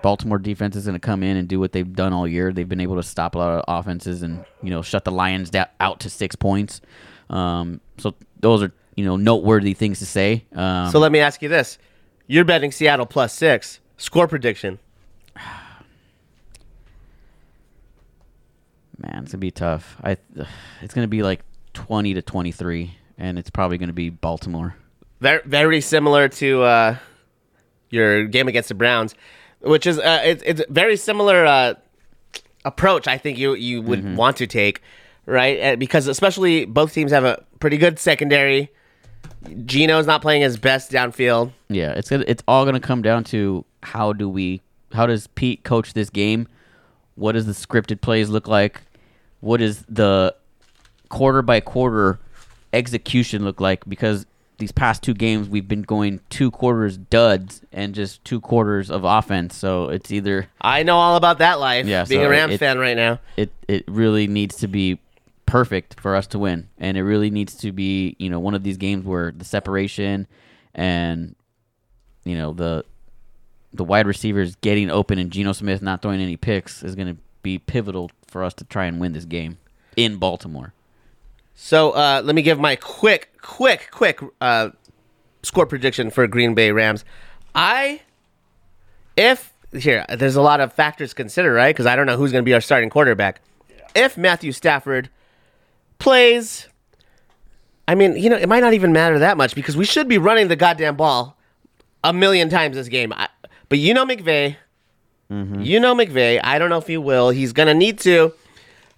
Baltimore 0.06 0.38
defense 0.38 0.76
is 0.76 0.86
going 0.86 0.94
to 0.94 1.00
come 1.00 1.24
in 1.24 1.36
and 1.36 1.48
do 1.48 1.60
what 1.60 1.72
they've 1.72 1.92
done 1.92 2.14
all 2.14 2.28
year. 2.28 2.54
They've 2.54 2.70
been 2.70 2.80
able 2.80 2.98
to 2.98 3.02
stop 3.02 3.34
a 3.34 3.40
lot 3.40 3.58
of 3.58 3.64
offenses 3.68 4.22
and 4.22 4.46
you 4.62 4.70
know 4.70 4.84
shut 4.84 5.04
the 5.04 5.12
Lions 5.12 5.50
da- 5.50 5.66
out 5.80 6.02
to 6.02 6.12
six 6.12 6.36
points. 6.36 6.80
Um, 7.28 7.82
so 7.98 8.14
those 8.40 8.62
are 8.62 8.72
you 8.96 9.04
know 9.04 9.16
noteworthy 9.16 9.74
things 9.74 9.98
to 9.98 10.06
say. 10.06 10.46
Um, 10.54 10.92
So 10.92 11.00
let 11.00 11.12
me 11.12 11.18
ask 11.18 11.42
you 11.42 11.50
this: 11.50 11.80
You're 12.28 12.46
betting 12.46 12.72
Seattle 12.72 13.08
plus 13.08 13.34
six. 13.34 13.80
Score 13.98 14.28
prediction. 14.28 14.78
man, 19.00 19.24
it's 19.24 19.32
gonna 19.32 19.40
be 19.40 19.50
tough. 19.50 19.98
I 20.04 20.18
it's 20.84 20.94
gonna 20.94 21.08
be 21.08 21.24
like 21.24 21.40
twenty 21.74 22.14
to 22.14 22.22
twenty 22.22 22.52
three, 22.52 22.96
and 23.18 23.40
it's 23.40 23.50
probably 23.50 23.80
gonna 23.80 23.92
be 23.92 24.12
Baltimore. 24.12 24.76
Very 25.20 25.42
very 25.46 25.82
similar 25.82 26.28
to 26.30 26.62
uh, 26.62 26.98
your 27.90 28.26
game 28.26 28.48
against 28.48 28.70
the 28.70 28.76
Browns, 28.76 29.16
which 29.66 29.88
is 29.88 30.00
uh, 30.00 30.22
it's 30.24 30.44
it's 30.46 30.62
very 30.70 30.96
similar 30.98 31.46
uh, 31.46 31.74
approach. 32.64 33.08
I 33.08 33.18
think 33.18 33.38
you 33.38 33.56
you 33.56 33.82
would 33.82 34.16
want 34.16 34.38
to 34.38 34.48
take, 34.48 34.82
right? 35.26 35.78
Because 35.78 36.08
especially 36.08 36.66
both 36.66 36.94
teams 36.94 37.12
have 37.12 37.26
a 37.26 37.44
pretty 37.60 37.78
good 37.78 38.00
secondary. 38.00 38.72
Gino's 39.66 40.08
not 40.08 40.22
playing 40.22 40.42
his 40.42 40.58
best 40.58 40.92
downfield. 40.92 41.52
Yeah, 41.70 41.92
it's 41.92 42.10
gonna, 42.10 42.26
it's 42.28 42.44
all 42.48 42.66
gonna 42.66 42.80
come 42.80 43.02
down 43.02 43.24
to 43.26 43.66
how 43.84 44.14
do 44.14 44.30
we 44.30 44.62
how 44.94 45.06
does 45.06 45.28
Pete 45.28 45.64
coach 45.64 45.94
this 45.94 46.10
game? 46.10 46.48
What 47.16 47.34
does 47.34 47.46
the 47.46 47.54
scripted 47.54 48.02
plays 48.02 48.30
look 48.30 48.48
like? 48.48 48.82
What 49.42 49.62
is 49.62 49.84
the 49.88 50.36
quarter 51.10 51.42
by 51.42 51.60
quarter 51.60 52.20
execution 52.74 53.44
look 53.46 53.62
like? 53.62 53.88
Because 53.88 54.26
these 54.58 54.72
past 54.72 55.04
two 55.04 55.14
games 55.14 55.50
we've 55.50 55.68
been 55.68 55.82
going 55.82 56.22
two 56.30 56.50
quarters 56.50 56.98
duds 56.98 57.62
and 57.72 57.94
just 57.94 58.24
two 58.24 58.40
quarters 58.40 58.90
of 58.90 59.04
offense. 59.04 59.56
So 59.56 59.90
it's 59.90 60.12
either 60.12 60.48
I 60.62 60.84
know 60.84 60.98
all 60.98 61.16
about 61.18 61.40
that 61.40 61.60
life. 61.60 61.86
Yeah, 61.86 62.06
being 62.06 62.22
so 62.22 62.28
a 62.28 62.30
Rams 62.30 62.54
it- 62.54 62.60
fan 62.60 62.80
right 62.80 62.96
now. 62.96 63.20
it 63.38 63.52
it 63.68 63.84
really 63.88 64.28
needs 64.28 64.56
to 64.58 64.68
be 64.68 65.00
perfect 65.46 66.00
for 66.00 66.16
us 66.16 66.26
to 66.28 66.40
win, 66.40 66.70
and 66.78 66.98
it 66.98 67.04
really 67.04 67.30
needs 67.30 67.56
to 67.56 67.72
be 67.72 68.16
you 68.20 68.30
know 68.30 68.40
one 68.40 68.54
of 68.56 68.64
these 68.64 68.78
games 68.78 69.06
where 69.06 69.32
the 69.32 69.46
separation 69.46 70.28
and 70.74 71.36
you 72.24 72.38
know 72.38 72.54
the 72.54 72.84
the 73.74 73.84
wide 73.84 74.08
receivers 74.08 74.56
getting 74.58 74.90
open 74.90 75.20
and 75.20 75.32
Geno 75.32 75.52
Smith 75.52 75.82
not 75.82 76.02
throwing 76.02 76.22
any 76.22 76.38
picks 76.38 76.82
is 76.82 76.96
going 76.96 77.08
to 77.14 77.18
be 77.44 77.60
pivotal 77.60 78.10
for 78.28 78.42
us 78.44 78.54
to 78.54 78.64
try 78.64 78.86
and 78.86 79.00
win 79.02 79.12
this 79.14 79.26
game 79.26 79.58
in 79.98 80.16
Baltimore. 80.16 80.74
So 81.56 81.92
uh, 81.92 82.22
let 82.24 82.36
me 82.36 82.42
give 82.42 82.60
my 82.60 82.76
quick, 82.76 83.32
quick, 83.42 83.90
quick 83.92 84.20
uh, 84.42 84.70
score 85.42 85.66
prediction 85.66 86.12
for 86.12 86.28
Green 86.28 86.54
Bay 86.54 86.72
Rams. 86.72 87.06
I, 87.56 88.02
if 89.16 89.54
here, 89.72 90.06
there's 90.10 90.36
a 90.36 90.42
lot 90.42 90.60
of 90.60 90.74
factors 90.74 91.10
to 91.10 91.16
consider, 91.16 91.54
right? 91.54 91.74
Because 91.74 91.86
I 91.86 91.96
don't 91.96 92.06
know 92.06 92.18
who's 92.18 92.32
going 92.32 92.44
to 92.44 92.46
be 92.46 92.54
our 92.54 92.62
starting 92.62 92.90
quarterback. 92.90 93.42
If 93.96 94.18
Matthew 94.18 94.52
Stafford 94.52 95.10
plays, 96.00 96.68
I 97.88 97.96
mean, 97.96 98.18
you 98.18 98.30
know, 98.30 98.36
it 98.38 98.50
might 98.50 98.60
not 98.60 98.74
even 98.74 98.92
matter 98.92 99.20
that 99.20 99.38
much 99.38 99.56
because 99.56 99.78
we 99.78 99.86
should 99.86 100.08
be 100.08 100.18
running 100.18 100.50
the 100.50 100.56
goddamn 100.56 100.98
ball 100.98 101.38
a 102.04 102.12
million 102.12 102.50
times 102.50 102.76
this 102.76 102.90
game. 102.90 103.14
I, 103.14 103.30
but 103.70 103.80
you 103.80 103.94
know 103.94 104.06
McVay. 104.06 104.58
You 105.64 105.80
know 105.80 105.96
McVay. 105.96 106.40
I 106.44 106.60
don't 106.60 106.70
know 106.70 106.78
if 106.78 106.88
he 106.88 106.98
will. 106.98 107.30
He's 107.32 107.52
going 107.54 107.68
to 107.68 107.74
need 107.74 108.00
to. 108.00 108.34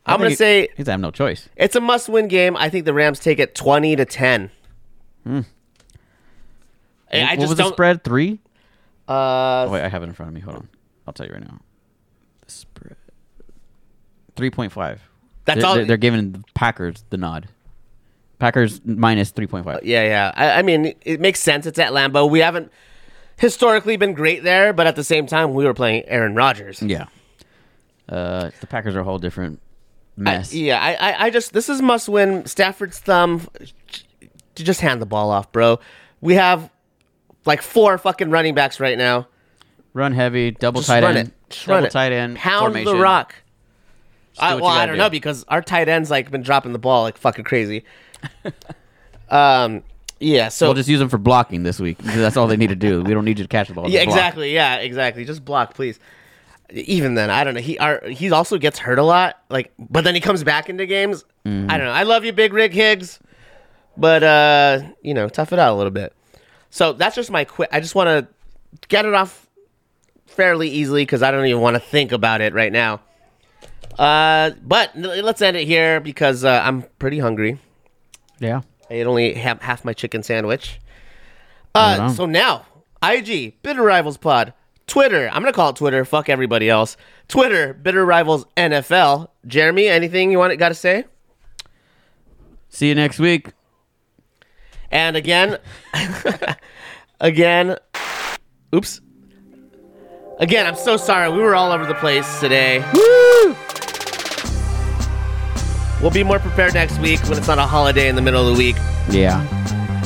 I'm 0.07 0.19
going 0.19 0.29
to 0.31 0.35
say 0.35 0.69
he's 0.77 0.87
have 0.87 0.99
no 0.99 1.11
choice. 1.11 1.49
it's 1.55 1.75
a 1.75 1.81
must-win 1.81 2.27
game. 2.27 2.55
I 2.57 2.69
think 2.69 2.85
the 2.85 2.93
Rams 2.93 3.19
take 3.19 3.39
it 3.39 3.53
twenty 3.55 3.95
to 3.95 4.05
ten. 4.05 4.49
I- 5.25 5.43
I 7.11 7.21
what 7.31 7.35
just 7.35 7.49
was 7.49 7.57
the 7.57 7.63
don't. 7.63 7.73
spread? 7.73 8.03
Three? 8.03 8.39
Uh, 9.07 9.65
Oh, 9.67 9.69
wait, 9.71 9.81
I 9.83 9.87
have 9.87 10.03
it 10.03 10.07
in 10.07 10.13
front 10.13 10.29
of 10.29 10.33
me. 10.35 10.41
Hold 10.41 10.57
on, 10.57 10.69
I'll 11.05 11.13
tell 11.13 11.25
you 11.25 11.33
right 11.33 11.41
now. 11.43 11.59
The 12.45 12.51
spread 12.51 12.95
three 14.35 14.49
point 14.51 14.71
five. 14.71 15.01
That's 15.45 15.59
they're, 15.59 15.67
all- 15.67 15.75
They're, 15.75 15.85
they're 15.85 15.97
giving 15.97 16.31
the 16.33 16.43
Packers 16.53 17.03
the 17.09 17.17
nod. 17.17 17.47
Packers 18.39 18.81
minus 18.85 19.31
three 19.31 19.47
point 19.47 19.65
five. 19.65 19.83
yeah, 19.83 20.03
yeah. 20.03 20.31
I, 20.35 20.59
I 20.59 20.61
mean, 20.61 20.93
it 21.01 21.19
makes 21.19 21.39
sense. 21.39 21.65
It's 21.65 21.79
at 21.79 21.91
Lambeau. 21.91 22.29
We 22.29 22.39
haven't 22.39 22.71
historically 23.37 23.97
been 23.97 24.13
great 24.13 24.43
there, 24.43 24.73
but 24.73 24.85
at 24.87 24.95
the 24.95 25.03
same 25.03 25.25
time, 25.25 25.53
we 25.53 25.63
were 25.65 25.73
playing 25.73 26.03
Aaron 26.07 26.35
Rodgers. 26.35 26.81
Yeah. 26.81 27.05
Uh, 28.07 28.51
the 28.61 28.67
Packers 28.67 28.95
are 28.95 28.99
a 28.99 29.03
whole 29.03 29.17
different 29.19 29.59
I- 30.17 30.21
mess. 30.21 30.53
yeah, 30.53 30.81
I, 30.81 30.93
I, 30.93 31.25
I 31.25 31.29
just 31.29 31.53
this 31.53 31.69
is 31.69 31.81
must-win. 31.81 32.45
Stafford's 32.45 32.99
thumb. 32.99 33.47
To 34.55 34.63
just 34.63 34.81
hand 34.81 35.01
the 35.01 35.05
ball 35.05 35.29
off, 35.29 35.51
bro. 35.51 35.79
We 36.19 36.33
have 36.35 36.69
like 37.45 37.61
four 37.61 37.97
fucking 37.97 38.31
running 38.31 38.55
backs 38.55 38.79
right 38.79 38.97
now. 38.97 39.27
Run 39.93 40.13
heavy, 40.13 40.51
double 40.51 40.81
Just 40.81 40.89
tight 40.89 41.03
run 41.03 41.17
end, 41.17 41.27
it. 41.29 41.33
Just 41.49 41.65
double 41.65 41.75
run 41.77 41.85
it. 41.85 41.91
tight 41.91 42.11
end, 42.11 42.37
Pound 42.37 42.59
formation. 42.73 42.93
the 42.95 42.99
rock. 42.99 43.35
I, 44.39 44.55
well, 44.55 44.65
I 44.67 44.85
don't 44.85 44.95
do. 44.95 44.99
know 44.99 45.09
because 45.09 45.43
our 45.47 45.61
tight 45.61 45.89
ends 45.89 46.11
like 46.11 46.29
been 46.29 46.43
dropping 46.43 46.73
the 46.73 46.79
ball 46.79 47.03
like 47.03 47.17
fucking 47.17 47.43
crazy. 47.45 47.83
um, 49.29 49.83
yeah. 50.19 50.49
So 50.49 50.67
We'll 50.67 50.75
just 50.75 50.89
use 50.89 50.99
them 50.99 51.09
for 51.09 51.17
blocking 51.17 51.63
this 51.63 51.79
week. 51.79 51.97
because 51.97 52.15
That's 52.17 52.37
all 52.37 52.47
they 52.47 52.57
need 52.57 52.69
to 52.69 52.75
do. 52.75 53.01
We 53.03 53.13
don't 53.13 53.25
need 53.25 53.39
you 53.39 53.45
to 53.45 53.49
catch 53.49 53.67
the 53.67 53.73
ball. 53.73 53.89
yeah, 53.89 54.01
exactly. 54.01 54.53
Yeah, 54.53 54.77
exactly. 54.77 55.25
Just 55.25 55.43
block, 55.45 55.73
please. 55.73 55.99
Even 56.71 57.15
then, 57.15 57.29
I 57.29 57.43
don't 57.43 57.53
know. 57.53 57.61
He 57.61 57.77
our, 57.77 58.05
he 58.07 58.31
also 58.31 58.57
gets 58.57 58.77
hurt 58.77 58.99
a 58.99 59.03
lot. 59.03 59.41
Like, 59.49 59.71
but 59.77 60.03
then 60.03 60.15
he 60.15 60.21
comes 60.21 60.43
back 60.43 60.69
into 60.69 60.85
games. 60.85 61.23
Mm-hmm. 61.45 61.71
I 61.71 61.77
don't 61.77 61.87
know. 61.87 61.93
I 61.93 62.03
love 62.03 62.25
you, 62.25 62.33
Big 62.33 62.51
Rick 62.53 62.73
Higgs, 62.73 63.19
but 63.95 64.23
uh, 64.23 64.81
you 65.01 65.13
know, 65.13 65.29
tough 65.29 65.53
it 65.53 65.59
out 65.59 65.73
a 65.73 65.77
little 65.77 65.91
bit. 65.91 66.13
So 66.69 66.93
that's 66.93 67.15
just 67.15 67.31
my 67.31 67.45
quick. 67.45 67.69
I 67.71 67.79
just 67.79 67.95
want 67.95 68.07
to 68.07 68.27
get 68.89 69.05
it 69.05 69.13
off 69.13 69.47
fairly 70.25 70.69
easily 70.69 71.03
because 71.03 71.23
I 71.23 71.31
don't 71.31 71.45
even 71.45 71.61
want 71.61 71.75
to 71.75 71.79
think 71.79 72.11
about 72.11 72.41
it 72.41 72.53
right 72.53 72.71
now. 72.71 73.01
Uh, 73.97 74.51
but 74.61 74.95
let's 74.95 75.41
end 75.41 75.57
it 75.57 75.65
here 75.65 75.99
because 75.99 76.43
uh, 76.43 76.61
I'm 76.63 76.83
pretty 76.99 77.19
hungry. 77.19 77.59
Yeah. 78.39 78.61
I 78.89 78.93
ate 78.93 79.07
only 79.07 79.33
half, 79.33 79.61
half 79.61 79.83
my 79.83 79.93
chicken 79.93 80.23
sandwich. 80.23 80.79
Uh, 81.73 82.09
so 82.09 82.25
now, 82.25 82.65
IG, 83.03 83.61
Bitter 83.61 83.81
Rivals 83.81 84.17
Pod, 84.17 84.53
Twitter. 84.87 85.29
I'm 85.31 85.41
gonna 85.41 85.53
call 85.53 85.69
it 85.69 85.75
Twitter. 85.75 86.03
Fuck 86.05 86.29
everybody 86.29 86.69
else. 86.69 86.97
Twitter, 87.27 87.73
Bitter 87.73 88.05
Rivals 88.05 88.45
NFL. 88.55 89.27
Jeremy, 89.45 89.87
anything 89.87 90.31
you 90.31 90.39
want 90.39 90.57
got 90.57 90.69
to 90.69 90.75
say? 90.75 91.05
See 92.69 92.87
you 92.87 92.95
next 92.95 93.19
week. 93.19 93.51
And 94.89 95.17
again, 95.17 95.57
again, 97.19 97.77
oops. 98.73 99.01
Again, 100.39 100.65
I'm 100.67 100.75
so 100.75 100.97
sorry. 100.97 101.29
We 101.31 101.39
were 101.39 101.55
all 101.55 101.71
over 101.71 101.85
the 101.85 101.95
place 101.95 102.39
today. 102.39 102.79
Woo! 102.93 103.55
We'll 106.01 106.11
be 106.11 106.23
more 106.23 106.37
prepared 106.39 106.75
next 106.75 106.99
week 106.99 107.19
when 107.23 107.37
it's 107.37 107.47
not 107.47 107.57
a 107.57 107.63
holiday 107.63 108.07
in 108.07 108.15
the 108.15 108.21
middle 108.21 108.47
of 108.47 108.53
the 108.55 108.57
week. 108.57 108.75
Yeah. 109.09 109.43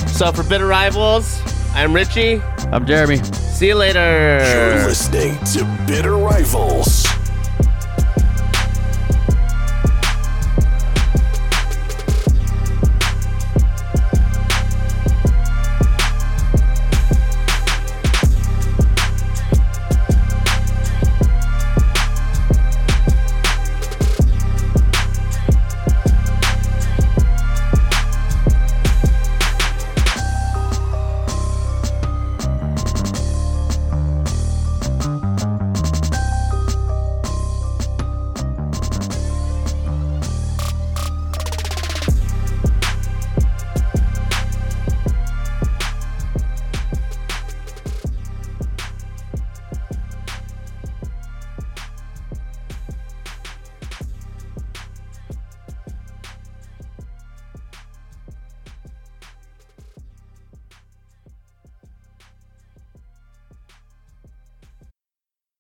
So 0.08 0.32
for 0.32 0.44
Bitter 0.44 0.66
Rivals, 0.68 1.42
I'm 1.74 1.94
Richie. 1.94 2.42
I'm 2.72 2.86
Jeremy. 2.86 3.18
See 3.24 3.68
you 3.68 3.76
later. 3.76 4.40
You're 4.44 4.88
listening 4.88 5.38
to 5.54 5.64
Bitter 5.88 6.18
Rivals. 6.18 7.06